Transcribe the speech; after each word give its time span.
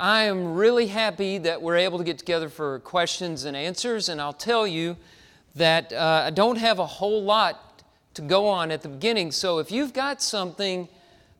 I 0.00 0.22
am 0.22 0.54
really 0.54 0.86
happy 0.86 1.36
that 1.36 1.60
we're 1.60 1.76
able 1.76 1.98
to 1.98 2.04
get 2.04 2.16
together 2.16 2.48
for 2.48 2.78
questions 2.78 3.44
and 3.44 3.54
answers, 3.54 4.08
and 4.08 4.18
I'll 4.18 4.32
tell 4.32 4.66
you 4.66 4.96
that 5.56 5.92
uh, 5.92 6.22
I 6.24 6.30
don't 6.30 6.56
have 6.56 6.78
a 6.78 6.86
whole 6.86 7.22
lot 7.22 7.82
to 8.14 8.22
go 8.22 8.48
on 8.48 8.70
at 8.70 8.80
the 8.80 8.88
beginning. 8.88 9.30
So 9.30 9.58
if 9.58 9.70
you've 9.70 9.92
got 9.92 10.22
something 10.22 10.88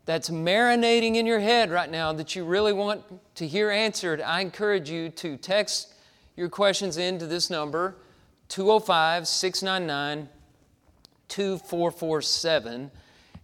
that's 0.05 0.29
marinating 0.29 1.15
in 1.15 1.25
your 1.25 1.41
head 1.41 1.71
right 1.71 1.91
now 1.91 2.13
that 2.13 2.37
you 2.37 2.45
really 2.45 2.75
want 2.75 3.03
to 3.37 3.47
hear 3.47 3.71
answered, 3.71 4.21
I 4.21 4.43
encourage 4.43 4.91
you 4.91 5.09
to 5.09 5.39
text 5.39 5.95
your 6.37 6.51
questions 6.51 6.99
into 6.99 7.27
this 7.27 7.49
number 7.49 7.97
205 8.51 9.27
699 9.27 10.29
2447. 11.29 12.91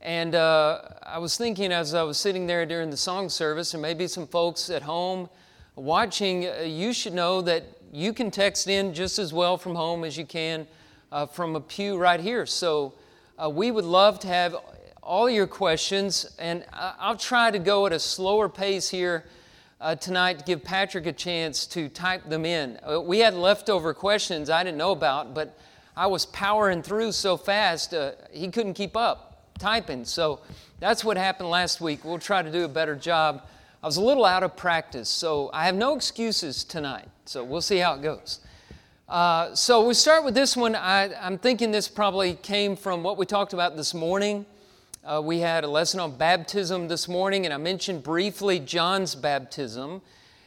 And 0.06 0.36
uh, 0.36 0.82
I 1.02 1.18
was 1.18 1.36
thinking 1.36 1.72
as 1.72 1.92
I 1.92 2.04
was 2.04 2.16
sitting 2.16 2.46
there 2.46 2.64
during 2.64 2.90
the 2.90 2.96
song 2.96 3.28
service, 3.28 3.74
and 3.74 3.82
maybe 3.82 4.06
some 4.06 4.28
folks 4.28 4.70
at 4.70 4.82
home 4.82 5.28
watching, 5.74 6.46
uh, 6.46 6.60
you 6.60 6.92
should 6.92 7.12
know 7.12 7.42
that 7.42 7.64
you 7.92 8.12
can 8.12 8.30
text 8.30 8.68
in 8.68 8.94
just 8.94 9.18
as 9.18 9.32
well 9.32 9.58
from 9.58 9.74
home 9.74 10.04
as 10.04 10.16
you 10.16 10.24
can 10.24 10.68
uh, 11.10 11.26
from 11.26 11.56
a 11.56 11.60
pew 11.60 11.98
right 11.98 12.20
here. 12.20 12.46
So 12.46 12.94
uh, 13.36 13.50
we 13.50 13.72
would 13.72 13.84
love 13.84 14.20
to 14.20 14.28
have 14.28 14.54
all 15.02 15.28
your 15.28 15.48
questions, 15.48 16.36
and 16.38 16.64
I'll 16.72 17.16
try 17.16 17.50
to 17.50 17.58
go 17.58 17.84
at 17.86 17.92
a 17.92 17.98
slower 17.98 18.48
pace 18.48 18.88
here 18.88 19.24
uh, 19.80 19.96
tonight 19.96 20.38
to 20.38 20.44
give 20.44 20.62
Patrick 20.62 21.06
a 21.06 21.12
chance 21.12 21.66
to 21.66 21.88
type 21.88 22.30
them 22.30 22.44
in. 22.46 22.78
We 23.04 23.18
had 23.18 23.34
leftover 23.34 23.92
questions 23.92 24.50
I 24.50 24.62
didn't 24.62 24.78
know 24.78 24.92
about, 24.92 25.34
but 25.34 25.58
I 25.96 26.06
was 26.06 26.26
powering 26.26 26.84
through 26.84 27.10
so 27.10 27.36
fast, 27.36 27.92
he 28.30 28.48
couldn't 28.52 28.74
keep 28.74 28.96
up 28.96 29.25
typing. 29.58 30.04
So 30.04 30.40
that's 30.80 31.04
what 31.04 31.16
happened 31.16 31.50
last 31.50 31.80
week. 31.80 32.04
We'll 32.04 32.18
try 32.18 32.42
to 32.42 32.50
do 32.50 32.64
a 32.64 32.68
better 32.68 32.94
job. 32.94 33.42
I 33.82 33.86
was 33.86 33.96
a 33.96 34.02
little 34.02 34.24
out 34.24 34.42
of 34.42 34.56
practice, 34.56 35.08
so 35.08 35.50
I 35.52 35.66
have 35.66 35.74
no 35.74 35.94
excuses 35.94 36.64
tonight. 36.64 37.08
So 37.24 37.44
we'll 37.44 37.60
see 37.60 37.78
how 37.78 37.94
it 37.94 38.02
goes. 38.02 38.40
Uh, 39.08 39.54
so 39.54 39.86
we 39.86 39.94
start 39.94 40.24
with 40.24 40.34
this 40.34 40.56
one. 40.56 40.74
I, 40.74 41.14
I'm 41.14 41.38
thinking 41.38 41.70
this 41.70 41.86
probably 41.86 42.34
came 42.34 42.74
from 42.76 43.02
what 43.02 43.16
we 43.16 43.26
talked 43.26 43.52
about 43.52 43.76
this 43.76 43.94
morning. 43.94 44.44
Uh, 45.04 45.22
we 45.22 45.38
had 45.38 45.62
a 45.62 45.68
lesson 45.68 46.00
on 46.00 46.16
baptism 46.16 46.88
this 46.88 47.06
morning, 47.06 47.44
and 47.44 47.54
I 47.54 47.58
mentioned 47.58 48.02
briefly 48.02 48.58
John's 48.58 49.14
baptism. 49.14 50.02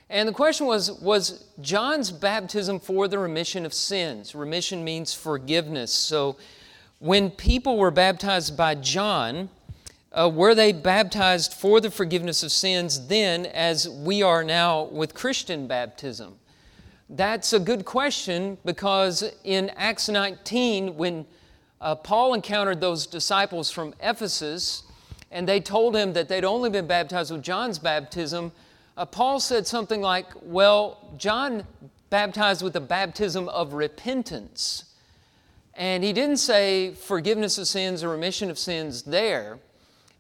And 0.09 0.27
the 0.27 0.33
question 0.33 0.67
was 0.67 0.91
Was 0.91 1.45
John's 1.61 2.11
baptism 2.11 2.81
for 2.81 3.07
the 3.07 3.17
remission 3.17 3.65
of 3.65 3.73
sins? 3.73 4.35
Remission 4.35 4.83
means 4.83 5.13
forgiveness. 5.13 5.93
So 5.93 6.35
when 6.99 7.31
people 7.31 7.77
were 7.77 7.91
baptized 7.91 8.57
by 8.57 8.75
John, 8.75 9.49
uh, 10.11 10.29
were 10.33 10.53
they 10.53 10.73
baptized 10.73 11.53
for 11.53 11.79
the 11.79 11.89
forgiveness 11.89 12.43
of 12.43 12.51
sins 12.51 13.07
then 13.07 13.45
as 13.45 13.87
we 13.87 14.21
are 14.21 14.43
now 14.43 14.83
with 14.83 15.13
Christian 15.13 15.65
baptism? 15.67 16.35
That's 17.09 17.53
a 17.53 17.59
good 17.59 17.85
question 17.85 18.57
because 18.65 19.23
in 19.43 19.69
Acts 19.77 20.09
19, 20.09 20.97
when 20.97 21.25
uh, 21.79 21.95
Paul 21.95 22.33
encountered 22.33 22.81
those 22.81 23.07
disciples 23.07 23.71
from 23.71 23.95
Ephesus 24.01 24.83
and 25.31 25.47
they 25.47 25.61
told 25.61 25.95
him 25.95 26.13
that 26.13 26.27
they'd 26.27 26.43
only 26.43 26.69
been 26.69 26.87
baptized 26.87 27.31
with 27.31 27.41
John's 27.41 27.79
baptism, 27.79 28.51
uh, 28.97 29.05
Paul 29.05 29.39
said 29.39 29.65
something 29.65 30.01
like, 30.01 30.25
Well, 30.41 31.13
John 31.17 31.63
baptized 32.09 32.61
with 32.61 32.73
the 32.73 32.81
baptism 32.81 33.47
of 33.49 33.73
repentance. 33.73 34.88
And 35.79 36.03
he 36.03 36.11
didn't 36.11 36.37
say 36.37 36.91
forgiveness 36.91 37.57
of 37.57 37.65
sins 37.65 38.03
or 38.03 38.09
remission 38.09 38.51
of 38.51 38.59
sins 38.59 39.03
there. 39.03 39.59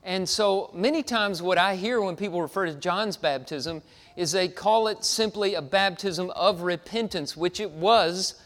And 0.05 0.27
so 0.27 0.71
many 0.73 1.03
times, 1.03 1.41
what 1.41 1.57
I 1.57 1.75
hear 1.75 2.01
when 2.01 2.15
people 2.15 2.41
refer 2.41 2.65
to 2.65 2.73
John's 2.73 3.17
baptism 3.17 3.81
is 4.15 4.31
they 4.31 4.47
call 4.47 4.87
it 4.87 5.03
simply 5.03 5.55
a 5.55 5.61
baptism 5.61 6.29
of 6.31 6.61
repentance, 6.61 7.35
which 7.35 7.59
it 7.59 7.71
was, 7.71 8.41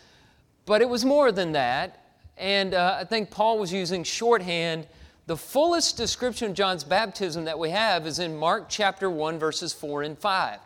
but 0.66 0.82
it 0.82 0.90
was 0.90 1.06
more 1.06 1.32
than 1.32 1.52
that. 1.52 2.04
And 2.36 2.74
uh, 2.74 2.98
I 3.00 3.04
think 3.04 3.30
Paul 3.30 3.60
was 3.60 3.72
using 3.72 4.04
shorthand 4.04 4.88
the 5.28 5.38
fullest 5.38 5.96
description 5.96 6.50
of 6.50 6.56
John's 6.56 6.84
baptism 6.84 7.46
that 7.46 7.60
we 7.60 7.70
have 7.70 8.08
is 8.08 8.18
in 8.18 8.36
Mark 8.36 8.70
chapter 8.70 9.08
1, 9.08 9.38
verses 9.38 9.72
4 9.72 10.02
and 10.02 10.18
5. 10.18 10.60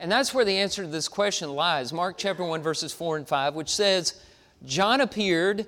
And 0.00 0.10
that's 0.10 0.32
where 0.32 0.46
the 0.46 0.56
answer 0.56 0.84
to 0.84 0.88
this 0.88 1.06
question 1.06 1.50
lies. 1.50 1.92
Mark 1.92 2.16
chapter 2.16 2.42
1, 2.42 2.62
verses 2.62 2.94
4 2.94 3.18
and 3.18 3.28
5, 3.28 3.54
which 3.54 3.68
says, 3.68 4.14
John 4.64 5.02
appeared, 5.02 5.66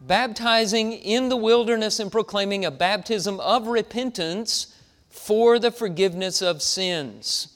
baptizing 0.00 0.92
in 0.92 1.28
the 1.28 1.36
wilderness 1.36 2.00
and 2.00 2.12
proclaiming 2.12 2.64
a 2.64 2.70
baptism 2.70 3.40
of 3.40 3.66
repentance 3.66 4.74
for 5.08 5.58
the 5.58 5.70
forgiveness 5.70 6.42
of 6.42 6.60
sins. 6.60 7.48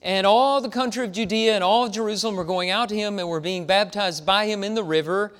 And 0.00 0.26
all 0.26 0.60
the 0.60 0.68
country 0.68 1.04
of 1.04 1.12
Judea 1.12 1.54
and 1.54 1.62
all 1.62 1.86
of 1.86 1.92
Jerusalem 1.92 2.36
were 2.36 2.44
going 2.44 2.70
out 2.70 2.88
to 2.88 2.96
him 2.96 3.18
and 3.18 3.28
were 3.28 3.40
being 3.40 3.66
baptized 3.66 4.26
by 4.26 4.46
him 4.46 4.64
in 4.64 4.74
the 4.74 4.82
river, 4.82 5.32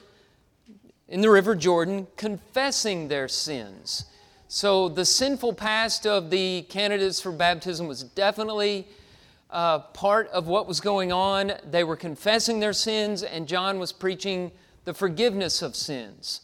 in 1.08 1.20
the 1.20 1.30
river 1.30 1.54
Jordan, 1.56 2.06
confessing 2.16 3.08
their 3.08 3.28
sins. 3.28 4.04
So 4.46 4.88
the 4.88 5.04
sinful 5.04 5.54
past 5.54 6.06
of 6.06 6.30
the 6.30 6.62
candidates 6.68 7.20
for 7.20 7.32
baptism 7.32 7.88
was 7.88 8.04
definitely 8.04 8.86
uh, 9.50 9.80
part 9.80 10.28
of 10.28 10.46
what 10.46 10.68
was 10.68 10.80
going 10.80 11.10
on. 11.10 11.52
They 11.70 11.84
were 11.84 11.96
confessing 11.96 12.60
their 12.60 12.72
sins, 12.72 13.22
and 13.22 13.48
John 13.48 13.78
was 13.78 13.92
preaching 13.92 14.52
the 14.84 14.94
forgiveness 14.94 15.62
of 15.62 15.76
sins. 15.76 16.40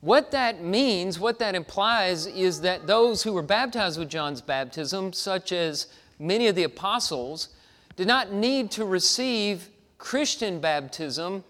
What 0.00 0.32
that 0.32 0.62
means, 0.62 1.20
what 1.20 1.38
that 1.38 1.54
implies, 1.54 2.26
is 2.26 2.60
that 2.62 2.86
those 2.86 3.22
who 3.22 3.32
were 3.32 3.42
baptized 3.42 3.98
with 3.98 4.08
John's 4.08 4.40
baptism, 4.40 5.12
such 5.12 5.52
as 5.52 5.86
many 6.18 6.48
of 6.48 6.56
the 6.56 6.64
apostles, 6.64 7.50
did 7.94 8.08
not 8.08 8.32
need 8.32 8.70
to 8.72 8.84
receive 8.84 9.68
Christian 9.98 10.60
baptism 10.60 11.44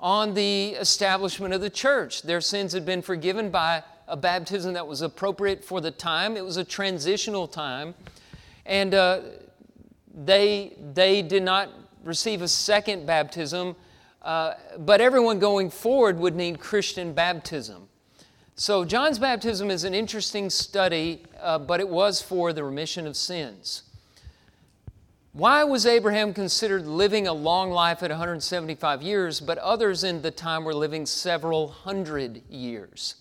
on 0.00 0.34
the 0.34 0.70
establishment 0.70 1.54
of 1.54 1.60
the 1.60 1.70
church. 1.70 2.22
Their 2.22 2.40
sins 2.40 2.72
had 2.72 2.84
been 2.84 3.02
forgiven 3.02 3.50
by 3.50 3.84
a 4.08 4.16
baptism 4.16 4.72
that 4.72 4.86
was 4.86 5.00
appropriate 5.00 5.64
for 5.64 5.80
the 5.80 5.92
time. 5.92 6.36
It 6.36 6.44
was 6.44 6.56
a 6.56 6.64
transitional 6.64 7.46
time. 7.46 7.94
And 8.66 8.94
uh, 8.94 9.20
they, 10.12 10.76
they 10.92 11.22
did 11.22 11.44
not 11.44 11.68
receive 12.02 12.42
a 12.42 12.48
second 12.48 13.06
baptism, 13.06 13.76
uh, 14.22 14.54
but 14.78 15.00
everyone 15.00 15.38
going 15.38 15.70
forward 15.70 16.18
would 16.18 16.36
need 16.36 16.60
Christian 16.60 17.12
baptism. 17.12 17.88
So, 18.54 18.84
John's 18.84 19.18
baptism 19.18 19.70
is 19.70 19.84
an 19.84 19.94
interesting 19.94 20.50
study, 20.50 21.22
uh, 21.40 21.58
but 21.58 21.80
it 21.80 21.88
was 21.88 22.22
for 22.22 22.52
the 22.52 22.62
remission 22.62 23.06
of 23.06 23.16
sins. 23.16 23.82
Why 25.32 25.64
was 25.64 25.86
Abraham 25.86 26.34
considered 26.34 26.86
living 26.86 27.26
a 27.26 27.32
long 27.32 27.70
life 27.70 28.02
at 28.02 28.10
175 28.10 29.00
years, 29.00 29.40
but 29.40 29.56
others 29.58 30.04
in 30.04 30.20
the 30.20 30.30
time 30.30 30.64
were 30.64 30.74
living 30.74 31.06
several 31.06 31.68
hundred 31.68 32.42
years? 32.50 33.14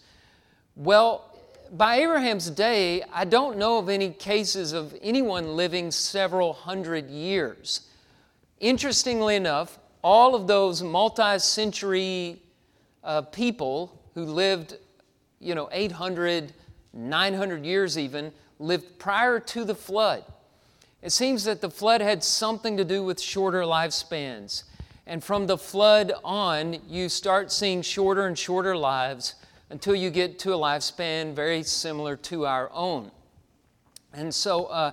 Well, 0.76 1.40
by 1.72 1.96
Abraham's 2.02 2.50
day, 2.50 3.02
I 3.14 3.24
don't 3.24 3.58
know 3.58 3.78
of 3.78 3.88
any 3.88 4.10
cases 4.10 4.74
of 4.74 4.94
anyone 5.02 5.56
living 5.56 5.90
several 5.90 6.52
hundred 6.52 7.10
years. 7.10 7.88
Interestingly 8.60 9.38
enough, 9.38 9.80
all 10.04 10.36
of 10.36 10.48
those 10.48 10.84
multi 10.84 11.40
century 11.40 12.42
uh, 13.04 13.22
people 13.22 14.02
who 14.14 14.26
lived, 14.26 14.78
you 15.40 15.56
know, 15.56 15.70
800, 15.72 16.54
900 16.94 17.66
years 17.66 17.98
even, 17.98 18.32
lived 18.60 19.00
prior 19.00 19.40
to 19.40 19.64
the 19.64 19.76
flood. 19.76 20.24
It 21.02 21.12
seems 21.12 21.44
that 21.46 21.62
the 21.62 21.70
flood 21.70 22.02
had 22.02 22.24
something 22.24 22.78
to 22.78 22.86
do 22.86 23.04
with 23.04 23.20
shorter 23.20 23.62
lifespans. 23.62 24.64
And 25.08 25.24
from 25.24 25.48
the 25.48 25.58
flood 25.58 26.14
on, 26.24 26.78
you 26.88 27.10
start 27.10 27.52
seeing 27.52 27.82
shorter 27.82 28.28
and 28.28 28.38
shorter 28.38 28.78
lives 28.78 29.36
until 29.72 29.96
you 29.96 30.10
get 30.12 30.38
to 30.40 30.54
a 30.54 30.58
lifespan 30.58 31.34
very 31.34 31.64
similar 31.64 32.16
to 32.18 32.46
our 32.46 32.70
own. 32.72 33.10
And 34.14 34.34
so 34.34 34.66
uh, 34.66 34.92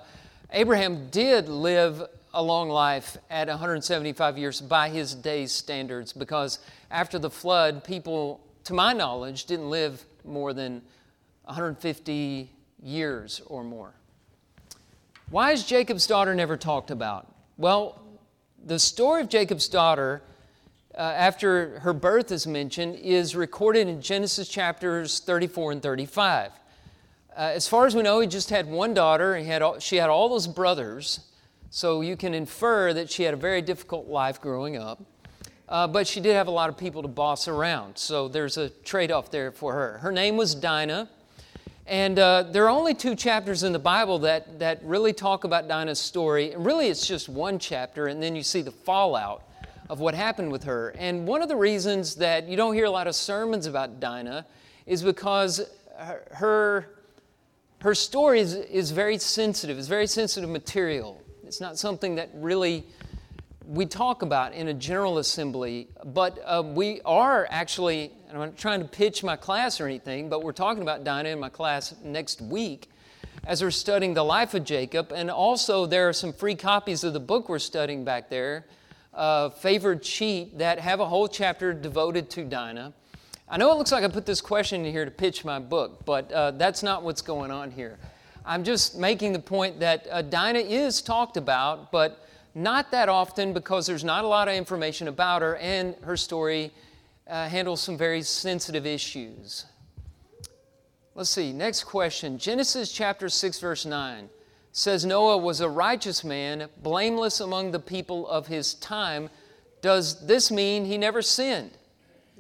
Abraham 0.53 1.09
did 1.11 1.49
live 1.49 2.03
a 2.35 2.43
long 2.43 2.69
life 2.69 3.17
at 3.31 3.49
175 3.49 4.39
years 4.39 4.61
by 4.61 4.89
his 4.89 5.15
day's 5.15 5.53
standards 5.53 6.13
because 6.13 6.59
after 6.91 7.19
the 7.19 7.31
flood, 7.31 7.85
people, 7.85 8.41
to 8.65 8.75
my 8.75 8.93
knowledge, 8.93 9.47
didn't 9.47 9.71
live 9.71 10.05
more 10.25 10.53
than 10.53 10.83
150 11.45 12.51
years 12.83 13.41
or 13.47 13.65
more. 13.65 13.95
Why 15.31 15.53
is 15.53 15.65
Jacob's 15.65 16.07
daughter 16.07 16.35
never 16.35 16.57
talked 16.57 16.91
about? 16.91 17.27
Well, 17.57 18.01
the 18.65 18.79
story 18.79 19.23
of 19.23 19.29
Jacob's 19.29 19.69
daughter 19.69 20.23
uh, 20.97 21.01
after 21.01 21.79
her 21.81 21.93
birth 21.93 22.33
is 22.33 22.47
mentioned 22.47 22.97
is 22.97 23.37
recorded 23.37 23.89
in 23.89 24.01
Genesis 24.03 24.49
chapters 24.49 25.21
34 25.21 25.73
and 25.73 25.83
35. 25.83 26.51
Uh, 27.39 27.41
as 27.55 27.69
far 27.69 27.87
as 27.87 27.95
we 27.95 28.03
know, 28.03 28.21
he 28.21 28.27
just 28.27 28.51
had 28.51 28.67
one 28.67 28.95
daughter, 28.95 29.35
and 29.35 29.47
had 29.47 29.63
all, 29.63 29.79
she 29.79 29.97
had 29.97 30.11
all 30.11 30.29
those 30.29 30.49
brothers, 30.49 31.21
so 31.71 32.01
you 32.01 32.17
can 32.17 32.35
infer 32.35 32.93
that 32.95 33.11
she 33.11 33.25
had 33.25 33.35
a 33.35 33.37
very 33.37 33.63
difficult 33.63 34.07
life 34.09 34.41
growing 34.41 34.77
up. 34.77 35.03
Uh, 35.69 35.87
but 35.87 36.07
she 36.07 36.19
did 36.21 36.35
have 36.35 36.47
a 36.47 36.51
lot 36.51 36.71
of 36.71 36.79
people 36.79 37.03
to 37.03 37.09
boss 37.09 37.47
around, 37.47 37.99
so 37.99 38.27
there's 38.27 38.57
a 38.57 38.71
trade 38.71 39.11
off 39.11 39.31
there 39.31 39.53
for 39.53 39.75
her. 39.75 39.99
Her 39.99 40.11
name 40.11 40.39
was 40.39 40.55
Dinah, 40.55 41.11
And 41.89 42.19
uh, 42.19 42.43
there 42.43 42.65
are 42.67 42.71
only 42.71 42.93
two 42.93 43.15
chapters 43.15 43.63
in 43.63 43.73
the 43.73 43.79
Bible 43.79 44.19
that, 44.19 44.59
that 44.59 44.83
really 44.85 45.15
talk 45.15 45.45
about 45.45 45.69
Dinah's 45.69 45.99
story. 45.99 46.53
And 46.53 46.65
really, 46.65 46.89
it's 46.89 47.07
just 47.07 47.31
one 47.31 47.59
chapter, 47.59 48.09
and 48.09 48.23
then 48.23 48.37
you 48.37 48.43
see 48.43 48.61
the 48.61 48.71
fallout 48.71 49.43
of 49.89 49.99
what 49.99 50.15
happened 50.15 50.53
with 50.53 50.65
her. 50.65 50.95
And 50.99 51.27
one 51.27 51.41
of 51.41 51.49
the 51.49 51.57
reasons 51.57 52.15
that 52.17 52.47
you 52.47 52.59
don't 52.59 52.75
hear 52.75 52.85
a 52.85 52.91
lot 52.91 53.07
of 53.07 53.15
sermons 53.15 53.65
about 53.65 54.01
Dinah 54.01 54.45
is 54.85 55.03
because 55.03 55.67
her, 56.33 56.91
her 57.81 57.95
story 57.95 58.41
is, 58.41 58.55
is 58.55 58.91
very 58.91 59.17
sensitive, 59.17 59.79
it's 59.79 59.89
very 59.89 60.07
sensitive 60.07 60.51
material. 60.51 61.23
It's 61.49 61.63
not 61.63 61.79
something 61.79 62.17
that 62.17 62.29
really 62.35 62.85
we 63.65 63.87
talk 63.87 64.21
about 64.21 64.53
in 64.53 64.69
a 64.69 64.75
general 64.75 65.17
assembly, 65.17 65.89
but 66.05 66.39
uh, 66.45 66.63
we 66.63 67.01
are 67.07 67.47
actually, 67.49 68.13
I'm 68.31 68.37
not 68.37 68.59
trying 68.59 68.81
to 68.81 68.87
pitch 68.87 69.25
my 69.25 69.35
class 69.35 69.81
or 69.81 69.87
anything, 69.87 70.29
but 70.29 70.43
we're 70.43 70.53
talking 70.53 70.83
about 70.83 71.05
Dinah 71.05 71.31
in 71.31 71.41
my 71.41 71.49
class 71.49 71.95
next 72.05 72.43
week 72.43 72.91
as 73.47 73.63
we're 73.63 73.71
studying 73.71 74.13
the 74.13 74.23
life 74.23 74.53
of 74.53 74.63
Jacob. 74.63 75.11
And 75.11 75.31
also, 75.31 75.87
there 75.87 76.07
are 76.11 76.13
some 76.13 76.35
free 76.35 76.55
copies 76.55 77.03
of 77.03 77.15
the 77.15 77.21
book 77.21 77.49
we're 77.49 77.59
studying 77.61 78.05
back 78.05 78.29
there, 78.29 78.67
uh, 79.15 79.49
Favored 79.49 80.03
Cheat, 80.03 80.59
that 80.59 80.79
have 80.79 81.01
a 81.01 81.07
whole 81.07 81.29
chapter 81.29 81.73
devoted 81.73 82.29
to 82.29 82.45
Dinah. 82.45 82.93
I 83.49 83.57
know 83.57 83.73
it 83.73 83.79
looks 83.79 83.91
like 83.91 84.05
I 84.05 84.09
put 84.09 84.27
this 84.27 84.43
question 84.43 84.85
in 84.85 84.93
here 84.93 85.07
to 85.07 85.11
pitch 85.11 85.47
my 85.47 85.61
book, 85.61 86.05
but 86.05 86.31
uh, 86.31 86.51
that's 86.51 86.83
not 86.83 87.05
what's 87.05 87.23
going 87.23 87.51
on 87.51 87.71
here. 87.71 87.99
I'm 88.49 88.65
just 88.65 88.97
making 88.97 89.35
the 89.35 89.39
point 89.39 89.79
that 89.81 90.07
uh, 90.11 90.23
Dinah 90.23 90.61
is 90.61 91.03
talked 91.03 91.37
about, 91.37 91.93
but 91.93 92.27
not 92.55 92.91
that 92.93 93.11
often 93.11 93.53
because 93.53 93.87
there's 93.87 94.05
not 94.05 94.25
a 94.25 94.27
lot 94.27 94.49
of 94.49 94.55
information 94.55 95.07
about 95.07 95.43
her, 95.43 95.57
and 95.57 95.95
her 96.01 96.17
story 96.17 96.73
uh, 97.27 97.47
handles 97.47 97.83
some 97.83 97.99
very 97.99 98.23
sensitive 98.23 98.87
issues. 98.87 99.67
Let's 101.15 101.29
see, 101.29 101.53
next 101.53 101.85
question. 101.85 102.39
Genesis 102.39 102.91
chapter 102.91 103.29
6, 103.29 103.61
verse 103.61 103.85
9 103.85 104.31
says 104.73 105.05
Noah 105.05 105.37
was 105.37 105.61
a 105.61 105.69
righteous 105.69 106.25
man, 106.25 106.71
blameless 106.83 107.41
among 107.41 107.73
the 107.73 107.79
people 107.79 108.27
of 108.29 108.47
his 108.47 108.73
time. 108.75 109.29
Does 109.83 110.27
this 110.27 110.51
mean 110.51 110.87
he 110.87 110.97
never 110.97 111.21
sinned? 111.21 111.73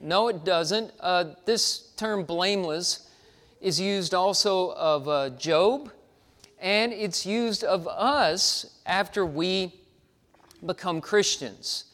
No, 0.00 0.28
it 0.28 0.42
doesn't. 0.42 0.90
Uh, 1.00 1.34
this 1.44 1.92
term 1.96 2.24
blameless 2.24 3.10
is 3.60 3.78
used 3.78 4.14
also 4.14 4.72
of 4.72 5.06
uh, 5.06 5.30
Job, 5.30 5.90
and 6.60 6.92
it's 6.92 7.24
used 7.24 7.64
of 7.64 7.86
us 7.88 8.78
after 8.86 9.24
we 9.24 9.74
become 10.64 11.00
Christians. 11.00 11.84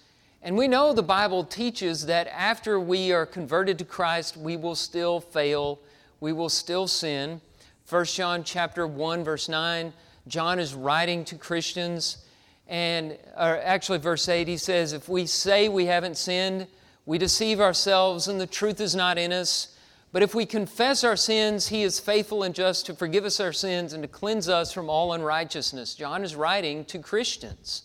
And 0.43 0.57
we 0.57 0.69
know 0.69 0.93
the 0.93 1.03
Bible 1.03 1.45
teaches 1.45 2.07
that 2.07 2.27
after 2.29 2.79
we 2.79 3.13
are 3.13 3.25
converted 3.25 3.79
to 3.79 3.85
Christ, 3.85 4.37
we 4.37 4.57
will 4.57 4.75
still 4.75 5.21
fail, 5.21 5.81
we 6.21 6.33
will 6.33 6.51
still 6.51 6.87
sin. 6.87 7.41
1 7.89 8.05
John 8.07 8.45
chapter 8.45 8.87
1 8.87 9.25
verse 9.25 9.49
9, 9.49 9.93
John 10.27 10.59
is 10.59 10.75
writing 10.75 11.25
to 11.27 11.37
Christians 11.37 12.19
and 12.67 13.19
or 13.37 13.59
actually 13.63 13.99
verse 13.99 14.27
8 14.27 14.49
he 14.49 14.57
says 14.57 14.95
if 14.95 15.07
we 15.07 15.27
say 15.27 15.69
we 15.69 15.87
haven't 15.87 16.17
sinned, 16.17 16.67
we 17.05 17.19
deceive 17.19 17.61
ourselves 17.61 18.29
and 18.29 18.41
the 18.41 18.47
truth 18.47 18.81
is 18.81 18.95
not 18.95 19.19
in 19.19 19.33
us. 19.33 19.74
But 20.15 20.23
if 20.23 20.33
we 20.33 20.47
confess 20.47 21.03
our 21.03 21.17
sins, 21.17 21.67
he 21.67 21.83
is 21.83 21.99
faithful 21.99 22.45
and 22.45 22.55
just 22.55 22.87
to 22.87 22.95
forgive 22.95 23.25
us 23.25 23.41
our 23.41 23.53
sins 23.53 23.93
and 23.93 24.03
to 24.05 24.09
cleanse 24.09 24.49
us 24.49 24.73
from 24.73 24.89
all 24.89 25.13
unrighteousness. 25.13 25.97
John 25.97 26.23
is 26.23 26.37
writing 26.37 26.85
to 26.85 27.01
Christians 27.01 27.83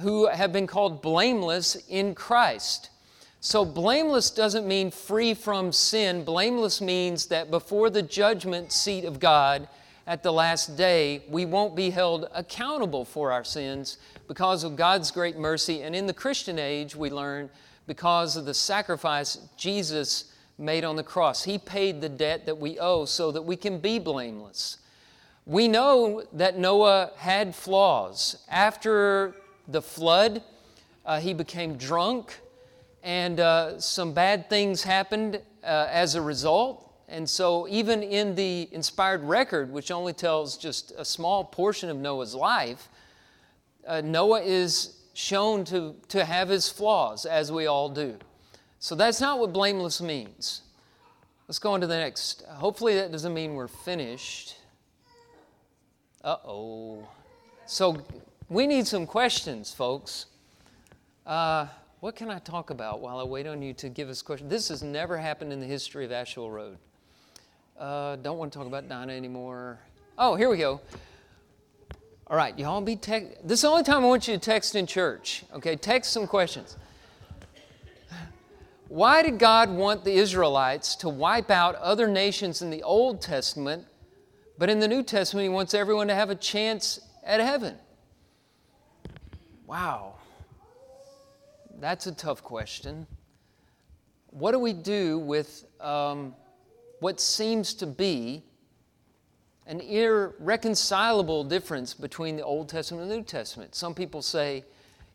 who 0.00 0.26
have 0.26 0.54
been 0.54 0.66
called 0.66 1.02
blameless 1.02 1.76
in 1.90 2.14
Christ. 2.14 2.88
So, 3.40 3.62
blameless 3.62 4.30
doesn't 4.30 4.66
mean 4.66 4.90
free 4.90 5.34
from 5.34 5.70
sin. 5.70 6.24
Blameless 6.24 6.80
means 6.80 7.26
that 7.26 7.50
before 7.50 7.90
the 7.90 8.02
judgment 8.02 8.72
seat 8.72 9.04
of 9.04 9.20
God 9.20 9.68
at 10.06 10.22
the 10.22 10.32
last 10.32 10.78
day, 10.78 11.24
we 11.28 11.44
won't 11.44 11.76
be 11.76 11.90
held 11.90 12.26
accountable 12.34 13.04
for 13.04 13.30
our 13.30 13.44
sins 13.44 13.98
because 14.28 14.64
of 14.64 14.76
God's 14.76 15.10
great 15.10 15.36
mercy. 15.36 15.82
And 15.82 15.94
in 15.94 16.06
the 16.06 16.14
Christian 16.14 16.58
age, 16.58 16.96
we 16.96 17.10
learn 17.10 17.50
because 17.86 18.38
of 18.38 18.46
the 18.46 18.54
sacrifice 18.54 19.36
Jesus 19.58 20.30
made 20.58 20.84
on 20.84 20.96
the 20.96 21.02
cross. 21.02 21.44
He 21.44 21.58
paid 21.58 22.00
the 22.00 22.08
debt 22.08 22.46
that 22.46 22.58
we 22.58 22.78
owe 22.78 23.04
so 23.04 23.32
that 23.32 23.42
we 23.42 23.56
can 23.56 23.78
be 23.78 23.98
blameless. 23.98 24.78
We 25.46 25.68
know 25.68 26.22
that 26.32 26.58
Noah 26.58 27.10
had 27.16 27.54
flaws. 27.54 28.44
After 28.48 29.34
the 29.68 29.82
flood. 29.82 30.42
Uh, 31.06 31.20
he 31.20 31.34
became 31.34 31.76
drunk, 31.76 32.38
and 33.02 33.38
uh, 33.38 33.78
some 33.78 34.12
bad 34.14 34.48
things 34.48 34.82
happened 34.82 35.40
uh, 35.62 35.86
as 35.90 36.14
a 36.14 36.22
result. 36.22 36.80
And 37.08 37.28
so, 37.28 37.68
even 37.68 38.02
in 38.02 38.34
the 38.34 38.68
inspired 38.72 39.22
record, 39.22 39.70
which 39.70 39.90
only 39.90 40.14
tells 40.14 40.56
just 40.56 40.92
a 40.96 41.04
small 41.04 41.44
portion 41.44 41.90
of 41.90 41.98
Noah's 41.98 42.34
life, 42.34 42.88
uh, 43.86 44.00
Noah 44.00 44.40
is 44.40 44.96
shown 45.12 45.64
to, 45.66 45.94
to 46.08 46.24
have 46.24 46.48
his 46.48 46.70
flaws, 46.70 47.26
as 47.26 47.52
we 47.52 47.66
all 47.66 47.90
do. 47.90 48.16
So, 48.84 48.94
that's 48.94 49.18
not 49.18 49.38
what 49.38 49.50
blameless 49.50 50.02
means. 50.02 50.60
Let's 51.48 51.58
go 51.58 51.72
on 51.72 51.80
to 51.80 51.86
the 51.86 51.96
next. 51.96 52.42
Hopefully, 52.46 52.96
that 52.96 53.10
doesn't 53.10 53.32
mean 53.32 53.54
we're 53.54 53.66
finished. 53.66 54.56
Uh 56.22 56.36
oh. 56.44 57.08
So, 57.64 58.04
we 58.50 58.66
need 58.66 58.86
some 58.86 59.06
questions, 59.06 59.72
folks. 59.72 60.26
Uh, 61.24 61.66
what 62.00 62.14
can 62.14 62.28
I 62.28 62.38
talk 62.40 62.68
about 62.68 63.00
while 63.00 63.18
I 63.18 63.24
wait 63.24 63.46
on 63.46 63.62
you 63.62 63.72
to 63.72 63.88
give 63.88 64.10
us 64.10 64.20
questions? 64.20 64.50
This 64.50 64.68
has 64.68 64.82
never 64.82 65.16
happened 65.16 65.50
in 65.50 65.60
the 65.60 65.66
history 65.66 66.04
of 66.04 66.12
Asheville 66.12 66.50
Road. 66.50 66.76
Uh, 67.80 68.16
don't 68.16 68.36
want 68.36 68.52
to 68.52 68.58
talk 68.58 68.68
about 68.68 68.86
Dinah 68.86 69.14
anymore. 69.14 69.78
Oh, 70.18 70.34
here 70.34 70.50
we 70.50 70.58
go. 70.58 70.82
All 72.26 72.36
right, 72.36 72.58
y'all 72.58 72.82
be 72.82 72.96
text. 72.96 73.48
This 73.48 73.60
is 73.60 73.62
the 73.62 73.68
only 73.68 73.82
time 73.82 74.04
I 74.04 74.08
want 74.08 74.28
you 74.28 74.34
to 74.34 74.40
text 74.40 74.74
in 74.74 74.86
church. 74.86 75.42
Okay, 75.54 75.74
text 75.74 76.12
some 76.12 76.26
questions. 76.26 76.76
Why 78.88 79.22
did 79.22 79.38
God 79.38 79.70
want 79.70 80.04
the 80.04 80.12
Israelites 80.12 80.94
to 80.96 81.08
wipe 81.08 81.50
out 81.50 81.74
other 81.76 82.06
nations 82.06 82.62
in 82.62 82.70
the 82.70 82.82
Old 82.82 83.20
Testament, 83.20 83.86
but 84.58 84.68
in 84.68 84.78
the 84.78 84.88
New 84.88 85.02
Testament, 85.02 85.44
He 85.44 85.48
wants 85.48 85.74
everyone 85.74 86.08
to 86.08 86.14
have 86.14 86.30
a 86.30 86.34
chance 86.34 87.00
at 87.24 87.40
heaven? 87.40 87.76
Wow, 89.66 90.14
that's 91.80 92.06
a 92.06 92.12
tough 92.12 92.42
question. 92.42 93.06
What 94.30 94.52
do 94.52 94.58
we 94.58 94.72
do 94.72 95.18
with 95.18 95.64
um, 95.80 96.34
what 97.00 97.20
seems 97.20 97.72
to 97.74 97.86
be 97.86 98.42
an 99.66 99.80
irreconcilable 99.80 101.44
difference 101.44 101.94
between 101.94 102.36
the 102.36 102.44
Old 102.44 102.68
Testament 102.68 103.02
and 103.02 103.10
the 103.10 103.16
New 103.16 103.22
Testament? 103.22 103.74
Some 103.74 103.94
people 103.94 104.20
say 104.20 104.64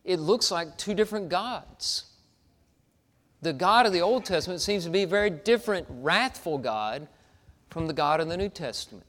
it 0.03 0.19
looks 0.19 0.49
like 0.49 0.75
two 0.77 0.95
different 0.95 1.29
gods. 1.29 2.08
The 3.41 3.53
God 3.53 3.85
of 3.85 3.93
the 3.93 4.01
Old 4.01 4.25
Testament 4.25 4.61
seems 4.61 4.83
to 4.83 4.89
be 4.89 5.03
a 5.03 5.07
very 5.07 5.29
different, 5.29 5.87
wrathful 5.89 6.57
God 6.57 7.07
from 7.69 7.87
the 7.87 7.93
God 7.93 8.19
of 8.19 8.27
the 8.27 8.35
New 8.35 8.49
Testament. 8.49 9.05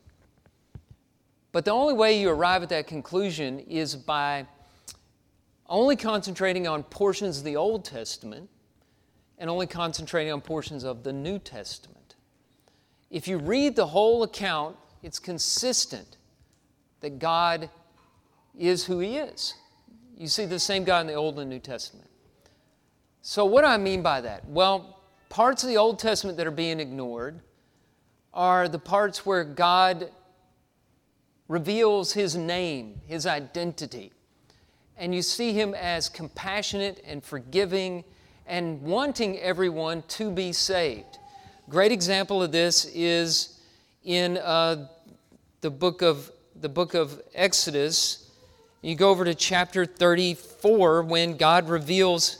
But 1.52 1.64
the 1.64 1.72
only 1.72 1.94
way 1.94 2.20
you 2.20 2.30
arrive 2.30 2.62
at 2.62 2.68
that 2.68 2.86
conclusion 2.86 3.58
is 3.60 3.96
by 3.96 4.46
only 5.68 5.96
concentrating 5.96 6.68
on 6.68 6.82
portions 6.84 7.38
of 7.38 7.44
the 7.44 7.56
Old 7.56 7.84
Testament 7.84 8.48
and 9.38 9.48
only 9.48 9.66
concentrating 9.66 10.32
on 10.32 10.40
portions 10.40 10.84
of 10.84 11.02
the 11.02 11.12
New 11.12 11.38
Testament. 11.38 12.14
If 13.10 13.26
you 13.26 13.38
read 13.38 13.74
the 13.74 13.86
whole 13.86 14.22
account, 14.22 14.76
it's 15.02 15.18
consistent 15.18 16.18
that 17.00 17.18
God 17.18 17.70
is 18.56 18.84
who 18.84 18.98
He 19.00 19.16
is. 19.16 19.54
You 20.16 20.28
see 20.28 20.44
the 20.44 20.58
same 20.58 20.84
God 20.84 21.00
in 21.00 21.06
the 21.06 21.14
Old 21.14 21.38
and 21.38 21.48
New 21.48 21.58
Testament. 21.58 22.09
So, 23.22 23.44
what 23.44 23.62
do 23.62 23.68
I 23.68 23.76
mean 23.76 24.02
by 24.02 24.20
that? 24.22 24.48
Well, 24.48 25.00
parts 25.28 25.62
of 25.62 25.68
the 25.68 25.76
Old 25.76 25.98
Testament 25.98 26.38
that 26.38 26.46
are 26.46 26.52
being 26.52 26.80
ignored 26.80 27.40
are 28.32 28.68
the 28.68 28.78
parts 28.78 29.26
where 29.26 29.44
God 29.44 30.10
reveals 31.48 32.12
His 32.12 32.36
name, 32.36 33.00
His 33.06 33.26
identity 33.26 34.12
and 35.00 35.14
you 35.14 35.22
see 35.22 35.54
him 35.54 35.74
as 35.74 36.10
compassionate 36.10 37.02
and 37.06 37.24
forgiving 37.24 38.04
and 38.46 38.80
wanting 38.82 39.38
everyone 39.38 40.02
to 40.08 40.30
be 40.30 40.52
saved. 40.52 41.18
Great 41.70 41.90
example 41.90 42.42
of 42.42 42.52
this 42.52 42.84
is 42.94 43.60
in 44.04 44.36
uh, 44.36 44.86
the 45.62 45.70
book 45.70 46.02
of 46.02 46.30
the 46.60 46.68
book 46.68 46.92
of 46.92 47.22
Exodus. 47.34 48.30
You 48.82 48.94
go 48.94 49.08
over 49.08 49.24
to 49.24 49.34
chapter 49.34 49.86
34 49.86 51.02
when 51.04 51.38
God 51.38 51.70
reveals 51.70 52.39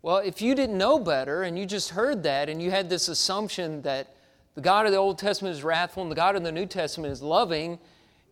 Well, 0.00 0.18
if 0.18 0.40
you 0.40 0.54
didn't 0.54 0.78
know 0.78 0.98
better 0.98 1.42
and 1.42 1.58
you 1.58 1.66
just 1.66 1.90
heard 1.90 2.22
that 2.22 2.48
and 2.48 2.62
you 2.62 2.70
had 2.70 2.88
this 2.88 3.08
assumption 3.08 3.82
that 3.82 4.14
the 4.54 4.60
God 4.60 4.86
of 4.86 4.92
the 4.92 4.98
Old 4.98 5.18
Testament 5.18 5.56
is 5.56 5.64
wrathful 5.64 6.02
and 6.02 6.10
the 6.10 6.16
God 6.16 6.36
of 6.36 6.44
the 6.44 6.52
New 6.52 6.66
Testament 6.66 7.12
is 7.12 7.20
loving, 7.20 7.78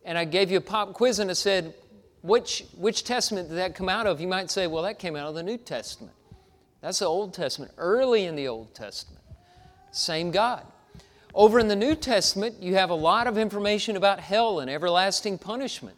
and 0.05 0.17
I 0.17 0.25
gave 0.25 0.51
you 0.51 0.59
a 0.59 0.61
pop 0.61 0.93
quiz 0.93 1.19
and 1.19 1.31
I 1.31 1.35
said, 1.35 1.75
which, 2.23 2.65
which 2.77 3.05
testament 3.05 3.49
did 3.49 3.59
that 3.59 3.75
come 3.75 3.89
out 3.89 4.07
of? 4.07 4.21
You 4.21 4.29
might 4.29 4.51
say, 4.51 4.67
well, 4.67 4.83
that 4.85 4.99
came 4.99 5.17
out 5.17 5.29
of 5.29 5.35
the 5.35 5.43
New 5.43 5.59
Testament. 5.59 6.13
That's 6.81 7.01
the 7.01 7.07
Old 7.07 7.35
Testament, 7.35 7.73
early 7.79 8.25
in 8.25 8.37
the 8.37 8.49
Old 8.49 8.75
Testament. 8.75 9.23
Same 9.93 10.31
God. 10.31 10.65
Over 11.35 11.59
in 11.59 11.69
the 11.69 11.77
New 11.77 11.95
Testament, 11.95 12.63
you 12.63 12.75
have 12.75 12.91
a 12.91 12.95
lot 12.95 13.27
of 13.27 13.39
information 13.39 13.97
about 13.97 14.21
hell 14.21 14.61
and 14.61 14.71
everlasting 14.71 15.39
punishment. 15.39 15.97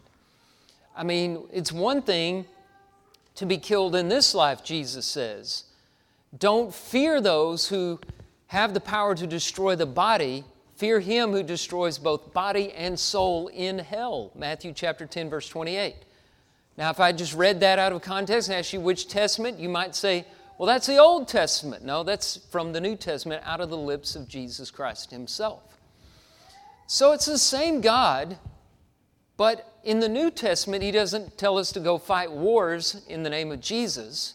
I 0.95 1.03
mean, 1.03 1.47
it's 1.53 1.71
one 1.71 2.01
thing 2.01 2.45
to 3.39 3.45
be 3.45 3.57
killed 3.57 3.95
in 3.95 4.09
this 4.09 4.35
life, 4.35 4.65
Jesus 4.65 5.05
says. 5.05 5.63
Don't 6.37 6.75
fear 6.75 7.21
those 7.21 7.69
who 7.69 8.01
have 8.47 8.73
the 8.73 8.81
power 8.81 9.15
to 9.15 9.25
destroy 9.25 9.77
the 9.77 9.85
body. 9.85 10.43
Fear 10.75 10.99
him 10.99 11.31
who 11.31 11.41
destroys 11.41 11.97
both 11.97 12.33
body 12.33 12.73
and 12.73 12.99
soul 12.99 13.47
in 13.47 13.79
hell. 13.79 14.31
Matthew 14.35 14.73
chapter 14.73 15.05
10, 15.05 15.29
verse 15.29 15.47
28. 15.47 15.95
Now, 16.77 16.89
if 16.89 16.99
I 16.99 17.13
just 17.13 17.33
read 17.33 17.61
that 17.61 17.79
out 17.79 17.93
of 17.93 18.01
context 18.01 18.49
and 18.49 18.57
asked 18.57 18.73
you 18.73 18.81
which 18.81 19.07
testament, 19.07 19.57
you 19.57 19.69
might 19.69 19.95
say, 19.95 20.25
well, 20.57 20.67
that's 20.67 20.87
the 20.87 20.97
Old 20.97 21.29
Testament. 21.29 21.85
No, 21.85 22.03
that's 22.03 22.35
from 22.51 22.73
the 22.73 22.81
New 22.81 22.97
Testament 22.97 23.41
out 23.45 23.61
of 23.61 23.69
the 23.69 23.77
lips 23.77 24.17
of 24.17 24.27
Jesus 24.27 24.69
Christ 24.69 25.11
Himself. 25.11 25.63
So 26.87 27.13
it's 27.13 27.25
the 27.25 27.37
same 27.37 27.79
God, 27.79 28.37
but 29.39 29.71
in 29.85 30.01
the 30.01 30.09
New 30.09 30.29
Testament, 30.29 30.83
He 30.83 30.91
doesn't 30.91 31.37
tell 31.37 31.57
us 31.57 31.71
to 31.71 31.79
go 31.79 31.97
fight 31.97 32.29
wars 32.29 33.01
in 33.07 33.23
the 33.23 33.29
name 33.29 33.53
of 33.53 33.61
Jesus. 33.61 34.33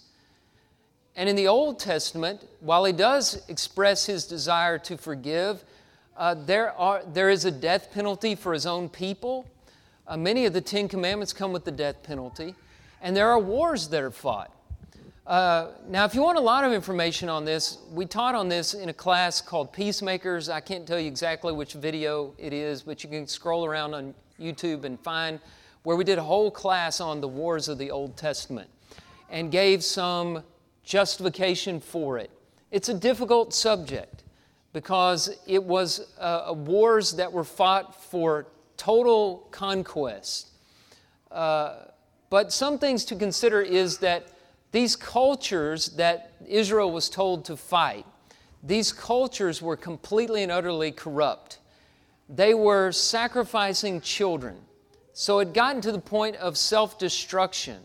And 1.14 1.28
in 1.28 1.36
the 1.36 1.46
Old 1.46 1.78
Testament, 1.78 2.40
while 2.60 2.86
He 2.86 2.92
does 2.94 3.46
express 3.50 4.06
His 4.06 4.24
desire 4.24 4.78
to 4.78 4.96
forgive, 4.96 5.62
uh, 6.16 6.36
there, 6.46 6.72
are, 6.72 7.02
there 7.12 7.28
is 7.28 7.44
a 7.44 7.50
death 7.50 7.92
penalty 7.92 8.34
for 8.34 8.54
His 8.54 8.64
own 8.64 8.88
people. 8.88 9.46
Uh, 10.08 10.16
many 10.16 10.46
of 10.46 10.54
the 10.54 10.62
Ten 10.62 10.88
Commandments 10.88 11.34
come 11.34 11.52
with 11.52 11.66
the 11.66 11.70
death 11.70 12.02
penalty, 12.02 12.54
and 13.02 13.14
there 13.14 13.28
are 13.28 13.38
wars 13.38 13.88
that 13.88 14.02
are 14.02 14.10
fought. 14.10 14.50
Uh, 15.26 15.72
now, 15.86 16.06
if 16.06 16.14
you 16.14 16.22
want 16.22 16.38
a 16.38 16.40
lot 16.40 16.64
of 16.64 16.72
information 16.72 17.28
on 17.28 17.44
this, 17.44 17.76
we 17.92 18.06
taught 18.06 18.34
on 18.34 18.48
this 18.48 18.72
in 18.72 18.88
a 18.88 18.94
class 18.94 19.42
called 19.42 19.70
Peacemakers. 19.70 20.48
I 20.48 20.60
can't 20.60 20.86
tell 20.86 20.98
you 20.98 21.08
exactly 21.08 21.52
which 21.52 21.74
video 21.74 22.32
it 22.38 22.54
is, 22.54 22.80
but 22.80 23.04
you 23.04 23.10
can 23.10 23.26
scroll 23.26 23.66
around 23.66 23.92
on 23.92 24.14
YouTube 24.40 24.84
and 24.84 24.98
find 25.00 25.40
where 25.82 25.96
we 25.96 26.04
did 26.04 26.18
a 26.18 26.22
whole 26.22 26.50
class 26.50 27.00
on 27.00 27.20
the 27.20 27.28
wars 27.28 27.68
of 27.68 27.78
the 27.78 27.90
Old 27.90 28.16
Testament 28.16 28.68
and 29.30 29.50
gave 29.50 29.84
some 29.84 30.42
justification 30.82 31.80
for 31.80 32.18
it. 32.18 32.30
It's 32.70 32.88
a 32.88 32.94
difficult 32.94 33.54
subject 33.54 34.24
because 34.72 35.30
it 35.46 35.62
was 35.62 36.12
uh, 36.18 36.52
wars 36.54 37.12
that 37.12 37.32
were 37.32 37.44
fought 37.44 37.94
for 37.94 38.46
total 38.76 39.46
conquest. 39.50 40.50
Uh, 41.30 41.76
but 42.30 42.52
some 42.52 42.78
things 42.78 43.04
to 43.04 43.16
consider 43.16 43.62
is 43.62 43.98
that 43.98 44.28
these 44.72 44.96
cultures 44.96 45.90
that 45.90 46.32
Israel 46.48 46.90
was 46.90 47.08
told 47.08 47.44
to 47.44 47.56
fight, 47.56 48.04
these 48.62 48.92
cultures 48.92 49.62
were 49.62 49.76
completely 49.76 50.42
and 50.42 50.50
utterly 50.50 50.90
corrupt. 50.90 51.58
They 52.28 52.54
were 52.54 52.92
sacrificing 52.92 54.00
children. 54.00 54.56
So 55.12 55.38
it 55.38 55.52
gotten 55.52 55.80
to 55.82 55.92
the 55.92 56.00
point 56.00 56.36
of 56.36 56.58
self 56.58 56.98
destruction, 56.98 57.80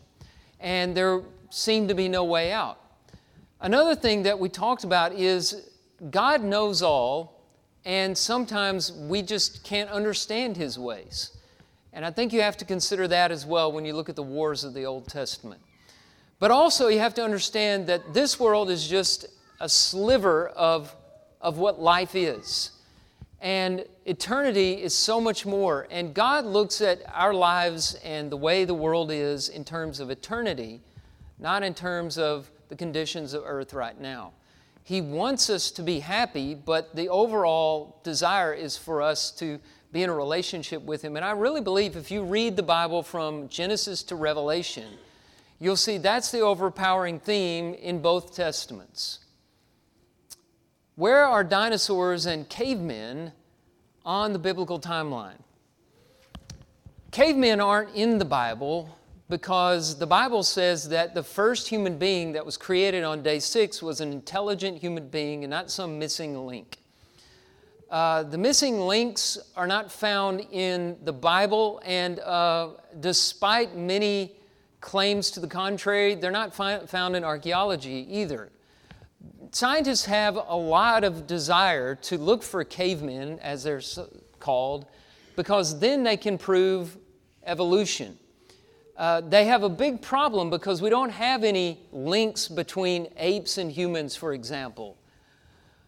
and 0.60 0.96
there 0.96 1.22
seemed 1.50 1.89
to 1.89 1.96
be 1.96 2.08
no 2.08 2.24
way 2.24 2.51
out. 2.51 2.79
Another 3.62 3.96
thing 3.96 4.24
that 4.24 4.39
we 4.39 4.50
talked 4.50 4.84
about 4.84 5.13
is 5.13 5.69
God 6.10 6.43
knows 6.43 6.81
all, 6.81 7.43
and 7.86 8.17
sometimes 8.17 8.91
we 8.91 9.22
just 9.22 9.63
can't 9.63 9.89
understand 9.89 10.58
His 10.58 10.79
ways. 10.79 11.38
And 11.91 12.05
I 12.05 12.12
think 12.12 12.34
you 12.34 12.41
have 12.41 12.58
to 12.58 12.65
consider 12.65 13.08
that 13.08 13.31
as 13.31 13.46
well 13.46 13.72
when 13.72 13.84
you 13.86 13.93
look 13.93 14.10
at 14.10 14.15
the 14.15 14.24
wars 14.24 14.63
of 14.63 14.74
the 14.74 14.86
Old 14.86 15.08
Testament. 15.08 15.62
But 16.39 16.51
also, 16.51 16.88
you 16.88 17.00
have 17.00 17.13
to 17.15 17.24
understand 17.24 17.88
that 17.88 18.13
this 18.13 18.39
world 18.39 18.69
is 18.69 18.88
just 18.88 19.25
a 19.60 19.67
sliver 19.67 20.48
of, 20.50 20.96
of 21.41 21.58
what 21.58 21.81
life 21.81 22.15
is. 22.15 22.72
And 23.41 23.86
eternity 24.05 24.74
is 24.74 24.93
so 24.93 25.22
much 25.22 25.46
more. 25.46 25.88
And 25.89 26.13
God 26.13 26.46
looks 26.46 26.81
at 26.81 27.01
our 27.13 27.34
lives 27.34 27.96
and 28.03 28.31
the 28.31 28.38
way 28.38 28.65
the 28.65 28.74
world 28.74 29.12
is 29.12 29.50
in 29.50 29.63
terms 29.63 30.00
of 30.00 30.10
eternity, 30.10 30.81
not 31.38 31.63
in 31.63 31.74
terms 31.74 32.17
of 32.17 32.51
the 32.67 32.75
conditions 32.75 33.34
of 33.34 33.43
earth 33.46 33.74
right 33.74 34.00
now. 34.00 34.34
He 34.84 35.01
wants 35.01 35.50
us 35.50 35.72
to 35.72 35.84
be 35.84 36.00
happy, 36.00 36.55
but 36.55 36.96
the 36.96 37.10
overall 37.10 38.00
desire 38.03 38.53
is 38.53 38.75
for 38.75 39.01
us 39.01 39.31
to 39.34 39.60
be 39.91 40.03
in 40.03 40.10
a 40.10 40.15
relationship 40.15 40.81
with 40.84 41.01
Him. 41.01 41.15
And 41.15 41.25
I 41.25 41.31
really 41.31 41.62
believe 41.62 41.96
if 41.96 42.12
you 42.12 42.24
read 42.24 42.55
the 42.55 42.63
Bible 42.63 43.03
from 43.03 43.50
Genesis 43.50 44.03
to 44.03 44.15
Revelation, 44.15 44.88
you'll 45.60 45.75
see 45.75 45.98
that's 45.98 46.31
the 46.31 46.41
overpowering 46.41 47.19
theme 47.19 47.74
in 47.75 48.01
both 48.01 48.36
Testaments. 48.36 49.19
Where 51.00 51.24
are 51.24 51.46
dinosaurs 51.46 52.25
and 52.25 52.50
cavemen 52.50 53.32
on 54.03 54.34
the 54.34 54.39
biblical 54.39 54.82
timeline? 54.82 55.39
Cavemen 57.12 57.62
aren't 57.62 57.96
in 57.96 58.18
the 58.18 58.25
Bible 58.25 58.98
because 59.29 59.98
the 59.98 60.06
Bible 60.06 60.44
says 60.44 60.89
that 60.89 61.15
the 61.15 61.24
first 61.24 61.70
human 61.70 61.98
being 61.98 62.34
that 62.34 62.46
was 62.46 62.58
created 62.58 63.06
on 63.06 63.24
day 63.24 63.39
six 63.39 63.82
was 63.82 64.01
an 64.01 64.12
intelligent 64.12 64.79
human 64.79 65.08
being 65.08 65.46
and 65.46 65.51
not 65.51 65.72
some 65.72 65.98
missing 65.98 66.46
link. 66.46 66.79
Uh, 67.89 68.24
the 68.24 68.38
missing 68.38 68.82
links 68.82 69.38
are 69.56 69.68
not 69.68 69.89
found 69.89 70.41
in 70.51 70.98
the 71.06 71.13
Bible, 71.13 71.82
and 71.86 72.20
uh, 72.20 72.72
despite 73.00 73.74
many 73.74 74.34
claims 74.82 75.32
to 75.32 75.39
the 75.39 75.48
contrary, 75.48 76.15
they're 76.15 76.29
not 76.29 76.53
fi- 76.53 76.86
found 76.88 77.15
in 77.15 77.24
archaeology 77.24 78.06
either. 78.10 78.51
Scientists 79.51 80.05
have 80.05 80.35
a 80.35 80.55
lot 80.55 81.03
of 81.03 81.25
desire 81.25 81.95
to 81.95 82.17
look 82.17 82.43
for 82.43 82.63
cavemen, 82.63 83.39
as 83.39 83.63
they're 83.63 83.81
called, 84.39 84.85
because 85.35 85.79
then 85.79 86.03
they 86.03 86.17
can 86.17 86.38
prove 86.38 86.97
evolution. 87.45 88.17
Uh, 88.95 89.21
they 89.21 89.45
have 89.45 89.63
a 89.63 89.69
big 89.69 90.01
problem 90.01 90.49
because 90.49 90.81
we 90.81 90.89
don't 90.89 91.09
have 91.09 91.43
any 91.43 91.79
links 91.91 92.47
between 92.47 93.07
apes 93.17 93.57
and 93.57 93.71
humans, 93.71 94.15
for 94.15 94.33
example, 94.33 94.97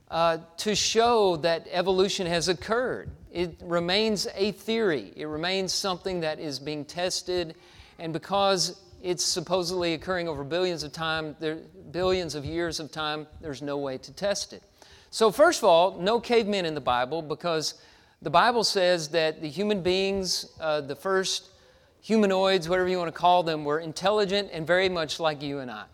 uh, 0.09 0.37
to 0.57 0.73
show 0.73 1.35
that 1.37 1.67
evolution 1.71 2.25
has 2.25 2.47
occurred. 2.47 3.11
It 3.31 3.59
remains 3.63 4.27
a 4.33 4.53
theory, 4.53 5.11
it 5.15 5.25
remains 5.25 5.73
something 5.73 6.21
that 6.21 6.39
is 6.39 6.57
being 6.57 6.85
tested 6.85 7.55
and 7.99 8.11
because 8.13 8.79
it's 9.03 9.23
supposedly 9.23 9.93
occurring 9.93 10.27
over 10.27 10.43
billions 10.43 10.83
of 10.83 10.91
time, 10.91 11.35
there, 11.39 11.59
billions 11.91 12.35
of 12.35 12.45
years 12.45 12.79
of 12.79 12.91
time, 12.91 13.27
there's 13.41 13.61
no 13.61 13.77
way 13.77 13.97
to 13.97 14.13
test 14.13 14.53
it. 14.53 14.63
So, 15.09 15.31
first 15.31 15.59
of 15.59 15.65
all, 15.65 15.99
no 15.99 16.19
cavemen 16.19 16.65
in 16.65 16.73
the 16.73 16.81
Bible 16.81 17.21
because 17.21 17.75
the 18.21 18.29
Bible 18.29 18.63
says 18.63 19.09
that 19.09 19.41
the 19.41 19.49
human 19.49 19.81
beings, 19.81 20.45
uh, 20.59 20.81
the 20.81 20.95
first 20.95 21.49
humanoids, 22.01 22.69
whatever 22.69 22.87
you 22.87 22.97
want 22.97 23.13
to 23.13 23.19
call 23.19 23.43
them, 23.43 23.65
were 23.65 23.79
intelligent 23.79 24.49
and 24.53 24.65
very 24.65 24.89
much 24.89 25.19
like 25.19 25.41
you 25.41 25.59
and 25.59 25.69
I. 25.69 25.85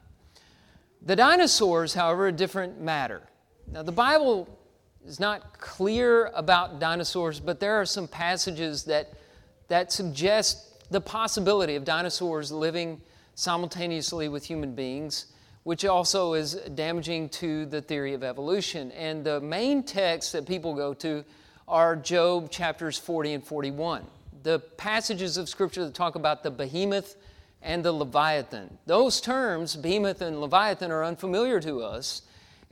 The 1.02 1.16
dinosaurs, 1.16 1.94
however, 1.94 2.28
a 2.28 2.32
different 2.32 2.82
matter. 2.82 3.22
Now, 3.72 3.84
the 3.84 3.92
Bible 3.92 4.48
is 5.06 5.20
not 5.20 5.60
clear 5.60 6.28
about 6.36 6.80
dinosaurs, 6.80 7.40
but 7.40 7.60
there 7.60 7.80
are 7.80 7.86
some 7.86 8.08
passages 8.08 8.84
that, 8.84 9.14
that 9.68 9.92
suggest 9.92 10.67
the 10.90 11.02
possibility 11.02 11.76
of 11.76 11.84
dinosaurs 11.84 12.52
living 12.52 13.02
simultaneously 13.36 14.30
with 14.30 14.46
human 14.46 14.74
beings, 14.74 15.28
which 15.64 15.86
also 15.86 16.34
is 16.34 16.56
damaging 16.76 17.30
to 17.30 17.66
the 17.66 17.82
theory 17.82 18.14
of 18.14 18.24
evolution. 18.24 18.92
And 18.92 19.24
the 19.24 19.42
main 19.42 19.84
texts 19.84 20.32
that 20.32 20.48
people 20.48 20.74
go 20.74 20.94
to 20.96 21.24
are 21.68 21.96
Job 21.96 22.50
chapters 22.50 22.98
40 22.98 23.34
and 23.34 23.44
41. 23.44 24.06
The 24.44 24.60
passages 24.60 25.38
of 25.38 25.50
Scripture 25.50 25.84
that 25.86 25.94
talk 25.94 26.16
about 26.16 26.42
the 26.42 26.52
behemoth 26.52 27.16
and 27.62 27.84
the 27.84 27.92
leviathan. 27.92 28.78
Those 28.86 29.20
terms, 29.20 29.76
behemoth 29.76 30.22
and 30.22 30.40
leviathan, 30.40 30.92
are 30.92 31.04
unfamiliar 31.04 31.60
to 31.62 31.82
us, 31.82 32.22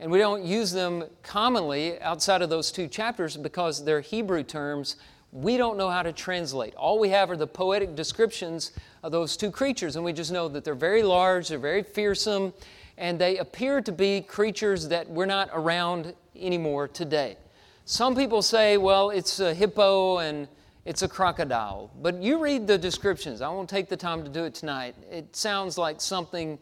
and 0.00 0.10
we 0.10 0.18
don't 0.18 0.44
use 0.44 0.72
them 0.72 1.04
commonly 1.22 2.00
outside 2.00 2.42
of 2.42 2.50
those 2.50 2.72
two 2.72 2.88
chapters 2.88 3.36
because 3.36 3.84
they're 3.84 4.00
Hebrew 4.00 4.42
terms 4.42 4.96
we 5.36 5.58
don't 5.58 5.76
know 5.76 5.90
how 5.90 6.02
to 6.02 6.12
translate. 6.12 6.74
All 6.76 6.98
we 6.98 7.10
have 7.10 7.30
are 7.30 7.36
the 7.36 7.46
poetic 7.46 7.94
descriptions 7.94 8.72
of 9.02 9.12
those 9.12 9.36
two 9.36 9.50
creatures, 9.50 9.96
and 9.96 10.04
we 10.04 10.14
just 10.14 10.32
know 10.32 10.48
that 10.48 10.64
they're 10.64 10.74
very 10.74 11.02
large, 11.02 11.48
they're 11.48 11.58
very 11.58 11.82
fearsome, 11.82 12.54
and 12.96 13.18
they 13.18 13.36
appear 13.36 13.82
to 13.82 13.92
be 13.92 14.22
creatures 14.22 14.88
that 14.88 15.06
we're 15.10 15.26
not 15.26 15.50
around 15.52 16.14
anymore 16.34 16.88
today. 16.88 17.36
Some 17.84 18.16
people 18.16 18.40
say, 18.40 18.78
well, 18.78 19.10
it's 19.10 19.38
a 19.38 19.52
hippo 19.52 20.18
and 20.18 20.48
it's 20.86 21.02
a 21.02 21.08
crocodile. 21.08 21.90
But 22.00 22.22
you 22.22 22.38
read 22.38 22.66
the 22.66 22.78
descriptions. 22.78 23.42
I 23.42 23.48
won't 23.48 23.68
take 23.68 23.90
the 23.90 23.96
time 23.96 24.24
to 24.24 24.30
do 24.30 24.44
it 24.44 24.54
tonight. 24.54 24.94
It 25.10 25.36
sounds 25.36 25.76
like 25.76 26.00
something 26.00 26.58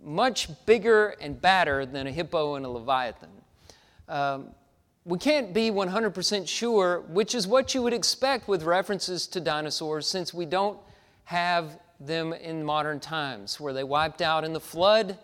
much 0.00 0.48
bigger 0.64 1.16
and 1.20 1.40
badder 1.40 1.86
than 1.86 2.06
a 2.06 2.12
hippo 2.12 2.54
and 2.54 2.64
a 2.64 2.68
leviathan. 2.68 3.30
Um, 4.08 4.54
we 5.04 5.18
can't 5.18 5.54
be 5.54 5.70
100% 5.70 6.46
sure, 6.46 7.00
which 7.08 7.34
is 7.34 7.46
what 7.46 7.74
you 7.74 7.82
would 7.82 7.94
expect 7.94 8.48
with 8.48 8.62
references 8.64 9.26
to 9.28 9.40
dinosaurs, 9.40 10.06
since 10.06 10.34
we 10.34 10.44
don't 10.44 10.78
have 11.24 11.78
them 11.98 12.32
in 12.32 12.64
modern 12.64 13.00
times. 13.00 13.58
Were 13.58 13.72
they 13.72 13.84
wiped 13.84 14.20
out 14.20 14.44
in 14.44 14.52
the 14.52 14.60
flood? 14.60 15.18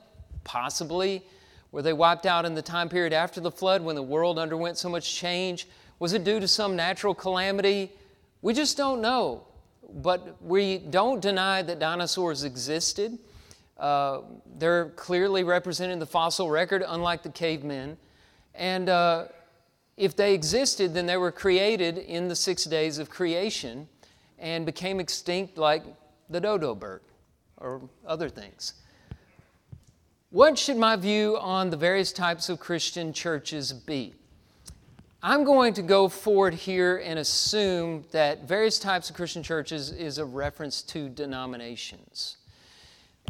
Possibly. 0.45 1.25
Were 1.73 1.83
they 1.83 1.93
wiped 1.93 2.27
out 2.27 2.45
in 2.47 2.55
the 2.55 2.63
time 2.63 2.89
period 2.89 3.13
after 3.13 3.41
the 3.41 3.51
flood 3.51 3.83
when 3.83 3.97
the 3.97 4.03
world 4.03 4.39
underwent 4.39 4.79
so 4.79 4.89
much 4.89 5.15
change? 5.15 5.69
Was 5.99 6.13
it 6.13 6.25
due 6.25 6.41
to 6.41 6.49
some 6.49 6.77
natural 6.77 7.15
calamity? 7.15 7.93
We 8.41 8.55
just 8.55 8.77
don't 8.77 9.01
know. 9.01 9.47
But 9.89 10.43
we 10.43 10.79
don't 10.79 11.21
deny 11.21 11.63
that 11.63 11.79
dinosaurs 11.79 12.45
existed. 12.45 13.19
Uh, 13.79 14.23
they're 14.59 14.87
clearly 14.91 15.45
represented 15.45 15.93
in 15.93 15.99
the 15.99 16.07
fossil 16.07 16.51
record, 16.51 16.83
unlike 16.87 17.23
the 17.23 17.29
cavemen. 17.29 17.97
And 18.55 18.89
uh, 18.89 19.27
if 19.97 20.15
they 20.15 20.35
existed, 20.35 20.95
then 20.95 21.07
they 21.07 21.17
were 21.17 21.33
created 21.33 21.99
in 21.99 22.29
the 22.29 22.37
six 22.37 22.65
days 22.65 22.99
of 22.99 23.09
creation 23.09 23.89
and 24.39 24.67
became 24.67 25.01
extinct 25.01 25.57
like 25.57 25.83
the 26.29 26.41
dodo 26.41 26.75
bird 26.75 27.03
or 27.57 27.81
other 28.07 28.29
things. 28.29 28.75
What 30.31 30.59
should 30.59 30.77
my 30.77 30.97
view 30.97 31.39
on 31.39 31.71
the 31.71 31.77
various 31.77 32.13
types 32.13 32.49
of 32.49 32.61
Christian 32.61 33.13
churches 33.13 33.73
be? 33.73 34.15
I'm 35.23 35.45
going 35.45 35.73
to 35.75 35.83
go 35.83 36.09
forward 36.09 36.53
here 36.55 36.99
and 36.99 37.19
assume 37.19 38.05
that 38.11 38.47
various 38.47 38.79
types 38.79 39.09
of 39.09 39.17
Christian 39.17 39.43
churches 39.43 39.91
is 39.91 40.19
a 40.19 40.25
reference 40.25 40.83
to 40.83 41.09
denominations. 41.09 42.37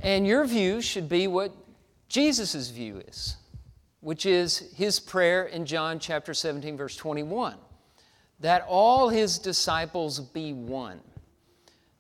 And 0.03 0.27
your 0.27 0.45
view 0.47 0.81
should 0.83 1.09
be 1.09 1.29
what 1.29 1.53
Jesus' 2.09 2.71
view 2.71 3.03
is, 3.07 3.37
which 4.07 4.25
is 4.25 4.73
his 4.77 5.01
prayer 5.01 5.47
in 5.47 5.67
John 5.67 5.99
chapter 5.99 6.33
17, 6.33 6.77
verse 6.77 6.95
21 6.95 7.57
that 8.39 8.65
all 8.69 9.09
his 9.09 9.37
disciples 9.41 10.21
be 10.21 10.53
one. 10.53 11.01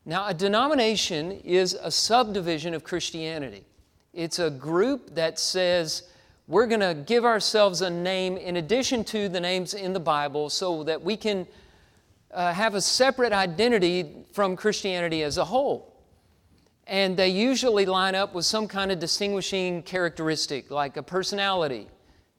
Now, 0.05 0.29
a 0.29 0.33
denomination 0.33 1.33
is 1.33 1.75
a 1.75 1.91
subdivision 1.91 2.75
of 2.75 2.85
Christianity. 2.85 3.65
It's 4.13 4.39
a 4.39 4.51
group 4.51 5.17
that 5.17 5.41
says, 5.41 6.05
we're 6.47 6.69
going 6.69 6.79
to 6.79 6.95
give 6.95 7.25
ourselves 7.25 7.81
a 7.81 7.91
name 7.91 8.37
in 8.37 8.59
addition 8.59 9.03
to 9.07 9.29
the 9.29 9.41
names 9.41 9.75
in 9.75 9.93
the 9.93 9.99
Bible 9.99 10.49
so 10.49 10.85
that 10.85 11.03
we 11.03 11.17
can 11.17 11.45
uh, 12.31 12.53
have 12.53 12.77
a 12.77 12.81
separate 12.81 13.33
identity 13.33 14.25
from 14.33 14.55
Christianity 14.55 15.25
as 15.25 15.39
a 15.39 15.45
whole. 15.45 15.93
And 16.87 17.17
they 17.17 17.31
usually 17.31 17.85
line 17.85 18.15
up 18.15 18.33
with 18.33 18.45
some 18.45 18.69
kind 18.69 18.93
of 18.93 19.01
distinguishing 19.01 19.83
characteristic, 19.83 20.71
like 20.71 20.97
a 20.97 21.03
personality 21.03 21.89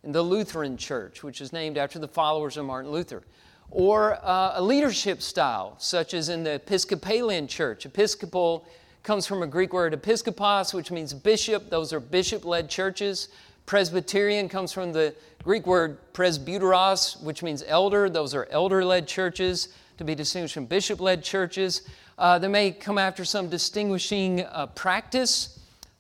in 0.04 0.12
the 0.12 0.22
Lutheran 0.22 0.78
Church, 0.78 1.24
which 1.24 1.42
is 1.42 1.52
named 1.52 1.78
after 1.78 2.00
the 2.00 2.08
followers 2.08 2.58
of 2.58 2.66
Martin 2.66 2.92
Luther, 2.92 3.24
or 3.70 4.20
uh, 4.24 4.54
a 4.56 4.62
leadership 4.62 5.22
style, 5.22 5.76
such 5.80 6.14
as 6.14 6.30
in 6.30 6.44
the 6.44 6.54
Episcopalian 6.54 7.48
Church. 7.48 7.86
Episcopal 7.86 8.66
comes 9.04 9.26
from 9.26 9.44
a 9.44 9.48
Greek 9.48 9.74
word 9.74 9.94
episkopos, 9.94 10.74
which 10.74 10.92
means 10.92 11.14
bishop. 11.14 11.70
Those 11.70 11.94
are 11.94 12.00
bishop 12.00 12.46
led 12.46 12.70
churches. 12.70 13.30
Presbyterian 13.66 14.48
comes 14.48 14.72
from 14.72 14.94
the 14.94 15.14
Greek 15.44 15.68
word 15.68 15.98
presbyteros, 16.14 17.22
which 17.22 17.44
means 17.44 17.64
elder. 17.68 18.10
Those 18.10 18.34
are 18.34 18.48
elder 18.52 18.84
led 18.84 19.08
churches, 19.08 19.70
to 19.98 20.04
be 20.04 20.16
distinguished 20.16 20.54
from 20.54 20.66
bishop 20.66 21.02
led 21.02 21.24
churches. 21.24 21.82
Uh, 22.18 22.40
they 22.40 22.48
may 22.48 22.72
come 22.72 22.98
after 22.98 23.26
some 23.26 23.50
distinguishing 23.50 24.42
uh, 24.46 24.68
practice, 24.68 25.57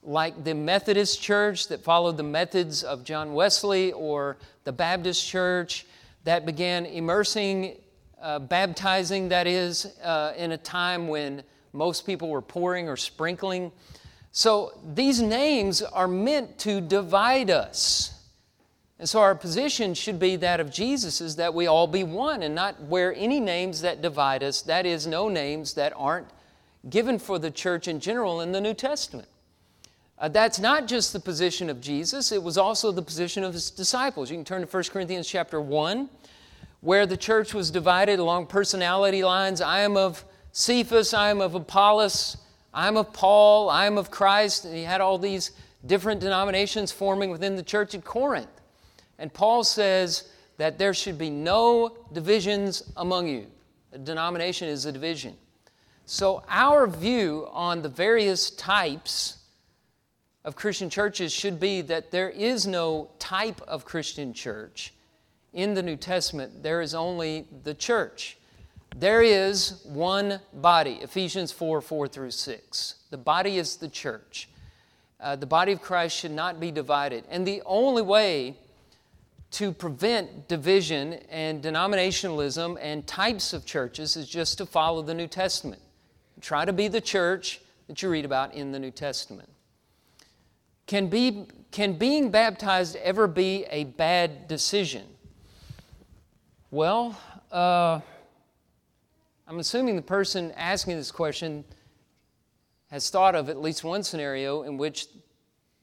like 0.07 0.45
the 0.45 0.55
Methodist 0.55 1.21
Church 1.21 1.67
that 1.67 1.83
followed 1.83 2.15
the 2.15 2.23
methods 2.23 2.81
of 2.81 3.03
John 3.03 3.33
Wesley, 3.33 3.91
or 3.91 4.37
the 4.63 4.71
Baptist 4.71 5.27
Church 5.27 5.85
that 6.23 6.45
began 6.45 6.85
immersing, 6.85 7.75
uh, 8.21 8.39
baptizing, 8.39 9.27
that 9.29 9.47
is, 9.47 9.85
uh, 10.01 10.33
in 10.37 10.53
a 10.53 10.57
time 10.57 11.09
when 11.09 11.43
most 11.73 12.05
people 12.05 12.29
were 12.29 12.41
pouring 12.41 12.87
or 12.87 12.95
sprinkling. 12.95 13.69
So 14.31 14.71
these 14.93 15.21
names 15.21 15.81
are 15.81 16.07
meant 16.07 16.57
to 16.59 16.79
divide 16.79 17.51
us. 17.51 18.13
And 18.99 19.09
so 19.09 19.19
our 19.19 19.35
position 19.35 19.93
should 19.93 20.19
be 20.19 20.37
that 20.37 20.61
of 20.61 20.71
Jesus 20.71 21.19
is 21.19 21.35
that 21.35 21.53
we 21.53 21.67
all 21.67 21.85
be 21.85 22.05
one 22.05 22.43
and 22.43 22.55
not 22.55 22.81
wear 22.83 23.13
any 23.13 23.41
names 23.41 23.81
that 23.81 24.01
divide 24.01 24.41
us. 24.41 24.61
That 24.61 24.85
is, 24.85 25.05
no 25.05 25.27
names 25.27 25.73
that 25.73 25.91
aren't 25.97 26.29
given 26.89 27.19
for 27.19 27.37
the 27.39 27.51
church 27.51 27.89
in 27.89 27.99
general 27.99 28.39
in 28.39 28.53
the 28.53 28.61
New 28.61 28.73
Testament. 28.73 29.27
Uh, 30.19 30.27
that's 30.27 30.57
not 30.57 30.87
just 30.87 31.13
the 31.13 31.19
position 31.19 31.69
of 31.69 31.79
Jesus, 31.79 32.31
it 32.31 32.41
was 32.41 32.57
also 32.57 32.91
the 32.91 33.01
position 33.01 33.43
of 33.43 33.53
his 33.53 33.69
disciples. 33.69 34.31
You 34.31 34.37
can 34.37 34.45
turn 34.45 34.61
to 34.61 34.67
1 34.67 34.83
Corinthians 34.85 35.27
chapter 35.27 35.61
1, 35.61 36.09
where 36.81 37.05
the 37.05 37.17
church 37.17 37.53
was 37.53 37.69
divided 37.69 38.17
along 38.17 38.47
personality 38.47 39.23
lines. 39.23 39.61
I 39.61 39.81
am 39.81 39.95
of 39.95 40.25
Cephas, 40.53 41.13
I 41.13 41.29
am 41.29 41.39
of 41.39 41.53
Apollos, 41.53 42.37
I'm 42.73 42.97
of 42.97 43.13
Paul, 43.13 43.69
I'm 43.69 43.97
of 43.97 44.09
Christ. 44.09 44.65
And 44.65 44.75
he 44.75 44.83
had 44.83 45.01
all 45.01 45.19
these 45.19 45.51
different 45.85 46.19
denominations 46.19 46.91
forming 46.91 47.29
within 47.29 47.55
the 47.55 47.63
church 47.63 47.93
at 47.93 48.03
Corinth. 48.03 48.49
And 49.19 49.31
Paul 49.31 49.63
says 49.63 50.29
that 50.57 50.79
there 50.79 50.95
should 50.95 51.19
be 51.19 51.29
no 51.29 51.95
divisions 52.11 52.91
among 52.97 53.27
you. 53.27 53.45
A 53.93 53.99
denomination 53.99 54.67
is 54.67 54.85
a 54.85 54.91
division. 54.91 55.35
So, 56.05 56.43
our 56.49 56.87
view 56.87 57.47
on 57.51 57.81
the 57.81 57.89
various 57.89 58.49
types 58.51 59.36
of 60.47 60.55
Christian 60.55 60.89
churches 60.89 61.33
should 61.33 61.59
be 61.59 61.81
that 61.81 62.09
there 62.09 62.29
is 62.29 62.65
no 62.65 63.09
type 63.19 63.59
of 63.67 63.83
Christian 63.83 64.31
church. 64.33 64.93
In 65.51 65.73
the 65.73 65.83
New 65.83 65.97
Testament, 65.97 66.63
there 66.63 66.79
is 66.79 66.95
only 66.95 67.45
the 67.65 67.73
church. 67.73 68.37
There 68.95 69.21
is 69.21 69.81
one 69.83 70.39
body, 70.53 70.99
Ephesians 71.01 71.51
4 71.51 71.81
4 71.81 72.07
through 72.07 72.31
6. 72.31 72.95
The 73.09 73.17
body 73.17 73.57
is 73.57 73.75
the 73.75 73.89
church. 73.89 74.47
Uh, 75.19 75.35
the 75.35 75.45
body 75.45 75.73
of 75.73 75.81
Christ 75.81 76.15
should 76.15 76.31
not 76.31 76.61
be 76.61 76.71
divided. 76.71 77.25
And 77.29 77.45
the 77.45 77.61
only 77.65 78.01
way 78.01 78.55
to 79.51 79.73
prevent 79.73 80.47
division 80.47 81.19
and 81.29 81.61
denominationalism 81.61 82.77
and 82.81 83.05
types 83.05 83.51
of 83.51 83.65
churches 83.65 84.15
is 84.15 84.29
just 84.29 84.57
to 84.59 84.65
follow 84.65 85.01
the 85.01 85.13
New 85.13 85.27
Testament. 85.27 85.81
Try 86.39 86.63
to 86.63 86.71
be 86.71 86.87
the 86.87 87.01
church 87.01 87.59
that 87.87 88.01
you 88.01 88.09
read 88.09 88.23
about 88.23 88.53
in 88.53 88.71
the 88.71 88.79
New 88.79 88.91
Testament. 88.91 89.49
Can, 90.87 91.07
be, 91.07 91.45
can 91.71 91.93
being 91.93 92.31
baptized 92.31 92.95
ever 92.95 93.27
be 93.27 93.65
a 93.69 93.83
bad 93.83 94.47
decision? 94.47 95.03
Well, 96.71 97.19
uh, 97.51 97.99
I'm 99.47 99.59
assuming 99.59 99.95
the 99.95 100.01
person 100.01 100.51
asking 100.57 100.95
this 100.95 101.11
question 101.11 101.63
has 102.89 103.09
thought 103.09 103.35
of 103.35 103.49
at 103.49 103.61
least 103.61 103.83
one 103.83 104.01
scenario 104.01 104.63
in 104.63 104.77
which 104.77 105.07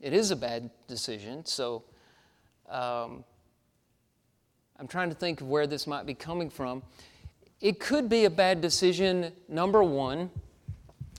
it 0.00 0.12
is 0.12 0.30
a 0.30 0.36
bad 0.36 0.70
decision. 0.88 1.44
So 1.44 1.84
um, 2.68 3.24
I'm 4.78 4.88
trying 4.88 5.10
to 5.10 5.14
think 5.14 5.40
of 5.40 5.48
where 5.48 5.66
this 5.66 5.86
might 5.86 6.06
be 6.06 6.14
coming 6.14 6.50
from. 6.50 6.82
It 7.60 7.78
could 7.78 8.08
be 8.08 8.24
a 8.24 8.30
bad 8.30 8.60
decision, 8.60 9.32
number 9.48 9.82
one, 9.82 10.30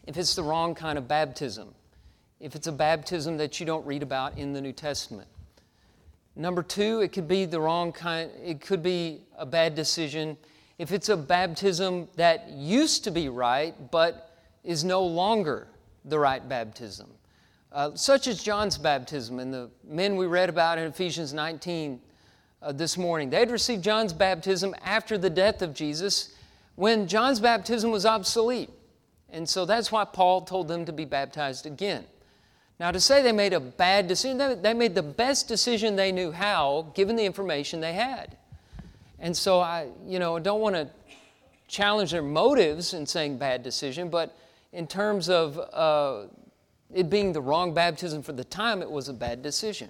if 0.05 0.17
it's 0.17 0.35
the 0.35 0.43
wrong 0.43 0.75
kind 0.75 0.97
of 0.97 1.07
baptism, 1.07 1.73
if 2.39 2.55
it's 2.55 2.67
a 2.67 2.71
baptism 2.71 3.37
that 3.37 3.59
you 3.59 3.65
don't 3.65 3.85
read 3.85 4.03
about 4.03 4.37
in 4.37 4.53
the 4.53 4.61
New 4.61 4.73
Testament. 4.73 5.27
Number 6.35 6.61
two, 6.63 7.01
it 7.01 7.13
could 7.13 7.27
be 7.27 7.45
the 7.45 7.59
wrong 7.59 7.91
kind, 7.91 8.29
it 8.43 8.59
could 8.59 8.83
be 8.83 9.21
a 9.37 9.45
bad 9.45 9.73
decision 9.73 10.37
if 10.77 10.91
it's 10.91 11.07
a 11.07 11.15
baptism 11.15 12.09
that 12.17 12.49
used 12.49 13.05
to 13.05 13.11
be 13.11 13.29
right 13.29 13.73
but 13.91 14.37
is 14.63 14.83
no 14.83 15.03
longer 15.03 15.67
the 16.03 16.19
right 16.19 16.47
baptism. 16.47 17.09
Uh, 17.71 17.93
such 17.95 18.27
as 18.27 18.43
John's 18.43 18.77
baptism 18.77 19.39
and 19.39 19.53
the 19.53 19.69
men 19.85 20.15
we 20.15 20.27
read 20.27 20.49
about 20.49 20.77
in 20.77 20.85
Ephesians 20.85 21.33
19 21.33 22.01
uh, 22.61 22.71
this 22.71 22.97
morning. 22.97 23.29
They'd 23.29 23.51
received 23.51 23.83
John's 23.83 24.13
baptism 24.13 24.75
after 24.83 25.17
the 25.17 25.29
death 25.29 25.61
of 25.61 25.73
Jesus 25.73 26.33
when 26.75 27.07
John's 27.07 27.39
baptism 27.39 27.91
was 27.91 28.05
obsolete. 28.05 28.69
And 29.29 29.47
so 29.47 29.65
that's 29.65 29.91
why 29.91 30.05
Paul 30.05 30.41
told 30.41 30.67
them 30.67 30.85
to 30.85 30.93
be 30.93 31.05
baptized 31.05 31.65
again. 31.65 32.05
Now, 32.79 32.91
to 32.91 32.99
say 32.99 33.21
they 33.21 33.31
made 33.31 33.53
a 33.53 33.59
bad 33.59 34.07
decision, 34.07 34.61
they 34.61 34.73
made 34.73 34.95
the 34.95 35.03
best 35.03 35.47
decision 35.47 35.95
they 35.95 36.11
knew 36.11 36.31
how, 36.31 36.91
given 36.93 37.15
the 37.15 37.23
information 37.25 37.79
they 37.79 37.93
had. 37.93 38.35
And 39.19 39.35
so 39.35 39.61
I, 39.61 39.87
you 40.05 40.19
know, 40.19 40.37
don't 40.39 40.59
want 40.59 40.75
to 40.75 40.89
challenge 41.67 42.11
their 42.11 42.21
motives 42.21 42.93
in 42.93 43.05
saying 43.05 43.37
bad 43.37 43.63
decision, 43.63 44.09
but 44.09 44.37
in 44.73 44.87
terms 44.87 45.29
of 45.29 45.57
uh, 45.57 46.27
it 46.93 47.09
being 47.09 47.31
the 47.31 47.41
wrong 47.41 47.73
baptism 47.73 48.21
for 48.21 48.33
the 48.33 48.43
time, 48.43 48.81
it 48.81 48.91
was 48.91 49.07
a 49.07 49.13
bad 49.13 49.41
decision. 49.41 49.89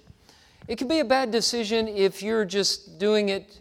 It 0.68 0.76
could 0.76 0.88
be 0.88 1.00
a 1.00 1.04
bad 1.04 1.32
decision 1.32 1.88
if 1.88 2.22
you're 2.22 2.44
just 2.44 2.98
doing 3.00 3.30
it 3.30 3.60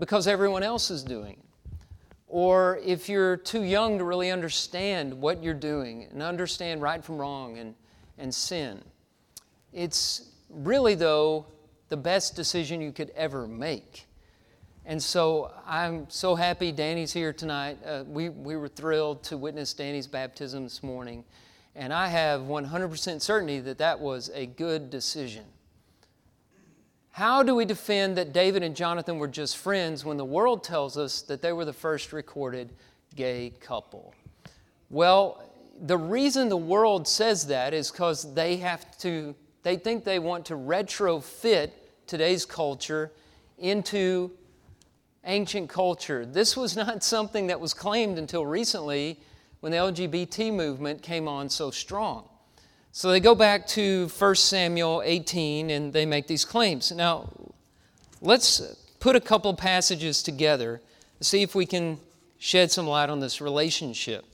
because 0.00 0.26
everyone 0.26 0.64
else 0.64 0.90
is 0.90 1.04
doing 1.04 1.34
it. 1.34 1.78
or 2.28 2.78
if 2.84 3.08
you're 3.08 3.36
too 3.36 3.62
young 3.62 3.98
to 3.98 4.04
really 4.04 4.30
understand 4.30 5.14
what 5.14 5.42
you're 5.42 5.54
doing 5.54 6.06
and 6.10 6.22
understand 6.22 6.82
right 6.82 7.02
from 7.04 7.18
wrong 7.18 7.58
and, 7.58 7.74
and 8.18 8.34
sin. 8.34 8.82
It's 9.72 10.30
really, 10.50 10.94
though, 10.94 11.46
the 11.88 11.96
best 11.96 12.36
decision 12.36 12.80
you 12.80 12.92
could 12.92 13.10
ever 13.10 13.46
make. 13.46 14.06
And 14.84 15.02
so 15.02 15.52
I'm 15.66 16.08
so 16.08 16.34
happy 16.34 16.72
Danny's 16.72 17.12
here 17.12 17.32
tonight. 17.32 17.78
Uh, 17.84 18.04
we, 18.06 18.30
we 18.30 18.56
were 18.56 18.68
thrilled 18.68 19.22
to 19.24 19.36
witness 19.36 19.74
Danny's 19.74 20.06
baptism 20.06 20.64
this 20.64 20.82
morning. 20.82 21.24
And 21.76 21.92
I 21.92 22.08
have 22.08 22.40
100% 22.40 23.20
certainty 23.20 23.60
that 23.60 23.78
that 23.78 24.00
was 24.00 24.30
a 24.34 24.46
good 24.46 24.90
decision. 24.90 25.44
How 27.10 27.42
do 27.42 27.54
we 27.54 27.64
defend 27.64 28.16
that 28.16 28.32
David 28.32 28.62
and 28.62 28.74
Jonathan 28.74 29.18
were 29.18 29.28
just 29.28 29.56
friends 29.56 30.04
when 30.04 30.16
the 30.16 30.24
world 30.24 30.64
tells 30.64 30.96
us 30.96 31.20
that 31.22 31.42
they 31.42 31.52
were 31.52 31.64
the 31.64 31.72
first 31.72 32.12
recorded 32.12 32.72
gay 33.14 33.52
couple? 33.60 34.14
Well, 34.88 35.42
the 35.80 35.96
reason 35.96 36.48
the 36.48 36.56
world 36.56 37.06
says 37.06 37.46
that 37.46 37.74
is 37.74 37.90
because 37.90 38.34
they 38.34 38.56
have 38.56 38.96
to, 38.98 39.34
they 39.62 39.76
think 39.76 40.04
they 40.04 40.18
want 40.18 40.46
to 40.46 40.54
retrofit 40.54 41.70
today's 42.06 42.44
culture 42.44 43.12
into 43.58 44.30
ancient 45.24 45.68
culture. 45.68 46.26
This 46.26 46.56
was 46.56 46.76
not 46.76 47.02
something 47.14 47.46
that 47.48 47.60
was 47.60 47.74
claimed 47.74 48.18
until 48.18 48.46
recently 48.46 49.20
when 49.60 49.72
the 49.72 49.78
LGBT 49.78 50.52
movement 50.52 51.02
came 51.02 51.28
on 51.28 51.48
so 51.48 51.70
strong. 51.70 52.28
So 52.92 53.10
they 53.10 53.20
go 53.20 53.34
back 53.34 53.66
to 53.68 54.08
1 54.08 54.34
Samuel 54.36 55.02
18 55.04 55.70
and 55.70 55.92
they 55.92 56.06
make 56.06 56.26
these 56.26 56.44
claims. 56.44 56.90
Now, 56.90 57.28
let's 58.20 58.60
put 58.98 59.14
a 59.14 59.20
couple 59.20 59.52
passages 59.54 60.22
together 60.22 60.80
to 61.18 61.24
see 61.24 61.42
if 61.42 61.54
we 61.54 61.66
can 61.66 61.98
shed 62.38 62.70
some 62.70 62.86
light 62.86 63.10
on 63.10 63.20
this 63.20 63.40
relationship. 63.40 64.24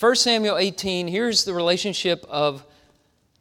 1 0.00 0.14
Samuel 0.16 0.56
18, 0.56 1.08
here's 1.08 1.44
the 1.44 1.52
relationship 1.52 2.24
of 2.30 2.64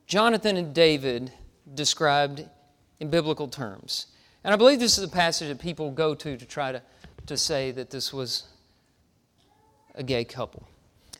Jonathan 0.07 0.57
and 0.57 0.73
David 0.73 1.31
described 1.73 2.43
in 2.99 3.09
biblical 3.09 3.47
terms. 3.47 4.07
And 4.43 4.53
I 4.53 4.57
believe 4.57 4.81
this 4.81 4.97
is 4.97 5.05
a 5.05 5.07
passage 5.07 5.47
that 5.47 5.59
people 5.59 5.89
go 5.89 6.13
to 6.15 6.35
to 6.35 6.45
try 6.45 6.73
to, 6.73 6.81
to 7.27 7.37
say 7.37 7.71
that 7.71 7.91
this 7.91 8.11
was 8.11 8.43
a 9.95 10.03
gay 10.03 10.25
couple. 10.25 10.67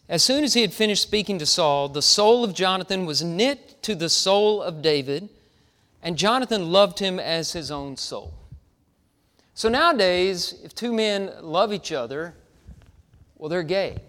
As 0.10 0.23
soon 0.23 0.43
as 0.43 0.56
he 0.56 0.62
had 0.62 0.73
finished 0.73 1.04
speaking 1.04 1.39
to 1.39 1.45
Saul, 1.45 1.88
the 1.88 2.02
soul 2.02 2.43
of 2.43 2.54
Jonathan 2.54 3.06
was 3.06 3.23
knit 3.23 3.82
to 3.84 3.95
the 3.95 4.10
soul 4.10 4.62
of 4.62 4.82
David, 4.82 5.30
and 6.04 6.17
Jonathan 6.17 6.69
loved 6.69 6.99
him 6.99 7.17
as 7.17 7.54
his 7.54 7.71
own 7.71 7.95
soul. 7.95 8.34
So 9.54 9.69
nowadays, 9.69 10.60
if 10.65 10.75
two 10.75 10.91
men 10.91 11.32
love 11.41 11.71
each 11.71 11.93
other, 11.93 12.34
well, 13.38 13.47
they're 13.47 13.63
gay. 13.63 13.99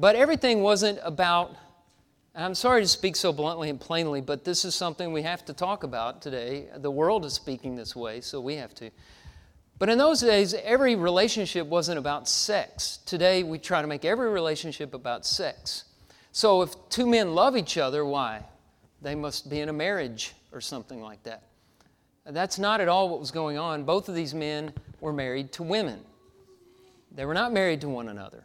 But 0.00 0.16
everything 0.16 0.62
wasn't 0.62 0.98
about 1.02 1.54
I'm 2.34 2.54
sorry 2.54 2.80
to 2.80 2.88
speak 2.88 3.16
so 3.16 3.32
bluntly 3.32 3.68
and 3.70 3.78
plainly, 3.78 4.20
but 4.20 4.44
this 4.44 4.64
is 4.64 4.74
something 4.74 5.12
we 5.12 5.22
have 5.22 5.44
to 5.46 5.52
talk 5.52 5.82
about 5.82 6.22
today. 6.22 6.68
The 6.76 6.90
world 6.90 7.24
is 7.24 7.34
speaking 7.34 7.74
this 7.74 7.94
way, 7.96 8.20
so 8.20 8.40
we 8.40 8.54
have 8.54 8.72
to. 8.76 8.90
But 9.80 9.88
in 9.88 9.98
those 9.98 10.20
days, 10.20 10.54
every 10.54 10.94
relationship 10.94 11.66
wasn't 11.66 11.98
about 11.98 12.28
sex. 12.28 13.00
Today, 13.04 13.42
we 13.42 13.58
try 13.58 13.82
to 13.82 13.88
make 13.88 14.04
every 14.04 14.30
relationship 14.30 14.94
about 14.94 15.26
sex. 15.26 15.84
So 16.30 16.62
if 16.62 16.70
two 16.88 17.06
men 17.06 17.34
love 17.34 17.56
each 17.56 17.76
other, 17.76 18.04
why? 18.04 18.44
They 19.02 19.16
must 19.16 19.50
be 19.50 19.58
in 19.58 19.68
a 19.68 19.72
marriage 19.72 20.34
or 20.52 20.60
something 20.60 21.02
like 21.02 21.22
that. 21.24 21.42
That's 22.24 22.60
not 22.60 22.80
at 22.80 22.88
all 22.88 23.08
what 23.08 23.18
was 23.18 23.32
going 23.32 23.58
on. 23.58 23.82
Both 23.82 24.08
of 24.08 24.14
these 24.14 24.34
men 24.34 24.72
were 25.00 25.12
married 25.12 25.52
to 25.54 25.64
women, 25.64 25.98
they 27.10 27.24
were 27.24 27.34
not 27.34 27.52
married 27.52 27.80
to 27.80 27.88
one 27.88 28.08
another. 28.08 28.44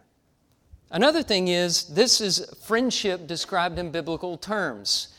Another 0.92 1.24
thing 1.24 1.48
is, 1.48 1.86
this 1.86 2.22
is 2.22 2.46
friendship 2.64 3.28
described 3.28 3.80
in 3.80 3.92
biblical 3.92 4.38
terms. 4.38 5.10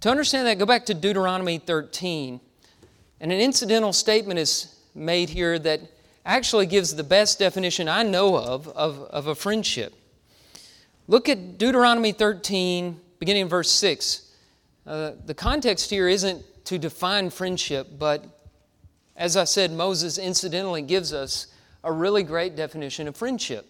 To 0.00 0.10
understand 0.10 0.46
that, 0.46 0.58
go 0.58 0.66
back 0.66 0.86
to 0.86 0.94
Deuteronomy 0.94 1.58
13. 1.58 2.40
And 3.20 3.32
an 3.32 3.40
incidental 3.40 3.92
statement 3.92 4.38
is 4.38 4.74
made 4.94 5.28
here 5.28 5.58
that 5.58 5.80
actually 6.24 6.66
gives 6.66 6.94
the 6.94 7.04
best 7.04 7.38
definition 7.38 7.88
I 7.88 8.02
know 8.02 8.36
of, 8.36 8.68
of 8.68 9.00
of, 9.10 9.26
a 9.26 9.34
friendship. 9.34 9.94
Look 11.06 11.28
at 11.28 11.58
Deuteronomy 11.58 12.12
13, 12.12 12.98
beginning 13.18 13.42
in 13.42 13.48
verse 13.48 13.70
6. 13.70 14.32
Uh, 14.86 15.12
the 15.26 15.34
context 15.34 15.90
here 15.90 16.08
isn't 16.08 16.42
to 16.64 16.78
define 16.78 17.30
friendship, 17.30 17.88
but 17.98 18.24
as 19.16 19.36
I 19.36 19.44
said, 19.44 19.70
Moses 19.70 20.18
incidentally 20.18 20.82
gives 20.82 21.12
us 21.12 21.48
a 21.84 21.92
really 21.92 22.22
great 22.22 22.56
definition 22.56 23.06
of 23.06 23.16
friendship. 23.16 23.66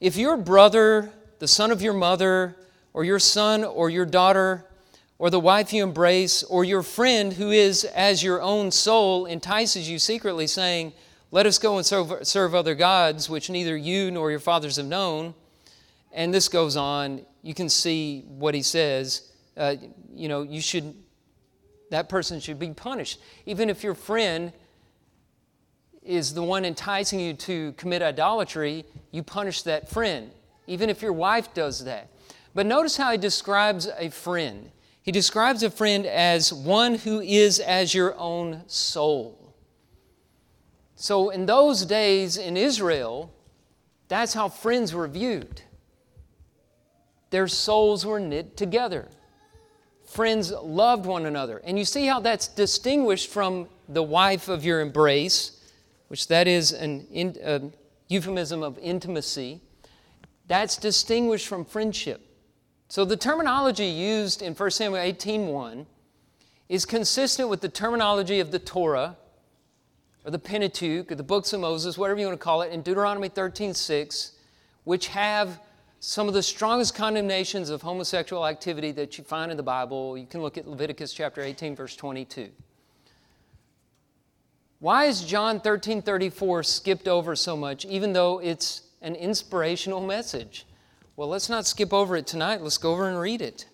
If 0.00 0.16
your 0.16 0.38
brother, 0.38 1.12
the 1.40 1.48
son 1.48 1.70
of 1.70 1.82
your 1.82 1.92
mother, 1.92 2.56
or 2.94 3.04
your 3.04 3.18
son 3.18 3.64
or 3.64 3.90
your 3.90 4.06
daughter, 4.06 4.64
or 5.18 5.28
the 5.28 5.38
wife 5.38 5.74
you 5.74 5.82
embrace, 5.82 6.42
or 6.42 6.64
your 6.64 6.82
friend 6.82 7.34
who 7.34 7.50
is 7.50 7.84
as 7.84 8.22
your 8.22 8.40
own 8.40 8.70
soul 8.70 9.26
entices 9.26 9.90
you 9.90 9.98
secretly, 9.98 10.46
saying, 10.46 10.94
Let 11.30 11.44
us 11.44 11.58
go 11.58 11.76
and 11.76 11.84
serve, 11.84 12.26
serve 12.26 12.54
other 12.54 12.74
gods, 12.74 13.28
which 13.28 13.50
neither 13.50 13.76
you 13.76 14.10
nor 14.10 14.30
your 14.30 14.40
fathers 14.40 14.76
have 14.76 14.86
known. 14.86 15.34
And 16.12 16.32
this 16.32 16.48
goes 16.48 16.78
on. 16.78 17.26
You 17.42 17.52
can 17.52 17.68
see 17.68 18.22
what 18.26 18.54
he 18.54 18.62
says. 18.62 19.30
Uh, 19.54 19.76
you 20.14 20.28
know, 20.28 20.42
you 20.42 20.62
should, 20.62 20.94
that 21.90 22.08
person 22.08 22.40
should 22.40 22.58
be 22.58 22.70
punished. 22.70 23.20
Even 23.44 23.68
if 23.68 23.84
your 23.84 23.94
friend 23.94 24.50
is 26.02 26.34
the 26.34 26.42
one 26.42 26.64
enticing 26.64 27.20
you 27.20 27.34
to 27.34 27.72
commit 27.72 28.02
idolatry, 28.02 28.84
you 29.10 29.22
punish 29.22 29.62
that 29.62 29.88
friend, 29.88 30.30
even 30.66 30.88
if 30.88 31.02
your 31.02 31.12
wife 31.12 31.52
does 31.52 31.84
that. 31.84 32.08
But 32.54 32.66
notice 32.66 32.96
how 32.96 33.12
he 33.12 33.18
describes 33.18 33.88
a 33.98 34.10
friend. 34.10 34.70
He 35.02 35.12
describes 35.12 35.62
a 35.62 35.70
friend 35.70 36.06
as 36.06 36.52
one 36.52 36.94
who 36.96 37.20
is 37.20 37.58
as 37.60 37.94
your 37.94 38.16
own 38.18 38.62
soul. 38.66 39.54
So, 40.96 41.30
in 41.30 41.46
those 41.46 41.86
days 41.86 42.36
in 42.36 42.56
Israel, 42.56 43.32
that's 44.08 44.34
how 44.34 44.48
friends 44.48 44.92
were 44.92 45.08
viewed. 45.08 45.62
Their 47.30 47.48
souls 47.48 48.04
were 48.04 48.20
knit 48.20 48.56
together. 48.56 49.08
Friends 50.04 50.50
loved 50.50 51.06
one 51.06 51.24
another. 51.24 51.58
And 51.64 51.78
you 51.78 51.84
see 51.84 52.06
how 52.06 52.20
that's 52.20 52.48
distinguished 52.48 53.30
from 53.30 53.68
the 53.88 54.02
wife 54.02 54.48
of 54.48 54.64
your 54.64 54.80
embrace 54.80 55.59
which 56.10 56.26
that 56.26 56.48
is 56.48 56.72
an 56.72 57.06
in, 57.12 57.72
euphemism 58.08 58.64
of 58.64 58.76
intimacy, 58.78 59.60
that's 60.48 60.76
distinguished 60.76 61.46
from 61.46 61.64
friendship. 61.64 62.20
So 62.88 63.04
the 63.04 63.16
terminology 63.16 63.86
used 63.86 64.42
in 64.42 64.56
1 64.56 64.70
Samuel 64.72 65.00
18:1 65.00 65.86
is 66.68 66.84
consistent 66.84 67.48
with 67.48 67.60
the 67.60 67.68
terminology 67.68 68.40
of 68.40 68.50
the 68.50 68.58
Torah 68.58 69.18
or 70.24 70.32
the 70.32 70.38
Pentateuch 70.40 71.12
or 71.12 71.14
the 71.14 71.22
books 71.22 71.52
of 71.52 71.60
Moses, 71.60 71.96
whatever 71.96 72.18
you 72.18 72.26
want 72.26 72.40
to 72.40 72.44
call 72.44 72.62
it, 72.62 72.72
in 72.72 72.82
Deuteronomy 72.82 73.28
13:6, 73.28 74.32
which 74.82 75.06
have 75.06 75.60
some 76.00 76.26
of 76.26 76.34
the 76.34 76.42
strongest 76.42 76.96
condemnations 76.96 77.70
of 77.70 77.82
homosexual 77.82 78.44
activity 78.44 78.90
that 78.90 79.16
you 79.16 79.22
find 79.22 79.52
in 79.52 79.56
the 79.56 79.62
Bible. 79.62 80.18
You 80.18 80.26
can 80.26 80.42
look 80.42 80.58
at 80.58 80.66
Leviticus 80.66 81.12
chapter 81.12 81.40
18 81.40 81.76
verse 81.76 81.94
22. 81.94 82.50
Why 84.80 85.04
is 85.04 85.22
John 85.22 85.60
13 85.60 86.00
34 86.00 86.62
skipped 86.62 87.06
over 87.06 87.36
so 87.36 87.54
much, 87.54 87.84
even 87.84 88.14
though 88.14 88.38
it's 88.38 88.82
an 89.02 89.14
inspirational 89.14 90.00
message? 90.00 90.66
Well, 91.16 91.28
let's 91.28 91.50
not 91.50 91.66
skip 91.66 91.92
over 91.92 92.16
it 92.16 92.26
tonight. 92.26 92.62
Let's 92.62 92.78
go 92.78 92.92
over 92.92 93.06
and 93.06 93.20
read 93.20 93.42
it. 93.42 93.66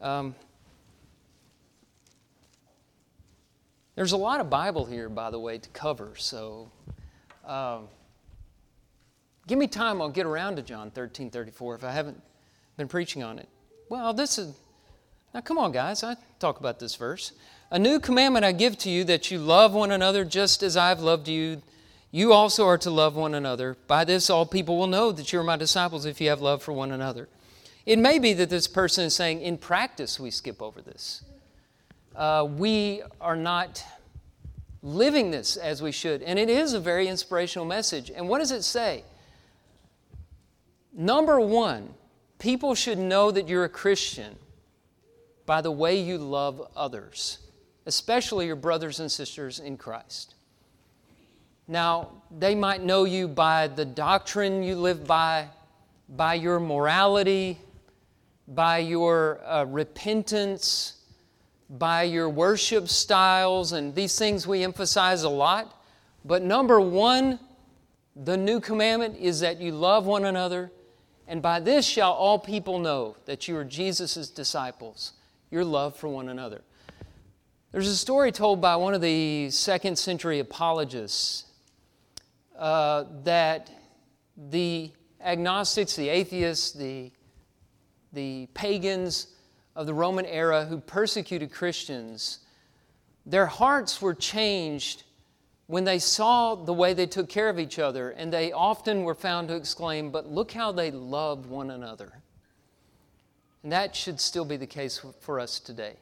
Um, 0.00 0.34
there's 3.94 4.12
a 4.12 4.16
lot 4.16 4.40
of 4.40 4.48
Bible 4.48 4.86
here, 4.86 5.10
by 5.10 5.30
the 5.30 5.38
way, 5.38 5.58
to 5.58 5.68
cover. 5.68 6.14
So 6.16 6.70
um, 7.46 7.88
give 9.46 9.58
me 9.58 9.66
time, 9.66 10.00
I'll 10.00 10.08
get 10.08 10.24
around 10.24 10.56
to 10.56 10.62
John 10.62 10.90
13 10.90 11.30
34 11.30 11.74
if 11.74 11.84
I 11.84 11.92
haven't 11.92 12.22
been 12.78 12.88
preaching 12.88 13.22
on 13.22 13.38
it. 13.38 13.50
Well, 13.90 14.14
this 14.14 14.38
is, 14.38 14.54
now 15.34 15.42
come 15.42 15.58
on, 15.58 15.72
guys, 15.72 16.02
I 16.02 16.16
talk 16.38 16.58
about 16.58 16.78
this 16.78 16.96
verse. 16.96 17.32
A 17.72 17.78
new 17.78 18.00
commandment 18.00 18.44
I 18.44 18.52
give 18.52 18.76
to 18.80 18.90
you 18.90 19.02
that 19.04 19.30
you 19.30 19.38
love 19.38 19.72
one 19.72 19.92
another 19.92 20.26
just 20.26 20.62
as 20.62 20.76
I've 20.76 21.00
loved 21.00 21.26
you. 21.26 21.62
You 22.10 22.34
also 22.34 22.66
are 22.66 22.76
to 22.76 22.90
love 22.90 23.16
one 23.16 23.32
another. 23.34 23.78
By 23.86 24.04
this, 24.04 24.28
all 24.28 24.44
people 24.44 24.76
will 24.76 24.86
know 24.86 25.10
that 25.10 25.32
you're 25.32 25.42
my 25.42 25.56
disciples 25.56 26.04
if 26.04 26.20
you 26.20 26.28
have 26.28 26.42
love 26.42 26.62
for 26.62 26.72
one 26.74 26.92
another. 26.92 27.30
It 27.86 27.98
may 27.98 28.18
be 28.18 28.34
that 28.34 28.50
this 28.50 28.68
person 28.68 29.06
is 29.06 29.14
saying, 29.14 29.40
in 29.40 29.56
practice, 29.56 30.20
we 30.20 30.30
skip 30.30 30.60
over 30.60 30.82
this. 30.82 31.24
Uh, 32.14 32.46
we 32.46 33.00
are 33.22 33.36
not 33.36 33.82
living 34.82 35.30
this 35.30 35.56
as 35.56 35.80
we 35.80 35.92
should. 35.92 36.22
And 36.22 36.38
it 36.38 36.50
is 36.50 36.74
a 36.74 36.80
very 36.80 37.08
inspirational 37.08 37.64
message. 37.64 38.10
And 38.14 38.28
what 38.28 38.40
does 38.40 38.50
it 38.50 38.64
say? 38.64 39.02
Number 40.92 41.40
one, 41.40 41.94
people 42.38 42.74
should 42.74 42.98
know 42.98 43.30
that 43.30 43.48
you're 43.48 43.64
a 43.64 43.70
Christian 43.70 44.36
by 45.46 45.62
the 45.62 45.72
way 45.72 45.98
you 45.98 46.18
love 46.18 46.70
others 46.76 47.38
especially 47.86 48.46
your 48.46 48.56
brothers 48.56 49.00
and 49.00 49.10
sisters 49.10 49.58
in 49.58 49.76
Christ. 49.76 50.34
Now, 51.68 52.10
they 52.36 52.54
might 52.54 52.82
know 52.82 53.04
you 53.04 53.28
by 53.28 53.68
the 53.68 53.84
doctrine 53.84 54.62
you 54.62 54.76
live 54.76 55.06
by, 55.06 55.48
by 56.08 56.34
your 56.34 56.60
morality, 56.60 57.58
by 58.48 58.78
your 58.78 59.40
uh, 59.44 59.64
repentance, 59.64 60.98
by 61.70 62.02
your 62.02 62.28
worship 62.28 62.88
styles, 62.88 63.72
and 63.72 63.94
these 63.94 64.18
things 64.18 64.46
we 64.46 64.62
emphasize 64.62 65.22
a 65.22 65.28
lot. 65.28 65.82
But 66.24 66.42
number 66.42 66.80
one, 66.80 67.38
the 68.14 68.36
new 68.36 68.60
commandment 68.60 69.16
is 69.18 69.40
that 69.40 69.60
you 69.60 69.72
love 69.72 70.04
one 70.04 70.24
another, 70.24 70.70
and 71.26 71.40
by 71.40 71.60
this 71.60 71.86
shall 71.86 72.12
all 72.12 72.38
people 72.38 72.78
know 72.78 73.16
that 73.24 73.48
you 73.48 73.56
are 73.56 73.64
Jesus' 73.64 74.28
disciples, 74.28 75.12
your 75.50 75.64
love 75.64 75.96
for 75.96 76.08
one 76.08 76.28
another. 76.28 76.62
There's 77.72 77.88
a 77.88 77.96
story 77.96 78.32
told 78.32 78.60
by 78.60 78.76
one 78.76 78.92
of 78.92 79.00
the 79.00 79.48
second 79.48 79.96
century 79.96 80.40
apologists 80.40 81.46
uh, 82.58 83.04
that 83.24 83.70
the 84.36 84.90
agnostics, 85.24 85.96
the 85.96 86.10
atheists, 86.10 86.72
the, 86.72 87.10
the 88.12 88.46
pagans 88.52 89.28
of 89.74 89.86
the 89.86 89.94
Roman 89.94 90.26
era 90.26 90.66
who 90.66 90.80
persecuted 90.80 91.50
Christians, 91.50 92.40
their 93.24 93.46
hearts 93.46 94.02
were 94.02 94.14
changed 94.14 95.04
when 95.66 95.84
they 95.84 95.98
saw 95.98 96.54
the 96.54 96.74
way 96.74 96.92
they 96.92 97.06
took 97.06 97.30
care 97.30 97.48
of 97.48 97.58
each 97.58 97.78
other, 97.78 98.10
and 98.10 98.30
they 98.30 98.52
often 98.52 99.02
were 99.02 99.14
found 99.14 99.48
to 99.48 99.56
exclaim, 99.56 100.10
But 100.10 100.26
look 100.26 100.52
how 100.52 100.72
they 100.72 100.90
loved 100.90 101.46
one 101.46 101.70
another. 101.70 102.12
And 103.62 103.72
that 103.72 103.96
should 103.96 104.20
still 104.20 104.44
be 104.44 104.58
the 104.58 104.66
case 104.66 105.02
for 105.20 105.40
us 105.40 105.58
today. 105.58 105.96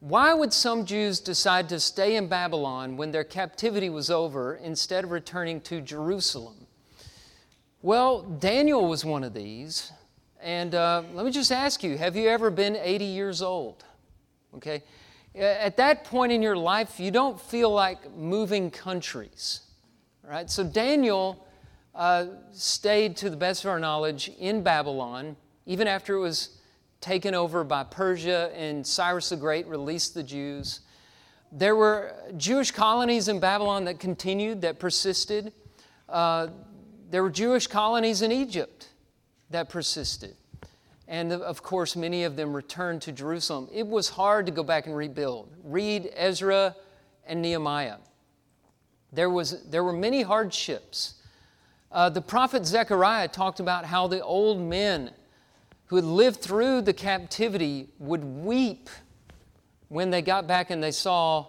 Why 0.00 0.32
would 0.32 0.54
some 0.54 0.86
Jews 0.86 1.20
decide 1.20 1.68
to 1.68 1.78
stay 1.78 2.16
in 2.16 2.26
Babylon 2.26 2.96
when 2.96 3.10
their 3.10 3.24
captivity 3.24 3.90
was 3.90 4.10
over 4.10 4.54
instead 4.56 5.04
of 5.04 5.10
returning 5.10 5.60
to 5.62 5.82
Jerusalem? 5.82 6.66
Well, 7.82 8.22
Daniel 8.22 8.88
was 8.88 9.04
one 9.04 9.24
of 9.24 9.34
these. 9.34 9.92
And 10.42 10.74
uh, 10.74 11.02
let 11.12 11.26
me 11.26 11.30
just 11.30 11.52
ask 11.52 11.82
you 11.82 11.98
have 11.98 12.16
you 12.16 12.28
ever 12.28 12.50
been 12.50 12.76
80 12.76 13.04
years 13.04 13.42
old? 13.42 13.84
Okay? 14.54 14.82
At 15.34 15.76
that 15.76 16.04
point 16.04 16.32
in 16.32 16.40
your 16.40 16.56
life, 16.56 16.98
you 16.98 17.10
don't 17.10 17.38
feel 17.38 17.70
like 17.70 18.10
moving 18.16 18.70
countries. 18.70 19.60
Right? 20.26 20.50
So 20.50 20.64
Daniel 20.64 21.46
uh, 21.94 22.26
stayed, 22.52 23.16
to 23.18 23.28
the 23.28 23.36
best 23.36 23.64
of 23.64 23.70
our 23.70 23.78
knowledge, 23.78 24.30
in 24.38 24.62
Babylon, 24.62 25.36
even 25.66 25.86
after 25.86 26.14
it 26.14 26.20
was 26.20 26.59
taken 27.00 27.34
over 27.34 27.64
by 27.64 27.84
Persia 27.84 28.50
and 28.54 28.86
Cyrus 28.86 29.30
the 29.30 29.36
Great 29.36 29.66
released 29.66 30.14
the 30.14 30.22
Jews. 30.22 30.80
There 31.52 31.74
were 31.74 32.14
Jewish 32.36 32.70
colonies 32.70 33.28
in 33.28 33.40
Babylon 33.40 33.84
that 33.86 33.98
continued, 33.98 34.60
that 34.62 34.78
persisted. 34.78 35.52
Uh, 36.08 36.48
there 37.10 37.22
were 37.22 37.30
Jewish 37.30 37.66
colonies 37.66 38.22
in 38.22 38.30
Egypt 38.30 38.88
that 39.50 39.68
persisted. 39.68 40.36
And 41.08 41.32
of 41.32 41.62
course, 41.62 41.96
many 41.96 42.22
of 42.22 42.36
them 42.36 42.54
returned 42.54 43.02
to 43.02 43.12
Jerusalem. 43.12 43.68
It 43.72 43.86
was 43.86 44.10
hard 44.10 44.46
to 44.46 44.52
go 44.52 44.62
back 44.62 44.86
and 44.86 44.94
rebuild. 44.94 45.48
Read 45.64 46.10
Ezra 46.14 46.76
and 47.26 47.42
Nehemiah. 47.42 47.96
There, 49.12 49.28
was, 49.28 49.64
there 49.64 49.82
were 49.82 49.92
many 49.92 50.22
hardships. 50.22 51.14
Uh, 51.90 52.10
the 52.10 52.20
prophet 52.20 52.64
Zechariah 52.64 53.26
talked 53.26 53.58
about 53.58 53.84
how 53.84 54.06
the 54.06 54.22
old 54.22 54.60
men 54.60 55.10
who 55.90 55.96
had 55.96 56.04
lived 56.04 56.40
through 56.40 56.80
the 56.80 56.92
captivity 56.92 57.88
would 57.98 58.22
weep 58.22 58.88
when 59.88 60.10
they 60.10 60.22
got 60.22 60.46
back 60.46 60.70
and 60.70 60.80
they 60.80 60.92
saw 60.92 61.44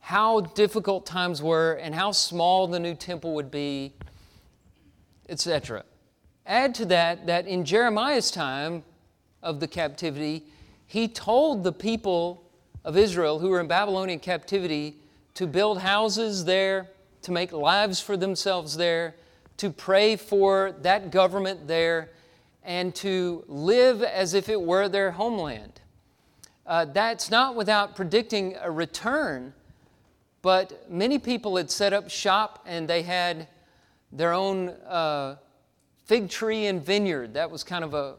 how 0.00 0.42
difficult 0.42 1.06
times 1.06 1.42
were 1.42 1.72
and 1.72 1.94
how 1.94 2.12
small 2.12 2.66
the 2.66 2.78
new 2.78 2.94
temple 2.94 3.32
would 3.34 3.50
be, 3.50 3.94
etc. 5.30 5.82
Add 6.44 6.74
to 6.74 6.84
that 6.84 7.26
that 7.26 7.46
in 7.46 7.64
Jeremiah's 7.64 8.30
time, 8.30 8.84
of 9.42 9.60
the 9.60 9.66
captivity, 9.66 10.44
he 10.86 11.08
told 11.08 11.64
the 11.64 11.72
people 11.72 12.44
of 12.84 12.98
Israel 12.98 13.38
who 13.38 13.48
were 13.48 13.60
in 13.60 13.66
Babylonian 13.66 14.18
captivity 14.18 14.96
to 15.32 15.46
build 15.46 15.80
houses 15.80 16.44
there, 16.44 16.90
to 17.22 17.32
make 17.32 17.50
lives 17.50 17.98
for 17.98 18.14
themselves 18.14 18.76
there, 18.76 19.14
to 19.56 19.70
pray 19.70 20.16
for 20.16 20.74
that 20.82 21.10
government 21.10 21.66
there, 21.66 22.10
and 22.62 22.94
to 22.96 23.44
live 23.46 24.02
as 24.02 24.34
if 24.34 24.48
it 24.48 24.60
were 24.60 24.88
their 24.88 25.12
homeland. 25.12 25.80
Uh, 26.66 26.84
that's 26.84 27.30
not 27.30 27.56
without 27.56 27.96
predicting 27.96 28.56
a 28.60 28.70
return, 28.70 29.52
but 30.42 30.90
many 30.90 31.18
people 31.18 31.56
had 31.56 31.70
set 31.70 31.92
up 31.92 32.10
shop 32.10 32.62
and 32.66 32.86
they 32.86 33.02
had 33.02 33.48
their 34.12 34.32
own 34.32 34.68
uh, 34.68 35.36
fig 36.04 36.28
tree 36.28 36.66
and 36.66 36.84
vineyard. 36.84 37.34
That 37.34 37.50
was 37.50 37.64
kind 37.64 37.84
of 37.84 37.94
a, 37.94 38.16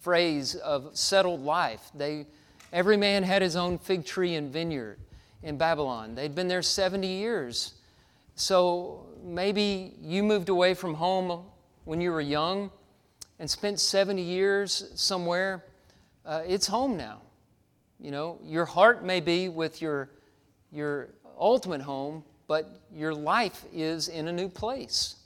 phrase 0.00 0.54
of 0.54 0.90
settled 0.94 1.42
life. 1.42 1.90
They, 1.94 2.26
every 2.72 2.96
man 2.96 3.22
had 3.22 3.42
his 3.42 3.54
own 3.54 3.78
fig 3.78 4.04
tree 4.04 4.34
and 4.34 4.50
vineyard 4.50 4.98
in 5.42 5.58
Babylon. 5.58 6.14
They'd 6.14 6.34
been 6.34 6.48
there 6.48 6.62
70 6.62 7.06
years. 7.06 7.74
So 8.34 9.06
maybe 9.22 9.94
you 10.00 10.22
moved 10.22 10.48
away 10.48 10.72
from 10.72 10.94
home 10.94 11.44
when 11.84 12.00
you 12.00 12.10
were 12.10 12.22
young 12.22 12.70
and 13.40 13.50
spent 13.50 13.80
70 13.80 14.22
years 14.22 14.92
somewhere. 14.94 15.64
Uh, 16.24 16.42
it's 16.46 16.68
home 16.68 16.96
now. 16.96 17.22
You 17.98 18.12
know, 18.12 18.38
your 18.44 18.64
heart 18.64 19.04
may 19.04 19.18
be 19.18 19.48
with 19.48 19.82
your, 19.82 20.10
your 20.70 21.08
ultimate 21.38 21.82
home, 21.82 22.22
but 22.46 22.80
your 22.94 23.12
life 23.12 23.64
is 23.72 24.06
in 24.06 24.28
a 24.28 24.32
new 24.32 24.48
place. 24.48 25.16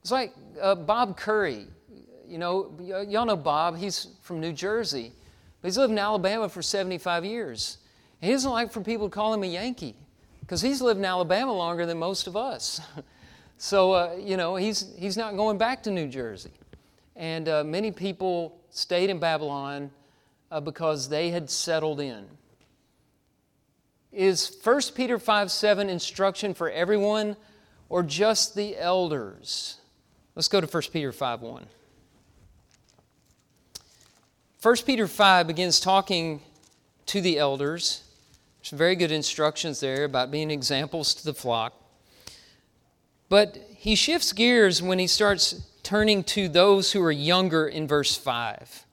It's 0.00 0.10
like 0.10 0.32
uh, 0.60 0.74
Bob 0.74 1.16
Curry 1.16 1.68
you 2.28 2.38
know, 2.38 2.70
y'all 2.80 3.24
know 3.24 3.36
Bob, 3.36 3.76
he's 3.76 4.08
from 4.22 4.40
New 4.40 4.52
Jersey, 4.52 5.12
but 5.60 5.68
he's 5.68 5.78
lived 5.78 5.92
in 5.92 5.98
Alabama 5.98 6.48
for 6.48 6.62
75 6.62 7.24
years. 7.24 7.78
he 8.20 8.30
doesn't 8.30 8.50
like 8.50 8.70
for 8.70 8.82
people 8.82 9.08
to 9.08 9.14
call 9.14 9.32
him 9.32 9.42
a 9.42 9.46
Yankee 9.46 9.94
because 10.40 10.60
he's 10.60 10.82
lived 10.82 10.98
in 10.98 11.04
Alabama 11.04 11.52
longer 11.52 11.86
than 11.86 11.98
most 11.98 12.26
of 12.26 12.36
us. 12.36 12.80
so, 13.58 13.92
uh, 13.92 14.16
you 14.20 14.36
know, 14.36 14.56
he's, 14.56 14.92
he's 14.98 15.16
not 15.16 15.36
going 15.36 15.56
back 15.56 15.82
to 15.84 15.90
New 15.90 16.06
Jersey. 16.06 16.50
And 17.18 17.48
uh, 17.48 17.64
many 17.64 17.90
people 17.90 18.60
stayed 18.70 19.10
in 19.10 19.18
Babylon 19.18 19.90
uh, 20.52 20.60
because 20.60 21.08
they 21.08 21.30
had 21.30 21.50
settled 21.50 21.98
in. 22.00 22.24
Is 24.12 24.56
1 24.62 24.80
Peter 24.94 25.18
5 25.18 25.50
7 25.50 25.90
instruction 25.90 26.54
for 26.54 26.70
everyone 26.70 27.36
or 27.88 28.04
just 28.04 28.54
the 28.54 28.78
elders? 28.78 29.78
Let's 30.36 30.48
go 30.48 30.60
to 30.60 30.66
1 30.66 30.82
Peter 30.92 31.10
5 31.10 31.42
1. 31.42 31.66
1 34.62 34.76
Peter 34.86 35.08
5 35.08 35.46
begins 35.48 35.80
talking 35.80 36.40
to 37.06 37.20
the 37.20 37.38
elders. 37.38 38.04
Some 38.62 38.78
very 38.78 38.94
good 38.94 39.10
instructions 39.10 39.80
there 39.80 40.04
about 40.04 40.30
being 40.30 40.52
examples 40.52 41.14
to 41.14 41.24
the 41.24 41.34
flock. 41.34 41.74
But 43.28 43.58
he 43.76 43.96
shifts 43.96 44.32
gears 44.32 44.80
when 44.80 44.98
he 45.00 45.06
starts 45.06 45.54
turning 45.88 46.22
to 46.22 46.50
those 46.50 46.92
who 46.92 47.02
are 47.02 47.10
younger 47.10 47.66
in 47.66 47.88
verse 47.88 48.14
5. 48.14 48.84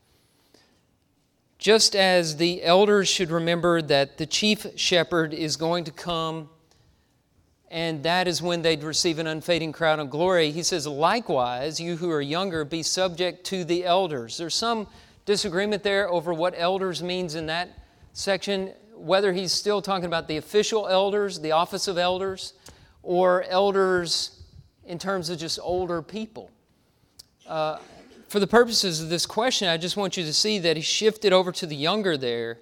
Just 1.57 1.93
as 1.93 2.37
the 2.37 2.63
elders 2.63 3.09
should 3.09 3.31
remember 3.31 3.81
that 3.81 4.17
the 4.17 4.25
chief 4.25 4.65
shepherd 4.77 5.33
is 5.33 5.57
going 5.57 5.83
to 5.83 5.91
come 5.91 6.47
and 7.69 8.01
that 8.03 8.29
is 8.29 8.41
when 8.41 8.61
they'd 8.61 8.81
receive 8.81 9.19
an 9.19 9.27
unfading 9.27 9.73
crown 9.73 9.99
of 9.99 10.09
glory, 10.09 10.51
he 10.51 10.63
says, 10.63 10.87
likewise, 10.87 11.81
you 11.81 11.97
who 11.97 12.09
are 12.11 12.21
younger, 12.21 12.63
be 12.63 12.81
subject 12.81 13.43
to 13.47 13.65
the 13.65 13.83
elders. 13.83 14.37
There's 14.37 14.55
some 14.55 14.87
disagreement 15.25 15.83
there 15.83 16.07
over 16.09 16.33
what 16.33 16.53
elders 16.55 17.03
means 17.03 17.35
in 17.35 17.47
that 17.47 17.77
section, 18.13 18.71
whether 18.93 19.33
he's 19.33 19.51
still 19.51 19.81
talking 19.81 20.05
about 20.05 20.29
the 20.29 20.37
official 20.37 20.87
elders, 20.87 21.41
the 21.41 21.51
office 21.51 21.89
of 21.89 21.97
elders, 21.97 22.53
or 23.03 23.43
elders 23.49 24.45
in 24.85 24.97
terms 24.97 25.29
of 25.29 25.37
just 25.37 25.59
older 25.61 26.01
people. 26.01 26.51
Uh, 27.47 27.77
for 28.27 28.39
the 28.39 28.47
purposes 28.47 29.01
of 29.01 29.09
this 29.09 29.25
question, 29.25 29.67
I 29.67 29.77
just 29.77 29.97
want 29.97 30.17
you 30.17 30.23
to 30.23 30.33
see 30.33 30.57
that 30.59 30.75
he 30.75 30.81
shifted 30.81 31.31
over 31.31 31.51
to 31.53 31.65
the 31.65 31.75
younger 31.75 32.17
there. 32.17 32.57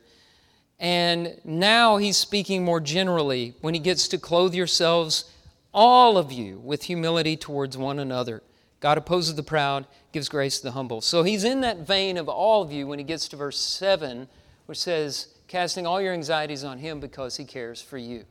And 0.80 1.40
now 1.46 1.98
he's 1.98 2.18
speaking 2.18 2.66
more 2.66 2.82
generally 2.82 3.56
when 3.62 3.74
he 3.74 3.80
gets 3.80 4.08
to 4.10 4.18
clothe 4.18 4.54
yourselves, 4.54 5.26
all 5.74 6.18
of 6.18 6.32
you, 6.32 6.60
with 6.60 6.84
humility 6.84 7.38
towards 7.38 7.78
one 7.78 8.00
another. 8.00 8.44
God 8.82 8.98
opposes 8.98 9.36
the 9.36 9.44
proud, 9.44 9.88
gives 10.12 10.28
grace 10.28 10.58
to 10.58 10.64
the 10.66 10.72
humble. 10.74 11.00
So 11.00 11.24
he's 11.24 11.46
in 11.46 11.62
that 11.62 11.88
vein 11.88 12.18
of 12.18 12.28
all 12.28 12.62
of 12.62 12.72
you 12.72 12.86
when 12.86 13.00
he 13.00 13.06
gets 13.06 13.30
to 13.30 13.38
verse 13.38 13.58
7, 13.58 14.28
which 14.66 14.80
says, 14.80 15.30
casting 15.48 15.88
all 15.88 16.02
your 16.02 16.14
anxieties 16.14 16.66
on 16.66 16.80
him 16.80 17.00
because 17.00 17.38
he 17.38 17.46
cares 17.46 17.82
for 17.82 17.98
you. 17.98 18.26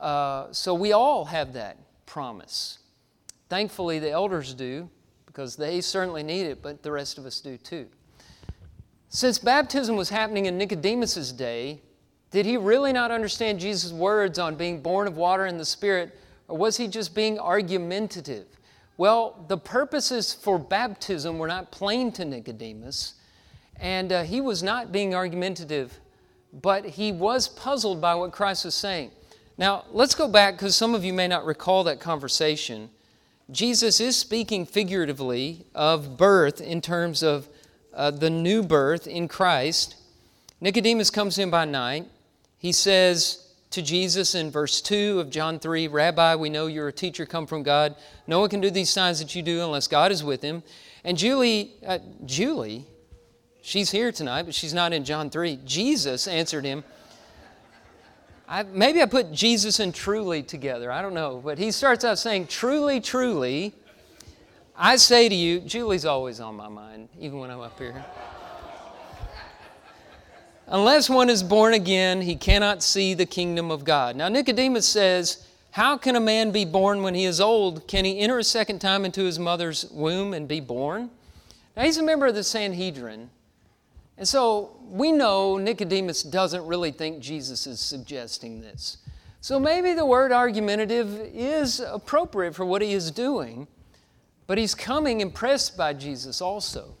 Uh, 0.00 0.48
so 0.50 0.74
we 0.74 0.92
all 0.92 1.26
have 1.26 1.52
that 1.52 1.76
promise. 2.06 2.78
Thankfully, 3.48 4.00
the 4.00 4.10
elders 4.10 4.52
do 4.54 4.90
because 5.28 5.54
they 5.54 5.80
certainly 5.80 6.24
need 6.24 6.46
it, 6.46 6.62
but 6.62 6.82
the 6.82 6.90
rest 6.90 7.18
of 7.18 7.26
us 7.26 7.40
do 7.40 7.56
too. 7.56 7.86
Since 9.08 9.38
baptism 9.38 9.94
was 9.94 10.08
happening 10.08 10.46
in 10.46 10.58
Nicodemus's 10.58 11.30
day, 11.32 11.80
Did 12.30 12.44
he 12.44 12.56
really 12.56 12.92
not 12.92 13.10
understand 13.10 13.58
Jesus' 13.58 13.92
words 13.92 14.38
on 14.38 14.54
being 14.54 14.82
born 14.82 15.06
of 15.06 15.16
water 15.16 15.46
and 15.46 15.58
the 15.58 15.64
Spirit, 15.64 16.18
or 16.46 16.58
was 16.58 16.76
he 16.76 16.86
just 16.86 17.14
being 17.14 17.38
argumentative? 17.38 18.46
Well, 18.98 19.44
the 19.48 19.56
purposes 19.56 20.34
for 20.34 20.58
baptism 20.58 21.38
were 21.38 21.46
not 21.46 21.70
plain 21.70 22.12
to 22.12 22.24
Nicodemus, 22.24 23.14
and 23.76 24.12
uh, 24.12 24.22
he 24.24 24.40
was 24.40 24.62
not 24.62 24.92
being 24.92 25.14
argumentative, 25.14 25.98
but 26.52 26.84
he 26.84 27.12
was 27.12 27.48
puzzled 27.48 28.00
by 28.00 28.14
what 28.14 28.32
Christ 28.32 28.64
was 28.64 28.74
saying. 28.74 29.12
Now, 29.56 29.84
let's 29.90 30.14
go 30.14 30.28
back 30.28 30.54
because 30.54 30.76
some 30.76 30.94
of 30.94 31.04
you 31.04 31.12
may 31.12 31.28
not 31.28 31.46
recall 31.46 31.84
that 31.84 32.00
conversation. 32.00 32.90
Jesus 33.50 33.98
is 33.98 34.14
speaking 34.14 34.66
figuratively 34.66 35.64
of 35.74 36.18
birth 36.18 36.60
in 36.60 36.82
terms 36.82 37.22
of 37.22 37.48
uh, 37.94 38.10
the 38.10 38.28
new 38.28 38.62
birth 38.62 39.06
in 39.06 39.26
Christ. 39.26 39.96
Nicodemus 40.60 41.10
comes 41.10 41.38
in 41.38 41.48
by 41.48 41.64
night. 41.64 42.06
He 42.58 42.72
says 42.72 43.48
to 43.70 43.80
Jesus 43.80 44.34
in 44.34 44.50
verse 44.50 44.82
2 44.82 45.20
of 45.20 45.30
John 45.30 45.58
3 45.58 45.88
Rabbi, 45.88 46.34
we 46.34 46.50
know 46.50 46.66
you're 46.66 46.88
a 46.88 46.92
teacher 46.92 47.24
come 47.24 47.46
from 47.46 47.62
God. 47.62 47.94
No 48.26 48.40
one 48.40 48.50
can 48.50 48.60
do 48.60 48.68
these 48.70 48.90
signs 48.90 49.18
that 49.20 49.34
you 49.34 49.40
do 49.40 49.64
unless 49.64 49.86
God 49.86 50.12
is 50.12 50.22
with 50.22 50.42
him. 50.42 50.62
And 51.02 51.16
Julie, 51.16 51.72
uh, 51.86 52.00
Julie, 52.26 52.84
she's 53.62 53.90
here 53.90 54.12
tonight, 54.12 54.42
but 54.42 54.54
she's 54.54 54.74
not 54.74 54.92
in 54.92 55.04
John 55.04 55.30
3. 55.30 55.60
Jesus 55.64 56.28
answered 56.28 56.66
him. 56.66 56.84
I, 58.48 58.62
maybe 58.62 59.02
I 59.02 59.04
put 59.04 59.30
Jesus 59.30 59.78
and 59.78 59.94
truly 59.94 60.42
together. 60.42 60.90
I 60.90 61.02
don't 61.02 61.12
know. 61.12 61.42
But 61.44 61.58
he 61.58 61.70
starts 61.70 62.02
out 62.02 62.18
saying, 62.18 62.46
Truly, 62.46 62.98
truly, 62.98 63.74
I 64.74 64.96
say 64.96 65.28
to 65.28 65.34
you, 65.34 65.60
Julie's 65.60 66.06
always 66.06 66.40
on 66.40 66.54
my 66.54 66.68
mind, 66.68 67.10
even 67.20 67.38
when 67.40 67.50
I'm 67.50 67.60
up 67.60 67.78
here. 67.78 68.02
Unless 70.66 71.10
one 71.10 71.28
is 71.28 71.42
born 71.42 71.74
again, 71.74 72.22
he 72.22 72.36
cannot 72.36 72.82
see 72.82 73.14
the 73.14 73.26
kingdom 73.26 73.70
of 73.70 73.84
God. 73.84 74.16
Now, 74.16 74.28
Nicodemus 74.28 74.86
says, 74.86 75.46
How 75.72 75.98
can 75.98 76.16
a 76.16 76.20
man 76.20 76.50
be 76.50 76.64
born 76.64 77.02
when 77.02 77.14
he 77.14 77.24
is 77.24 77.40
old? 77.40 77.86
Can 77.86 78.06
he 78.06 78.18
enter 78.18 78.38
a 78.38 78.44
second 78.44 78.78
time 78.78 79.04
into 79.04 79.24
his 79.24 79.38
mother's 79.38 79.90
womb 79.90 80.32
and 80.32 80.48
be 80.48 80.60
born? 80.60 81.10
Now, 81.76 81.84
he's 81.84 81.98
a 81.98 82.02
member 82.02 82.26
of 82.26 82.34
the 82.34 82.44
Sanhedrin. 82.44 83.28
And 84.18 84.26
so 84.26 84.76
we 84.90 85.12
know 85.12 85.56
Nicodemus 85.58 86.24
doesn't 86.24 86.66
really 86.66 86.90
think 86.90 87.20
Jesus 87.20 87.66
is 87.68 87.78
suggesting 87.78 88.60
this. 88.60 88.98
So 89.40 89.60
maybe 89.60 89.94
the 89.94 90.04
word 90.04 90.32
argumentative 90.32 91.08
is 91.32 91.78
appropriate 91.78 92.56
for 92.56 92.64
what 92.64 92.82
he 92.82 92.92
is 92.92 93.12
doing, 93.12 93.68
but 94.48 94.58
he's 94.58 94.74
coming 94.74 95.20
impressed 95.20 95.76
by 95.76 95.92
Jesus 95.94 96.40
also. 96.40 96.96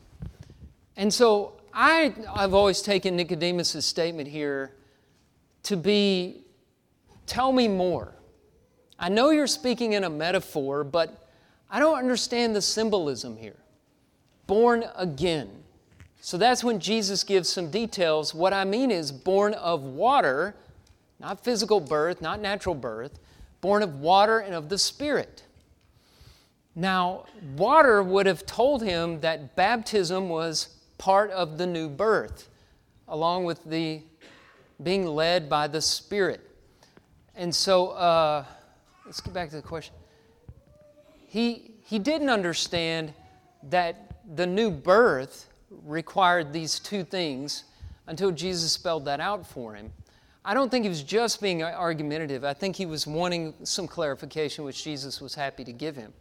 And 0.96 1.12
so 1.12 1.54
I, 1.74 2.14
I've 2.32 2.54
always 2.54 2.82
taken 2.82 3.16
Nicodemus' 3.16 3.84
statement 3.84 4.28
here 4.28 4.76
to 5.64 5.76
be 5.76 6.44
tell 7.26 7.52
me 7.52 7.66
more. 7.66 8.14
I 8.96 9.08
know 9.08 9.30
you're 9.30 9.48
speaking 9.48 9.94
in 9.94 10.04
a 10.04 10.10
metaphor, 10.10 10.84
but 10.84 11.28
I 11.68 11.80
don't 11.80 11.98
understand 11.98 12.54
the 12.54 12.62
symbolism 12.62 13.36
here. 13.36 13.56
Born 14.46 14.84
again. 14.96 15.50
So 16.28 16.36
that's 16.36 16.62
when 16.62 16.78
Jesus 16.78 17.24
gives 17.24 17.48
some 17.48 17.70
details. 17.70 18.34
What 18.34 18.52
I 18.52 18.66
mean 18.66 18.90
is 18.90 19.10
born 19.10 19.54
of 19.54 19.82
water, 19.82 20.54
not 21.18 21.42
physical 21.42 21.80
birth, 21.80 22.20
not 22.20 22.38
natural 22.38 22.74
birth, 22.74 23.18
born 23.62 23.82
of 23.82 24.00
water 24.00 24.40
and 24.40 24.54
of 24.54 24.68
the 24.68 24.76
Spirit. 24.76 25.44
Now, 26.74 27.24
water 27.56 28.02
would 28.02 28.26
have 28.26 28.44
told 28.44 28.82
him 28.82 29.20
that 29.20 29.56
baptism 29.56 30.28
was 30.28 30.76
part 30.98 31.30
of 31.30 31.56
the 31.56 31.66
new 31.66 31.88
birth, 31.88 32.50
along 33.08 33.46
with 33.46 33.64
the 33.64 34.02
being 34.82 35.06
led 35.06 35.48
by 35.48 35.66
the 35.66 35.80
Spirit. 35.80 36.42
And 37.36 37.54
so, 37.54 37.92
uh, 37.92 38.44
let's 39.06 39.22
get 39.22 39.32
back 39.32 39.48
to 39.48 39.56
the 39.56 39.62
question. 39.62 39.94
He, 41.26 41.70
he 41.84 41.98
didn't 41.98 42.28
understand 42.28 43.14
that 43.62 44.20
the 44.36 44.46
new 44.46 44.70
birth 44.70 45.47
required 45.70 46.52
these 46.52 46.78
two 46.78 47.04
things 47.04 47.64
until 48.06 48.30
Jesus 48.30 48.72
spelled 48.72 49.04
that 49.04 49.20
out 49.20 49.46
for 49.46 49.74
him. 49.74 49.92
I 50.44 50.54
don't 50.54 50.70
think 50.70 50.84
he 50.84 50.88
was 50.88 51.02
just 51.02 51.42
being 51.42 51.62
argumentative. 51.62 52.42
I 52.42 52.54
think 52.54 52.76
he 52.76 52.86
was 52.86 53.06
wanting 53.06 53.54
some 53.64 53.86
clarification, 53.86 54.64
which 54.64 54.82
Jesus 54.82 55.20
was 55.20 55.34
happy 55.34 55.64
to 55.64 55.72
give 55.72 55.94
him. 55.94 56.12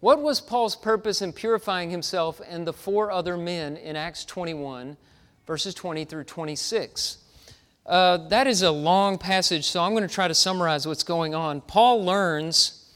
What 0.00 0.20
was 0.20 0.40
Paul's 0.40 0.76
purpose 0.76 1.22
in 1.22 1.32
purifying 1.32 1.90
himself 1.90 2.40
and 2.46 2.66
the 2.66 2.72
four 2.72 3.10
other 3.10 3.36
men 3.36 3.76
in 3.78 3.96
Acts 3.96 4.24
21, 4.24 4.96
verses 5.46 5.74
20 5.74 6.04
through 6.04 6.24
26? 6.24 7.18
Uh, 7.86 8.18
that 8.28 8.46
is 8.46 8.60
a 8.60 8.70
long 8.70 9.16
passage, 9.16 9.64
so 9.64 9.82
I'm 9.82 9.92
going 9.92 10.06
to 10.06 10.14
try 10.14 10.28
to 10.28 10.34
summarize 10.34 10.86
what's 10.86 11.02
going 11.02 11.34
on. 11.34 11.62
Paul 11.62 12.04
learns 12.04 12.92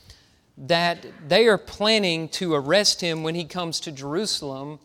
that 0.58 1.06
they 1.26 1.48
are 1.48 1.56
planning 1.56 2.28
to 2.28 2.52
arrest 2.52 3.00
him 3.00 3.22
when 3.22 3.34
he 3.34 3.44
comes 3.44 3.80
to 3.80 3.90
Jerusalem 3.90 4.78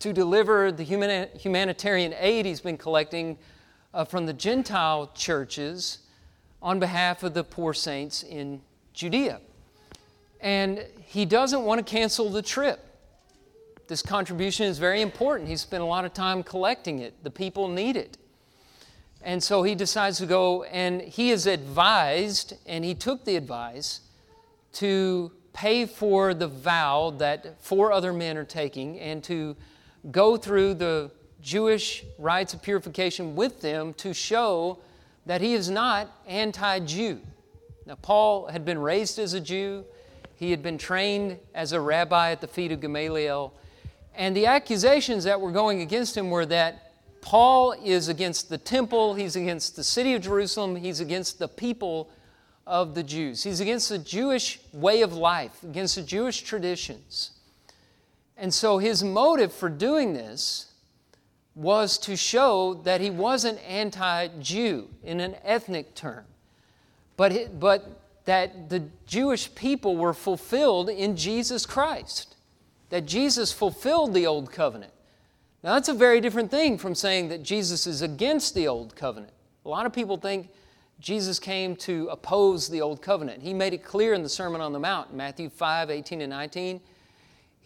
to 0.00 0.12
deliver 0.12 0.70
the 0.70 0.82
human, 0.82 1.28
humanitarian 1.38 2.14
aid 2.18 2.46
he's 2.46 2.60
been 2.60 2.78
collecting 2.78 3.38
uh, 3.94 4.04
from 4.04 4.26
the 4.26 4.32
Gentile 4.32 5.10
churches 5.14 5.98
on 6.62 6.78
behalf 6.78 7.22
of 7.22 7.34
the 7.34 7.44
poor 7.44 7.72
saints 7.72 8.22
in 8.22 8.60
Judea. 8.92 9.40
And 10.40 10.84
he 11.04 11.24
doesn't 11.24 11.62
want 11.62 11.84
to 11.84 11.90
cancel 11.90 12.30
the 12.30 12.42
trip. 12.42 12.84
This 13.88 14.02
contribution 14.02 14.66
is 14.66 14.78
very 14.78 15.00
important. 15.00 15.48
He 15.48 15.56
spent 15.56 15.82
a 15.82 15.86
lot 15.86 16.04
of 16.04 16.12
time 16.12 16.42
collecting 16.42 16.98
it. 16.98 17.24
The 17.24 17.30
people 17.30 17.68
need 17.68 17.96
it. 17.96 18.18
And 19.22 19.42
so 19.42 19.62
he 19.62 19.74
decides 19.74 20.18
to 20.18 20.26
go, 20.26 20.62
and 20.64 21.00
he 21.00 21.30
is 21.30 21.46
advised, 21.46 22.54
and 22.66 22.84
he 22.84 22.94
took 22.94 23.24
the 23.24 23.34
advice 23.34 24.00
to 24.74 25.32
pay 25.52 25.86
for 25.86 26.34
the 26.34 26.46
vow 26.46 27.10
that 27.18 27.60
four 27.60 27.90
other 27.92 28.12
men 28.12 28.36
are 28.36 28.44
taking 28.44 28.98
and 29.00 29.24
to 29.24 29.56
go 30.10 30.36
through 30.36 30.74
the 30.74 31.10
Jewish 31.40 32.04
rites 32.18 32.54
of 32.54 32.62
purification 32.62 33.36
with 33.36 33.60
them 33.60 33.94
to 33.94 34.12
show 34.12 34.78
that 35.26 35.40
he 35.40 35.54
is 35.54 35.70
not 35.70 36.10
anti 36.26 36.80
Jew. 36.80 37.20
Now, 37.86 37.96
Paul 38.00 38.48
had 38.48 38.64
been 38.64 38.78
raised 38.78 39.18
as 39.18 39.34
a 39.34 39.40
Jew. 39.40 39.84
He 40.36 40.50
had 40.50 40.62
been 40.62 40.78
trained 40.78 41.38
as 41.54 41.72
a 41.72 41.80
rabbi 41.80 42.30
at 42.30 42.40
the 42.40 42.46
feet 42.46 42.72
of 42.72 42.80
Gamaliel. 42.80 43.52
And 44.14 44.36
the 44.36 44.46
accusations 44.46 45.24
that 45.24 45.40
were 45.40 45.52
going 45.52 45.80
against 45.80 46.16
him 46.16 46.30
were 46.30 46.46
that 46.46 46.92
Paul 47.20 47.72
is 47.72 48.08
against 48.08 48.48
the 48.48 48.58
temple, 48.58 49.14
he's 49.14 49.36
against 49.36 49.76
the 49.76 49.84
city 49.84 50.14
of 50.14 50.22
Jerusalem, 50.22 50.76
he's 50.76 51.00
against 51.00 51.38
the 51.38 51.48
people 51.48 52.10
of 52.66 52.94
the 52.94 53.02
Jews. 53.02 53.42
He's 53.42 53.60
against 53.60 53.88
the 53.88 53.98
Jewish 53.98 54.60
way 54.72 55.02
of 55.02 55.14
life, 55.14 55.62
against 55.62 55.96
the 55.96 56.02
Jewish 56.02 56.42
traditions. 56.42 57.37
And 58.38 58.54
so 58.54 58.78
his 58.78 59.02
motive 59.02 59.52
for 59.52 59.68
doing 59.68 60.14
this 60.14 60.66
was 61.54 61.98
to 61.98 62.16
show 62.16 62.74
that 62.84 63.00
he 63.00 63.10
wasn't 63.10 63.58
anti 63.68 64.28
Jew 64.40 64.88
in 65.02 65.18
an 65.18 65.34
ethnic 65.42 65.94
term, 65.96 66.24
but, 67.16 67.58
but 67.58 68.00
that 68.26 68.68
the 68.68 68.84
Jewish 69.06 69.52
people 69.56 69.96
were 69.96 70.14
fulfilled 70.14 70.88
in 70.88 71.16
Jesus 71.16 71.66
Christ, 71.66 72.36
that 72.90 73.06
Jesus 73.06 73.50
fulfilled 73.52 74.14
the 74.14 74.26
old 74.26 74.52
covenant. 74.52 74.92
Now, 75.64 75.74
that's 75.74 75.88
a 75.88 75.94
very 75.94 76.20
different 76.20 76.52
thing 76.52 76.78
from 76.78 76.94
saying 76.94 77.28
that 77.30 77.42
Jesus 77.42 77.88
is 77.88 78.02
against 78.02 78.54
the 78.54 78.68
old 78.68 78.94
covenant. 78.94 79.32
A 79.66 79.68
lot 79.68 79.86
of 79.86 79.92
people 79.92 80.16
think 80.16 80.50
Jesus 81.00 81.40
came 81.40 81.74
to 81.76 82.08
oppose 82.08 82.68
the 82.68 82.80
old 82.80 83.02
covenant. 83.02 83.42
He 83.42 83.52
made 83.52 83.74
it 83.74 83.82
clear 83.82 84.14
in 84.14 84.22
the 84.22 84.28
Sermon 84.28 84.60
on 84.60 84.72
the 84.72 84.78
Mount, 84.78 85.12
Matthew 85.12 85.48
5 85.48 85.90
18 85.90 86.20
and 86.20 86.30
19. 86.30 86.80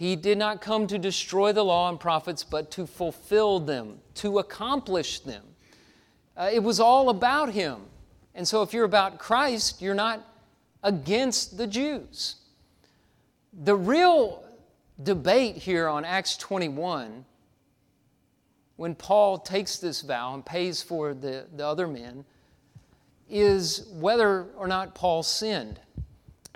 He 0.02 0.16
did 0.16 0.36
not 0.36 0.60
come 0.60 0.88
to 0.88 0.98
destroy 0.98 1.52
the 1.52 1.64
law 1.64 1.88
and 1.88 2.00
prophets, 2.00 2.42
but 2.42 2.72
to 2.72 2.88
fulfill 2.88 3.60
them, 3.60 4.00
to 4.16 4.40
accomplish 4.40 5.20
them. 5.20 5.44
Uh, 6.36 6.50
it 6.52 6.60
was 6.60 6.80
all 6.80 7.08
about 7.08 7.52
Him. 7.52 7.82
And 8.34 8.48
so, 8.48 8.62
if 8.62 8.72
you're 8.72 8.84
about 8.84 9.20
Christ, 9.20 9.80
you're 9.80 9.94
not 9.94 10.26
against 10.82 11.56
the 11.56 11.68
Jews. 11.68 12.34
The 13.52 13.76
real 13.76 14.42
debate 15.00 15.54
here 15.54 15.86
on 15.86 16.04
Acts 16.04 16.36
21, 16.36 17.24
when 18.74 18.96
Paul 18.96 19.38
takes 19.38 19.76
this 19.76 20.00
vow 20.00 20.34
and 20.34 20.44
pays 20.44 20.82
for 20.82 21.14
the, 21.14 21.46
the 21.54 21.64
other 21.64 21.86
men, 21.86 22.24
is 23.30 23.86
whether 23.92 24.46
or 24.56 24.66
not 24.66 24.96
Paul 24.96 25.22
sinned. 25.22 25.78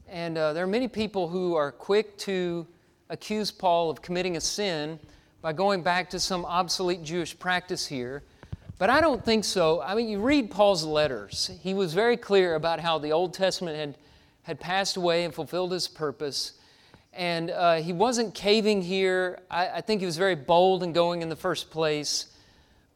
And 0.08 0.36
uh, 0.36 0.52
there 0.52 0.64
are 0.64 0.66
many 0.66 0.88
people 0.88 1.28
who 1.28 1.54
are 1.54 1.70
quick 1.70 2.18
to 2.18 2.66
accuse 3.08 3.50
Paul 3.50 3.90
of 3.90 4.02
committing 4.02 4.36
a 4.36 4.40
sin 4.40 4.98
by 5.42 5.52
going 5.52 5.82
back 5.82 6.10
to 6.10 6.20
some 6.20 6.44
obsolete 6.44 7.02
Jewish 7.02 7.38
practice 7.38 7.86
here. 7.86 8.22
But 8.78 8.90
I 8.90 9.00
don't 9.00 9.24
think 9.24 9.44
so. 9.44 9.80
I 9.80 9.94
mean, 9.94 10.08
you 10.08 10.20
read 10.20 10.50
Paul's 10.50 10.84
letters, 10.84 11.50
he 11.62 11.72
was 11.74 11.94
very 11.94 12.16
clear 12.16 12.54
about 12.54 12.80
how 12.80 12.98
the 12.98 13.12
Old 13.12 13.32
Testament 13.32 13.76
had 13.76 13.96
had 14.46 14.60
passed 14.60 14.96
away 14.96 15.24
and 15.24 15.34
fulfilled 15.34 15.72
his 15.72 15.88
purpose. 15.88 16.52
And 17.12 17.50
uh, 17.50 17.76
he 17.76 17.92
wasn't 17.92 18.32
caving 18.32 18.80
here. 18.80 19.40
I, 19.50 19.68
I, 19.68 19.80
think 19.80 20.00
he 20.00 20.06
was 20.06 20.16
very 20.16 20.36
bold 20.36 20.84
in 20.84 20.92
going 20.92 21.20
in 21.20 21.28
the 21.28 21.34
first 21.34 21.68
place. 21.68 22.26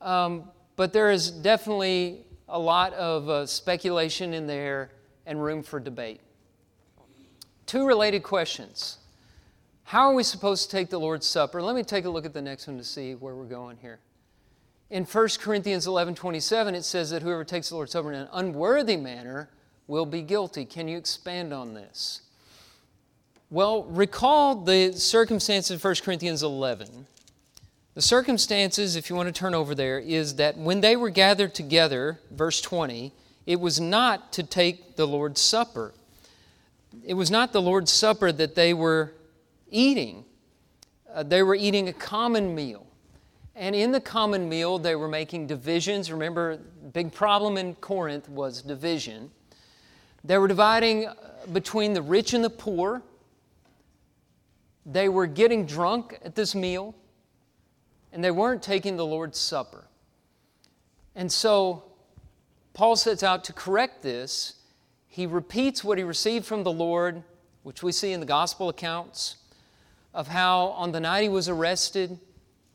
Um, 0.00 0.44
but 0.76 0.92
there 0.92 1.10
is 1.10 1.32
definitely 1.32 2.24
a 2.48 2.58
lot 2.58 2.92
of 2.92 3.28
uh, 3.28 3.46
speculation 3.46 4.32
in 4.32 4.46
there 4.46 4.92
and 5.26 5.42
room 5.42 5.64
for 5.64 5.80
debate. 5.80 6.20
Two 7.66 7.84
related 7.84 8.22
questions. 8.22 8.98
How 9.90 10.08
are 10.08 10.14
we 10.14 10.22
supposed 10.22 10.70
to 10.70 10.76
take 10.76 10.88
the 10.88 11.00
Lord's 11.00 11.26
Supper? 11.26 11.60
Let 11.60 11.74
me 11.74 11.82
take 11.82 12.04
a 12.04 12.08
look 12.08 12.24
at 12.24 12.32
the 12.32 12.40
next 12.40 12.68
one 12.68 12.78
to 12.78 12.84
see 12.84 13.16
where 13.16 13.34
we're 13.34 13.42
going 13.42 13.76
here. 13.78 13.98
In 14.88 15.02
1 15.02 15.28
Corinthians 15.40 15.88
11 15.88 16.14
27, 16.14 16.76
it 16.76 16.84
says 16.84 17.10
that 17.10 17.22
whoever 17.22 17.42
takes 17.42 17.70
the 17.70 17.74
Lord's 17.74 17.90
Supper 17.90 18.12
in 18.12 18.20
an 18.20 18.28
unworthy 18.32 18.96
manner 18.96 19.50
will 19.88 20.06
be 20.06 20.22
guilty. 20.22 20.64
Can 20.64 20.86
you 20.86 20.96
expand 20.96 21.52
on 21.52 21.74
this? 21.74 22.20
Well, 23.50 23.82
recall 23.82 24.54
the 24.54 24.92
circumstances 24.92 25.72
of 25.72 25.82
1 25.82 25.96
Corinthians 26.04 26.44
11. 26.44 27.08
The 27.94 28.02
circumstances, 28.02 28.94
if 28.94 29.10
you 29.10 29.16
want 29.16 29.26
to 29.26 29.32
turn 29.32 29.56
over 29.56 29.74
there, 29.74 29.98
is 29.98 30.36
that 30.36 30.56
when 30.56 30.82
they 30.82 30.94
were 30.94 31.10
gathered 31.10 31.52
together, 31.52 32.20
verse 32.30 32.60
20, 32.60 33.12
it 33.44 33.58
was 33.58 33.80
not 33.80 34.32
to 34.34 34.44
take 34.44 34.94
the 34.94 35.08
Lord's 35.08 35.40
Supper. 35.40 35.94
It 37.04 37.14
was 37.14 37.28
not 37.28 37.52
the 37.52 37.60
Lord's 37.60 37.90
Supper 37.90 38.30
that 38.30 38.54
they 38.54 38.72
were 38.72 39.14
eating. 39.70 40.24
Uh, 41.12 41.22
they 41.22 41.42
were 41.42 41.54
eating 41.54 41.88
a 41.88 41.92
common 41.92 42.54
meal. 42.54 42.86
And 43.56 43.74
in 43.74 43.92
the 43.92 44.00
common 44.00 44.48
meal, 44.48 44.78
they 44.78 44.96
were 44.96 45.08
making 45.08 45.46
divisions. 45.46 46.10
Remember, 46.10 46.58
big 46.92 47.12
problem 47.12 47.56
in 47.56 47.74
Corinth 47.76 48.28
was 48.28 48.62
division. 48.62 49.30
They 50.24 50.38
were 50.38 50.48
dividing 50.48 51.06
uh, 51.06 51.14
between 51.52 51.92
the 51.92 52.02
rich 52.02 52.32
and 52.32 52.44
the 52.44 52.50
poor. 52.50 53.02
They 54.86 55.08
were 55.08 55.26
getting 55.26 55.66
drunk 55.66 56.18
at 56.24 56.34
this 56.34 56.54
meal, 56.54 56.94
and 58.12 58.24
they 58.24 58.30
weren't 58.30 58.62
taking 58.62 58.96
the 58.96 59.06
Lord's 59.06 59.38
Supper. 59.38 59.84
And 61.14 61.30
so, 61.30 61.84
Paul 62.72 62.96
sets 62.96 63.22
out 63.22 63.44
to 63.44 63.52
correct 63.52 64.02
this. 64.02 64.54
He 65.06 65.26
repeats 65.26 65.82
what 65.84 65.98
he 65.98 66.04
received 66.04 66.46
from 66.46 66.62
the 66.62 66.72
Lord, 66.72 67.22
which 67.62 67.82
we 67.82 67.92
see 67.92 68.12
in 68.12 68.20
the 68.20 68.26
gospel 68.26 68.68
accounts 68.68 69.36
of 70.12 70.28
how 70.28 70.68
on 70.68 70.92
the 70.92 71.00
night 71.00 71.22
he 71.22 71.28
was 71.28 71.48
arrested, 71.48 72.18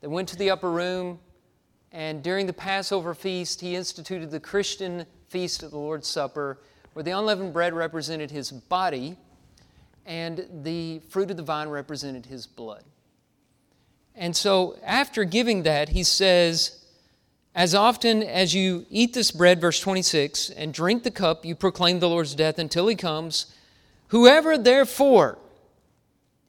they 0.01 0.07
went 0.07 0.29
to 0.29 0.37
the 0.37 0.49
upper 0.49 0.71
room, 0.71 1.19
and 1.91 2.21
during 2.21 2.45
the 2.45 2.53
Passover 2.53 3.13
feast, 3.13 3.61
he 3.61 3.75
instituted 3.75 4.31
the 4.31 4.39
Christian 4.39 5.05
feast 5.29 5.63
of 5.63 5.71
the 5.71 5.77
Lord's 5.77 6.07
Supper, 6.07 6.59
where 6.93 7.03
the 7.03 7.11
unleavened 7.11 7.53
bread 7.53 7.73
represented 7.73 8.31
his 8.31 8.51
body 8.51 9.17
and 10.05 10.45
the 10.63 10.99
fruit 11.09 11.31
of 11.31 11.37
the 11.37 11.43
vine 11.43 11.69
represented 11.69 12.25
his 12.27 12.45
blood. 12.45 12.83
And 14.13 14.35
so, 14.35 14.77
after 14.83 15.23
giving 15.23 15.63
that, 15.63 15.89
he 15.89 16.03
says, 16.03 16.85
As 17.53 17.75
often 17.75 18.23
as 18.23 18.53
you 18.53 18.85
eat 18.89 19.13
this 19.13 19.31
bread, 19.31 19.59
verse 19.59 19.79
26, 19.79 20.51
and 20.51 20.73
drink 20.73 21.03
the 21.03 21.11
cup, 21.11 21.43
you 21.43 21.55
proclaim 21.55 21.99
the 21.99 22.09
Lord's 22.09 22.35
death 22.35 22.59
until 22.59 22.87
he 22.87 22.95
comes. 22.95 23.53
Whoever 24.09 24.57
therefore 24.57 25.39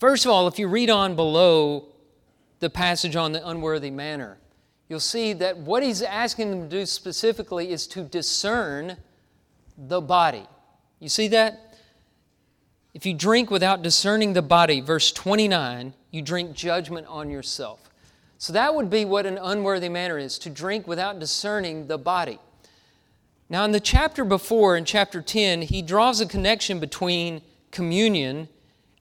First 0.00 0.24
of 0.24 0.30
all, 0.30 0.48
if 0.48 0.58
you 0.58 0.66
read 0.66 0.88
on 0.88 1.14
below 1.14 1.84
the 2.58 2.70
passage 2.70 3.16
on 3.16 3.32
the 3.32 3.46
unworthy 3.46 3.90
manner, 3.90 4.38
you'll 4.88 4.98
see 4.98 5.34
that 5.34 5.58
what 5.58 5.82
he's 5.82 6.00
asking 6.00 6.48
them 6.48 6.62
to 6.62 6.68
do 6.68 6.86
specifically 6.86 7.70
is 7.70 7.86
to 7.88 8.04
discern 8.04 8.96
the 9.76 10.00
body. 10.00 10.46
You 11.00 11.10
see 11.10 11.28
that? 11.28 11.76
If 12.94 13.04
you 13.04 13.12
drink 13.12 13.50
without 13.50 13.82
discerning 13.82 14.32
the 14.32 14.40
body, 14.40 14.80
verse 14.80 15.12
29, 15.12 15.92
you 16.10 16.22
drink 16.22 16.54
judgment 16.54 17.06
on 17.06 17.28
yourself. 17.28 17.90
So 18.38 18.54
that 18.54 18.74
would 18.74 18.88
be 18.88 19.04
what 19.04 19.26
an 19.26 19.36
unworthy 19.36 19.90
manner 19.90 20.16
is 20.16 20.38
to 20.38 20.48
drink 20.48 20.88
without 20.88 21.18
discerning 21.18 21.88
the 21.88 21.98
body. 21.98 22.38
Now, 23.50 23.66
in 23.66 23.72
the 23.72 23.80
chapter 23.80 24.24
before, 24.24 24.78
in 24.78 24.86
chapter 24.86 25.20
10, 25.20 25.60
he 25.60 25.82
draws 25.82 26.22
a 26.22 26.26
connection 26.26 26.80
between 26.80 27.42
communion 27.70 28.48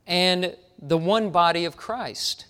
and 0.05 0.57
the 0.81 0.97
one 0.97 1.29
body 1.29 1.65
of 1.65 1.77
Christ. 1.77 2.45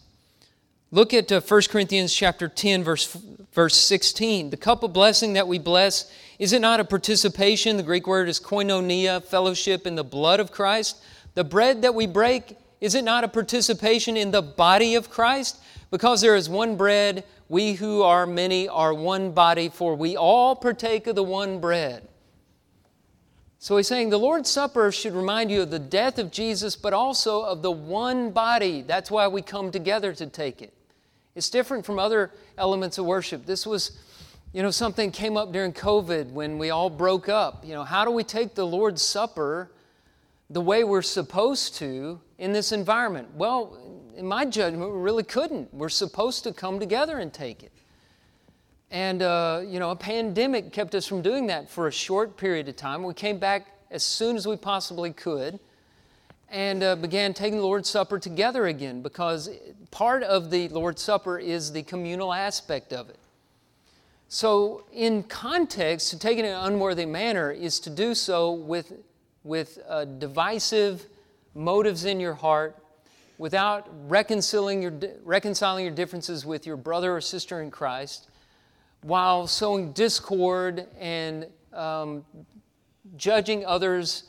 Look 0.92 1.14
at 1.14 1.32
uh, 1.32 1.42
1 1.42 1.62
Corinthians 1.70 2.14
chapter 2.14 2.48
10 2.48 2.84
verse 2.84 3.18
verse 3.54 3.76
16. 3.76 4.50
The 4.50 4.58
cup 4.58 4.84
of 4.84 4.94
blessing 4.94 5.34
that 5.34 5.48
we 5.48 5.60
bless 5.60 6.12
is 6.40 6.54
it 6.54 6.62
not 6.62 6.80
a 6.80 6.86
participation? 6.86 7.78
The 7.78 7.84
Greek 7.84 8.08
word 8.08 8.30
is 8.30 8.40
koinonia, 8.40 9.24
fellowship 9.24 9.86
in 9.86 9.96
the 9.96 10.04
blood 10.04 10.40
of 10.40 10.52
Christ. 10.52 11.04
The 11.36 11.44
bread 11.44 11.82
that 11.82 11.94
we 11.94 12.08
break 12.08 12.58
is 12.82 12.96
it 12.96 13.04
not 13.04 13.24
a 13.24 13.28
participation 13.28 14.16
in 14.16 14.32
the 14.32 14.42
body 14.42 14.96
of 14.96 15.10
Christ? 15.10 15.60
Because 15.92 16.22
there 16.22 16.36
is 16.36 16.50
one 16.50 16.78
bread, 16.78 17.26
we 17.50 17.74
who 17.74 18.04
are 18.04 18.26
many 18.26 18.70
are 18.70 18.94
one 18.94 19.32
body, 19.32 19.70
for 19.70 19.96
we 19.96 20.16
all 20.16 20.56
partake 20.56 21.08
of 21.08 21.16
the 21.16 21.24
one 21.24 21.60
bread. 21.60 22.08
So 23.62 23.76
he's 23.76 23.88
saying 23.88 24.10
the 24.10 24.18
Lord's 24.18 24.50
Supper 24.50 24.90
should 24.90 25.14
remind 25.14 25.52
you 25.52 25.64
of 25.64 25.70
the 25.70 25.80
death 25.80 26.18
of 26.18 26.32
Jesus, 26.32 26.78
but 26.78 26.94
also 26.94 27.42
of 27.42 27.62
the 27.62 27.72
one 27.72 28.32
body. 28.32 28.84
That's 28.84 29.12
why 29.12 29.28
we 29.28 29.42
come 29.42 29.70
together 29.70 30.14
to 30.14 30.28
take 30.28 30.62
it. 30.62 30.74
It's 31.36 31.50
different 31.50 31.86
from 31.86 32.00
other 32.00 32.32
elements 32.58 32.98
of 32.98 33.06
worship. 33.06 33.46
This 33.46 33.68
was, 33.68 34.00
you 34.54 34.64
know, 34.64 34.72
something 34.72 35.12
came 35.12 35.36
up 35.36 35.52
during 35.52 35.74
COVID 35.74 36.32
when 36.32 36.58
we 36.58 36.70
all 36.70 36.90
broke 36.90 37.28
up. 37.28 37.66
You 37.66 37.74
know, 37.74 37.84
how 37.84 38.06
do 38.06 38.12
we 38.12 38.24
take 38.24 38.56
the 38.56 38.66
Lord's 38.66 39.02
Supper 39.02 39.70
the 40.50 40.62
way 40.62 40.86
we're 40.86 41.02
supposed 41.02 41.76
to 41.76 42.22
in 42.38 42.54
this 42.54 42.72
environment? 42.72 43.28
Well, 43.36 43.78
in 44.16 44.26
my 44.26 44.46
judgment, 44.46 44.90
we 44.90 45.00
really 45.00 45.24
couldn't. 45.24 45.74
We're 45.74 45.90
supposed 45.90 46.46
to 46.46 46.54
come 46.54 46.80
together 46.80 47.20
and 47.20 47.34
take 47.34 47.62
it. 47.62 47.74
And, 48.92 49.22
uh, 49.22 49.62
you 49.68 49.80
know, 49.80 49.92
a 49.92 49.96
pandemic 49.96 50.72
kept 50.72 50.96
us 50.96 51.06
from 51.06 51.22
doing 51.22 51.48
that 51.48 51.70
for 51.70 51.88
a 51.88 51.92
short 51.92 52.38
period 52.38 52.68
of 52.68 52.76
time. 52.76 53.04
We 53.04 53.14
came 53.14 53.38
back 53.38 53.68
as 53.92 54.04
soon 54.04 54.36
as 54.36 54.48
we 54.48 54.56
possibly 54.56 55.14
could 55.14 55.60
and 56.50 56.82
uh, 56.82 56.96
began 56.96 57.34
taking 57.34 57.60
the 57.60 57.64
Lord's 57.64 57.90
Supper 57.90 58.18
together 58.18 58.66
again 58.66 59.02
because 59.02 59.50
part 59.92 60.24
of 60.24 60.50
the 60.50 60.70
Lord's 60.70 61.02
Supper 61.02 61.38
is 61.38 61.72
the 61.72 61.84
communal 61.84 62.34
aspect 62.34 62.92
of 62.92 63.10
it. 63.10 63.18
So, 64.32 64.86
in 64.94 65.24
context, 65.24 66.12
to 66.12 66.20
take 66.20 66.38
it 66.38 66.46
in 66.46 66.52
an 66.52 66.66
unworthy 66.66 67.06
manner 67.06 67.52
is 67.52 67.80
to 67.82 67.90
do 67.90 68.14
so 68.14 68.52
with, 68.52 68.94
with 69.44 69.80
uh, 69.88 70.06
divisive 70.06 71.06
motives 71.56 72.06
in 72.06 72.20
your 72.20 72.36
heart, 72.36 72.78
without 73.40 73.88
reconciling 74.08 74.84
your, 74.84 74.94
reconciling 75.24 75.86
your 75.86 75.96
differences 75.96 76.46
with 76.46 76.68
your 76.68 76.78
brother 76.78 77.16
or 77.16 77.22
sister 77.22 77.62
in 77.62 77.72
Christ, 77.72 78.29
while 79.02 79.48
sowing 79.48 79.92
discord 79.94 80.88
and 81.00 81.48
um, 81.74 82.26
judging 83.18 83.66
others 83.66 84.26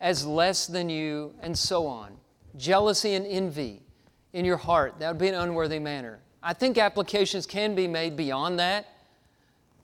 as 0.00 0.26
less 0.26 0.66
than 0.66 0.88
you, 0.90 1.32
and 1.40 1.56
so 1.56 1.86
on. 1.86 2.12
Jealousy 2.56 3.14
and 3.14 3.26
envy 3.26 3.80
in 4.32 4.44
your 4.44 4.56
heart, 4.56 4.98
that 4.98 5.08
would 5.08 5.18
be 5.18 5.28
an 5.28 5.34
unworthy 5.34 5.78
manner. 5.78 6.18
I 6.42 6.52
think 6.52 6.76
applications 6.76 7.46
can 7.46 7.74
be 7.74 7.88
made 7.88 8.16
beyond 8.16 8.58
that 8.58 8.86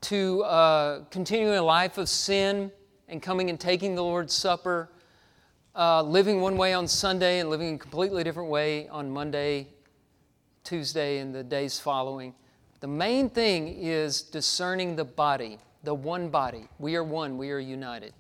to 0.02 0.42
uh, 0.42 1.04
continuing 1.10 1.56
a 1.56 1.62
life 1.62 1.96
of 1.96 2.08
sin 2.08 2.70
and 3.08 3.22
coming 3.22 3.48
and 3.48 3.58
taking 3.58 3.94
the 3.94 4.02
Lord's 4.02 4.34
Supper, 4.34 4.90
uh, 5.74 6.02
living 6.02 6.40
one 6.40 6.56
way 6.56 6.74
on 6.74 6.86
Sunday 6.86 7.40
and 7.40 7.48
living 7.48 7.76
a 7.76 7.78
completely 7.78 8.22
different 8.22 8.50
way 8.50 8.88
on 8.88 9.10
Monday, 9.10 9.68
Tuesday, 10.64 11.18
and 11.18 11.34
the 11.34 11.42
days 11.42 11.78
following. 11.78 12.34
The 12.80 12.88
main 12.88 13.28
thing 13.28 13.68
is 13.68 14.22
discerning 14.22 14.96
the 14.96 15.04
body, 15.04 15.58
the 15.84 15.94
one 15.94 16.30
body. 16.30 16.66
We 16.78 16.96
are 16.96 17.04
one, 17.04 17.36
we 17.36 17.50
are 17.50 17.58
united. 17.58 18.14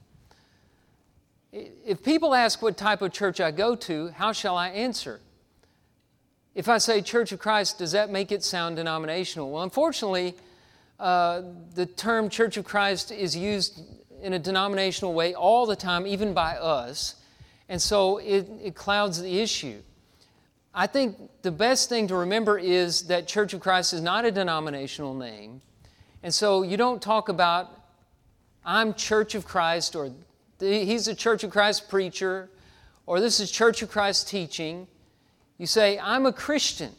If 1.52 2.04
people 2.04 2.34
ask 2.34 2.62
what 2.62 2.76
type 2.76 3.02
of 3.02 3.12
church 3.12 3.40
I 3.40 3.50
go 3.50 3.74
to, 3.74 4.08
how 4.08 4.32
shall 4.32 4.56
I 4.56 4.68
answer? 4.68 5.20
If 6.54 6.68
I 6.68 6.78
say 6.78 7.00
Church 7.00 7.32
of 7.32 7.38
Christ, 7.38 7.78
does 7.78 7.92
that 7.92 8.10
make 8.10 8.30
it 8.32 8.44
sound 8.44 8.76
denominational? 8.76 9.50
Well, 9.50 9.62
unfortunately, 9.62 10.34
uh, 10.98 11.42
the 11.74 11.86
term 11.86 12.28
Church 12.28 12.56
of 12.56 12.64
Christ 12.64 13.10
is 13.10 13.34
used 13.34 13.80
in 14.20 14.34
a 14.34 14.38
denominational 14.38 15.14
way 15.14 15.32
all 15.34 15.64
the 15.64 15.76
time, 15.76 16.06
even 16.06 16.34
by 16.34 16.56
us, 16.56 17.14
and 17.68 17.80
so 17.80 18.18
it, 18.18 18.48
it 18.62 18.74
clouds 18.74 19.22
the 19.22 19.40
issue. 19.40 19.80
I 20.74 20.86
think 20.86 21.16
the 21.42 21.50
best 21.50 21.88
thing 21.88 22.06
to 22.08 22.16
remember 22.16 22.58
is 22.58 23.02
that 23.08 23.26
Church 23.26 23.54
of 23.54 23.60
Christ 23.60 23.92
is 23.92 24.00
not 24.00 24.24
a 24.24 24.30
denominational 24.30 25.14
name. 25.14 25.60
And 26.22 26.32
so 26.32 26.62
you 26.62 26.76
don't 26.76 27.02
talk 27.02 27.28
about 27.28 27.70
I'm 28.64 28.94
Church 28.94 29.34
of 29.34 29.44
Christ, 29.46 29.96
or 29.96 30.10
he's 30.60 31.08
a 31.08 31.14
Church 31.14 31.44
of 31.44 31.50
Christ 31.50 31.88
preacher, 31.88 32.50
or 33.06 33.18
this 33.20 33.40
is 33.40 33.50
Church 33.50 33.82
of 33.82 33.90
Christ 33.90 34.28
teaching. 34.28 34.86
You 35.58 35.66
say, 35.66 35.98
I'm 35.98 36.26
a 36.26 36.32
Christian. 36.32 36.92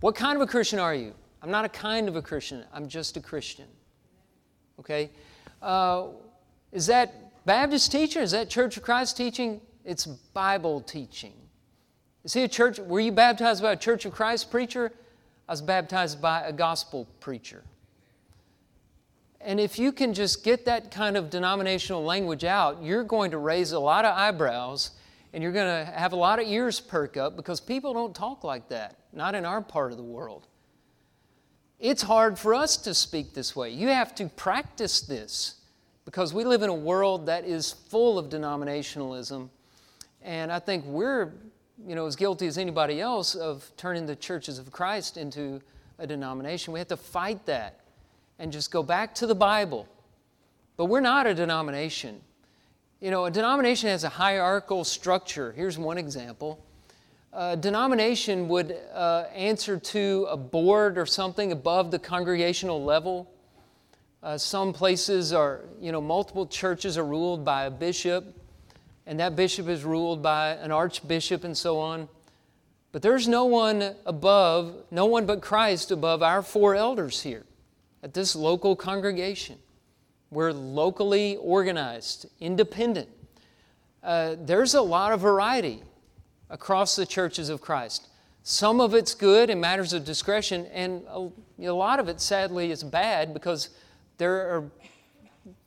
What 0.00 0.14
kind 0.14 0.36
of 0.36 0.42
a 0.42 0.46
Christian 0.46 0.78
are 0.78 0.94
you? 0.94 1.14
I'm 1.42 1.50
not 1.50 1.64
a 1.64 1.68
kind 1.68 2.08
of 2.08 2.16
a 2.16 2.22
Christian, 2.22 2.64
I'm 2.72 2.88
just 2.88 3.16
a 3.16 3.20
Christian. 3.20 3.66
Okay? 4.78 5.10
Uh, 5.60 6.06
is 6.72 6.86
that 6.86 7.44
Baptist 7.44 7.92
teaching? 7.92 8.22
Is 8.22 8.30
that 8.30 8.48
Church 8.48 8.76
of 8.76 8.82
Christ 8.82 9.16
teaching? 9.16 9.60
It's 9.84 10.06
Bible 10.06 10.80
teaching. 10.80 11.32
Is 12.24 12.32
he 12.32 12.42
a 12.42 12.48
church? 12.48 12.78
Were 12.78 13.00
you 13.00 13.12
baptized 13.12 13.62
by 13.62 13.72
a 13.72 13.76
Church 13.76 14.04
of 14.04 14.12
Christ 14.12 14.50
preacher? 14.50 14.92
I 15.48 15.52
was 15.52 15.62
baptized 15.62 16.20
by 16.20 16.42
a 16.42 16.52
gospel 16.52 17.06
preacher. 17.18 17.62
And 19.40 19.58
if 19.58 19.78
you 19.78 19.90
can 19.90 20.12
just 20.12 20.44
get 20.44 20.66
that 20.66 20.90
kind 20.90 21.16
of 21.16 21.30
denominational 21.30 22.04
language 22.04 22.44
out, 22.44 22.82
you're 22.82 23.04
going 23.04 23.30
to 23.30 23.38
raise 23.38 23.72
a 23.72 23.78
lot 23.78 24.04
of 24.04 24.16
eyebrows 24.16 24.90
and 25.32 25.42
you're 25.42 25.52
going 25.52 25.86
to 25.86 25.92
have 25.92 26.12
a 26.12 26.16
lot 26.16 26.40
of 26.40 26.46
ears 26.46 26.80
perk 26.80 27.16
up 27.16 27.36
because 27.36 27.60
people 27.60 27.94
don't 27.94 28.14
talk 28.14 28.44
like 28.44 28.68
that, 28.68 28.96
not 29.12 29.34
in 29.34 29.44
our 29.44 29.62
part 29.62 29.92
of 29.92 29.96
the 29.96 30.04
world. 30.04 30.46
It's 31.78 32.02
hard 32.02 32.38
for 32.38 32.52
us 32.52 32.76
to 32.78 32.92
speak 32.92 33.32
this 33.32 33.56
way. 33.56 33.70
You 33.70 33.88
have 33.88 34.14
to 34.16 34.26
practice 34.26 35.00
this 35.00 35.54
because 36.04 36.34
we 36.34 36.44
live 36.44 36.62
in 36.62 36.68
a 36.68 36.74
world 36.74 37.26
that 37.26 37.44
is 37.44 37.72
full 37.72 38.18
of 38.18 38.28
denominationalism. 38.28 39.48
And 40.20 40.52
I 40.52 40.58
think 40.58 40.84
we're, 40.84 41.32
you 41.86 41.94
know, 41.94 42.06
as 42.06 42.16
guilty 42.16 42.46
as 42.46 42.58
anybody 42.58 43.00
else 43.00 43.34
of 43.34 43.70
turning 43.76 44.06
the 44.06 44.16
churches 44.16 44.58
of 44.58 44.70
Christ 44.70 45.16
into 45.16 45.60
a 45.98 46.06
denomination. 46.06 46.72
We 46.72 46.78
have 46.80 46.88
to 46.88 46.96
fight 46.96 47.46
that 47.46 47.80
and 48.38 48.52
just 48.52 48.70
go 48.70 48.82
back 48.82 49.14
to 49.16 49.26
the 49.26 49.34
Bible. 49.34 49.86
But 50.76 50.86
we're 50.86 51.00
not 51.00 51.26
a 51.26 51.34
denomination. 51.34 52.20
You 53.00 53.10
know, 53.10 53.26
a 53.26 53.30
denomination 53.30 53.88
has 53.88 54.04
a 54.04 54.08
hierarchical 54.08 54.84
structure. 54.84 55.52
Here's 55.52 55.78
one 55.78 55.98
example. 55.98 56.64
A 57.32 57.56
denomination 57.56 58.48
would 58.48 58.76
uh, 58.92 59.24
answer 59.34 59.78
to 59.78 60.26
a 60.30 60.36
board 60.36 60.98
or 60.98 61.06
something 61.06 61.52
above 61.52 61.90
the 61.90 61.98
congregational 61.98 62.82
level. 62.82 63.30
Uh, 64.22 64.36
some 64.36 64.72
places 64.72 65.32
are, 65.32 65.60
you 65.80 65.92
know, 65.92 66.00
multiple 66.00 66.46
churches 66.46 66.98
are 66.98 67.04
ruled 67.04 67.44
by 67.44 67.64
a 67.64 67.70
bishop, 67.70 68.36
and 69.10 69.18
that 69.18 69.34
bishop 69.34 69.66
is 69.66 69.82
ruled 69.82 70.22
by 70.22 70.50
an 70.50 70.70
archbishop 70.70 71.42
and 71.42 71.58
so 71.58 71.80
on. 71.80 72.08
But 72.92 73.02
there's 73.02 73.26
no 73.26 73.44
one 73.44 73.96
above, 74.06 74.84
no 74.92 75.04
one 75.04 75.26
but 75.26 75.42
Christ 75.42 75.90
above 75.90 76.22
our 76.22 76.42
four 76.42 76.76
elders 76.76 77.20
here 77.20 77.44
at 78.04 78.14
this 78.14 78.36
local 78.36 78.76
congregation. 78.76 79.58
We're 80.30 80.52
locally 80.52 81.36
organized, 81.38 82.26
independent. 82.38 83.08
Uh, 84.00 84.36
there's 84.38 84.74
a 84.74 84.80
lot 84.80 85.12
of 85.12 85.18
variety 85.18 85.82
across 86.48 86.94
the 86.94 87.04
churches 87.04 87.48
of 87.48 87.60
Christ. 87.60 88.06
Some 88.44 88.80
of 88.80 88.94
it's 88.94 89.12
good 89.16 89.50
in 89.50 89.58
matters 89.58 89.92
of 89.92 90.04
discretion, 90.04 90.66
and 90.66 91.02
a, 91.08 91.28
a 91.62 91.74
lot 91.74 91.98
of 91.98 92.08
it, 92.08 92.20
sadly, 92.20 92.70
is 92.70 92.84
bad 92.84 93.34
because 93.34 93.70
there 94.18 94.36
are, 94.36 94.70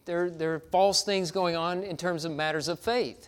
there, 0.05 0.29
there 0.29 0.53
are 0.53 0.59
false 0.71 1.03
things 1.03 1.29
going 1.29 1.57
on 1.57 1.83
in 1.83 1.97
terms 1.97 2.23
of 2.23 2.31
matters 2.31 2.69
of 2.69 2.79
faith. 2.79 3.27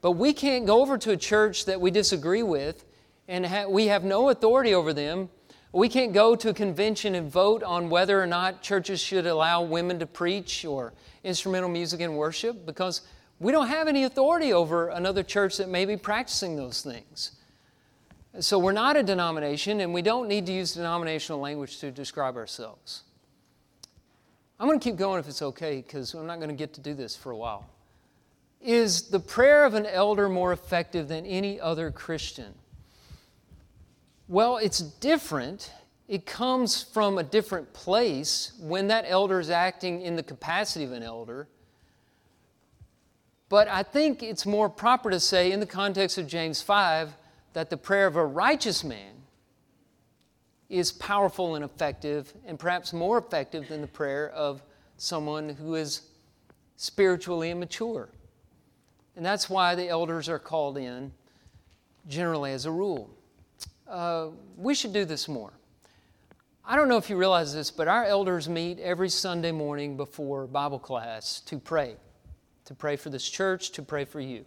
But 0.00 0.12
we 0.12 0.32
can't 0.32 0.66
go 0.66 0.80
over 0.80 0.96
to 0.98 1.10
a 1.12 1.16
church 1.16 1.66
that 1.66 1.80
we 1.80 1.90
disagree 1.90 2.42
with 2.42 2.84
and 3.28 3.46
ha- 3.46 3.66
we 3.66 3.86
have 3.86 4.02
no 4.04 4.30
authority 4.30 4.74
over 4.74 4.92
them. 4.92 5.28
We 5.72 5.88
can't 5.88 6.12
go 6.12 6.34
to 6.34 6.48
a 6.48 6.54
convention 6.54 7.14
and 7.14 7.30
vote 7.30 7.62
on 7.62 7.90
whether 7.90 8.20
or 8.20 8.26
not 8.26 8.62
churches 8.62 9.00
should 9.00 9.26
allow 9.26 9.62
women 9.62 9.98
to 10.00 10.06
preach 10.06 10.64
or 10.64 10.92
instrumental 11.22 11.68
music 11.68 12.00
in 12.00 12.16
worship 12.16 12.66
because 12.66 13.02
we 13.38 13.52
don't 13.52 13.68
have 13.68 13.88
any 13.88 14.04
authority 14.04 14.52
over 14.52 14.88
another 14.88 15.22
church 15.22 15.58
that 15.58 15.68
may 15.68 15.84
be 15.84 15.96
practicing 15.96 16.56
those 16.56 16.82
things. 16.82 17.32
So 18.40 18.58
we're 18.58 18.72
not 18.72 18.96
a 18.96 19.02
denomination 19.02 19.80
and 19.80 19.92
we 19.92 20.02
don't 20.02 20.28
need 20.28 20.46
to 20.46 20.52
use 20.52 20.74
denominational 20.74 21.40
language 21.40 21.78
to 21.78 21.90
describe 21.90 22.36
ourselves. 22.36 23.02
I'm 24.58 24.66
going 24.66 24.78
to 24.78 24.84
keep 24.84 24.96
going 24.96 25.20
if 25.20 25.28
it's 25.28 25.42
okay 25.42 25.76
because 25.76 26.14
I'm 26.14 26.26
not 26.26 26.36
going 26.36 26.50
to 26.50 26.54
get 26.54 26.74
to 26.74 26.80
do 26.80 26.94
this 26.94 27.16
for 27.16 27.32
a 27.32 27.36
while. 27.36 27.66
Is 28.60 29.08
the 29.08 29.20
prayer 29.20 29.64
of 29.64 29.74
an 29.74 29.86
elder 29.86 30.28
more 30.28 30.52
effective 30.52 31.08
than 31.08 31.24
any 31.24 31.58
other 31.58 31.90
Christian? 31.90 32.54
Well, 34.28 34.58
it's 34.58 34.78
different. 34.78 35.72
It 36.08 36.26
comes 36.26 36.82
from 36.82 37.18
a 37.18 37.22
different 37.22 37.72
place 37.72 38.52
when 38.60 38.88
that 38.88 39.04
elder 39.06 39.40
is 39.40 39.48
acting 39.48 40.02
in 40.02 40.16
the 40.16 40.22
capacity 40.22 40.84
of 40.84 40.92
an 40.92 41.02
elder. 41.02 41.48
But 43.48 43.66
I 43.66 43.82
think 43.82 44.22
it's 44.22 44.46
more 44.46 44.68
proper 44.68 45.10
to 45.10 45.18
say, 45.18 45.52
in 45.52 45.58
the 45.58 45.66
context 45.66 46.18
of 46.18 46.26
James 46.26 46.60
5, 46.62 47.16
that 47.54 47.70
the 47.70 47.76
prayer 47.76 48.06
of 48.06 48.16
a 48.16 48.24
righteous 48.24 48.84
man 48.84 49.14
is 50.68 50.92
powerful 50.92 51.56
and 51.56 51.64
effective, 51.64 52.32
and 52.46 52.58
perhaps 52.58 52.92
more 52.92 53.18
effective 53.18 53.68
than 53.68 53.80
the 53.80 53.88
prayer 53.88 54.30
of 54.30 54.62
someone 54.98 55.48
who 55.48 55.74
is 55.74 56.02
spiritually 56.76 57.50
immature. 57.50 58.08
And 59.20 59.26
that's 59.26 59.50
why 59.50 59.74
the 59.74 59.86
elders 59.86 60.30
are 60.30 60.38
called 60.38 60.78
in, 60.78 61.12
generally 62.08 62.52
as 62.52 62.64
a 62.64 62.70
rule. 62.70 63.10
Uh, 63.86 64.28
we 64.56 64.74
should 64.74 64.94
do 64.94 65.04
this 65.04 65.28
more. 65.28 65.52
I 66.64 66.74
don't 66.74 66.88
know 66.88 66.96
if 66.96 67.10
you 67.10 67.16
realize 67.16 67.52
this, 67.52 67.70
but 67.70 67.86
our 67.86 68.06
elders 68.06 68.48
meet 68.48 68.78
every 68.78 69.10
Sunday 69.10 69.52
morning 69.52 69.98
before 69.98 70.46
Bible 70.46 70.78
class 70.78 71.40
to 71.40 71.58
pray, 71.58 71.96
to 72.64 72.74
pray 72.74 72.96
for 72.96 73.10
this 73.10 73.28
church, 73.28 73.72
to 73.72 73.82
pray 73.82 74.06
for 74.06 74.20
you. 74.20 74.46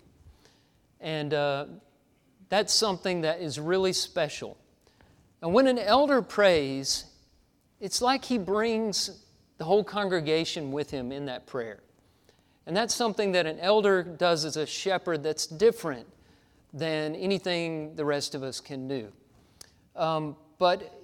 And 0.99 1.35
uh, 1.35 1.65
that's 2.49 2.73
something 2.73 3.21
that 3.21 3.41
is 3.41 3.59
really 3.59 3.93
special. 3.93 4.57
And 5.43 5.53
when 5.53 5.67
an 5.67 5.77
elder 5.77 6.23
prays, 6.23 7.05
it's 7.79 8.01
like 8.01 8.25
he 8.25 8.39
brings 8.39 9.23
the 9.59 9.65
whole 9.65 9.83
congregation 9.83 10.71
with 10.71 10.89
him 10.89 11.11
in 11.11 11.27
that 11.27 11.45
prayer. 11.45 11.83
And 12.65 12.75
that's 12.75 12.95
something 12.95 13.31
that 13.33 13.45
an 13.45 13.59
elder 13.59 14.03
does 14.03 14.45
as 14.45 14.57
a 14.57 14.65
shepherd 14.65 15.23
that's 15.23 15.47
different 15.47 16.07
than 16.73 17.15
anything 17.15 17.95
the 17.95 18.05
rest 18.05 18.35
of 18.35 18.43
us 18.43 18.59
can 18.59 18.87
do. 18.87 19.11
Um, 19.95 20.35
but 20.57 20.99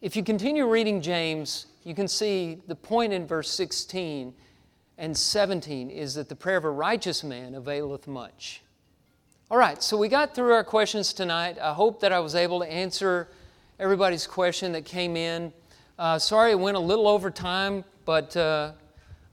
if 0.00 0.16
you 0.16 0.22
continue 0.22 0.68
reading 0.68 1.00
James, 1.00 1.66
you 1.84 1.94
can 1.94 2.08
see 2.08 2.58
the 2.66 2.74
point 2.74 3.12
in 3.12 3.26
verse 3.26 3.50
16 3.50 4.34
and 4.98 5.16
17 5.16 5.90
is 5.90 6.14
that 6.14 6.28
the 6.28 6.36
prayer 6.36 6.56
of 6.56 6.64
a 6.64 6.70
righteous 6.70 7.22
man 7.24 7.54
availeth 7.54 8.06
much. 8.06 8.62
All 9.50 9.58
right, 9.58 9.82
so 9.82 9.96
we 9.96 10.08
got 10.08 10.34
through 10.34 10.52
our 10.52 10.62
questions 10.62 11.12
tonight. 11.12 11.58
I 11.60 11.72
hope 11.72 12.00
that 12.00 12.12
I 12.12 12.20
was 12.20 12.34
able 12.34 12.60
to 12.60 12.70
answer 12.70 13.28
everybody's 13.78 14.26
question 14.26 14.72
that 14.72 14.84
came 14.84 15.16
in. 15.16 15.52
Uh, 15.98 16.18
sorry 16.18 16.52
it 16.52 16.58
went 16.58 16.76
a 16.76 16.80
little 16.80 17.08
over 17.08 17.30
time, 17.30 17.84
but 18.04 18.36
uh, 18.36 18.72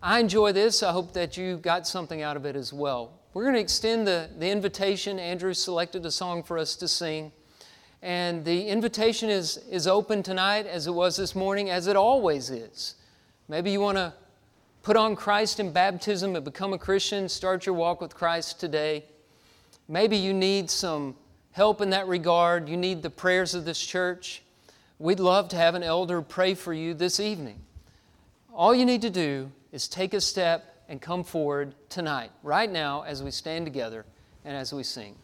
I 0.02 0.20
enjoy 0.20 0.52
this. 0.52 0.84
I 0.84 0.92
hope 0.92 1.14
that 1.14 1.38
you 1.38 1.58
got 1.58 1.88
something 1.88 2.22
out 2.22 2.38
of 2.38 2.46
it 2.46 2.56
as 2.56 2.72
well. 2.72 3.20
We're 3.34 3.44
going 3.44 3.56
to 3.56 3.62
extend 3.62 4.08
the, 4.08 4.30
the 4.38 4.48
invitation. 4.48 5.18
Andrew 5.18 5.56
selected 5.56 6.06
a 6.06 6.12
song 6.12 6.44
for 6.44 6.60
us 6.60 6.76
to 6.76 6.88
sing. 6.88 7.32
And 8.04 8.46
the 8.46 8.68
invitation 8.68 9.32
is, 9.32 9.58
is 9.72 9.88
open 9.88 10.22
tonight 10.22 10.68
as 10.68 10.86
it 10.86 10.94
was 10.94 11.18
this 11.18 11.36
morning, 11.36 11.72
as 11.72 11.88
it 11.88 11.96
always 11.96 12.52
is. 12.52 12.94
Maybe 13.48 13.72
you 13.72 13.82
want 13.82 13.98
to 13.98 14.14
put 14.84 14.98
on 14.98 15.16
Christ 15.16 15.60
in 15.60 15.74
baptism 15.74 16.36
and 16.36 16.46
become 16.46 16.74
a 16.74 16.78
Christian, 16.78 17.28
start 17.28 17.66
your 17.66 17.74
walk 17.74 18.00
with 18.00 18.14
Christ 18.14 18.60
today. 18.60 19.04
Maybe 19.88 20.16
you 20.16 20.32
need 20.32 20.70
some 20.70 21.16
help 21.54 21.82
in 21.82 21.90
that 21.90 22.08
regard. 22.08 22.70
You 22.70 22.78
need 22.78 23.02
the 23.02 23.10
prayers 23.10 23.56
of 23.56 23.66
this 23.66 23.84
church. 23.84 24.44
We'd 25.00 25.20
love 25.20 25.50
to 25.50 25.56
have 25.56 25.74
an 25.74 25.82
elder 25.82 26.22
pray 26.22 26.54
for 26.54 26.74
you 26.74 26.94
this 26.94 27.20
evening. 27.20 27.62
All 28.54 28.76
you 28.76 28.86
need 28.86 29.02
to 29.02 29.10
do 29.10 29.52
is 29.72 29.88
take 29.88 30.14
a 30.14 30.22
step 30.22 30.84
and 30.90 31.02
come 31.02 31.24
forward 31.24 31.76
tonight, 31.90 32.32
right 32.44 32.70
now, 32.70 33.04
as 33.04 33.24
we 33.24 33.32
stand 33.32 33.66
together 33.66 34.06
and 34.44 34.56
as 34.56 34.74
we 34.74 34.84
sing. 34.84 35.16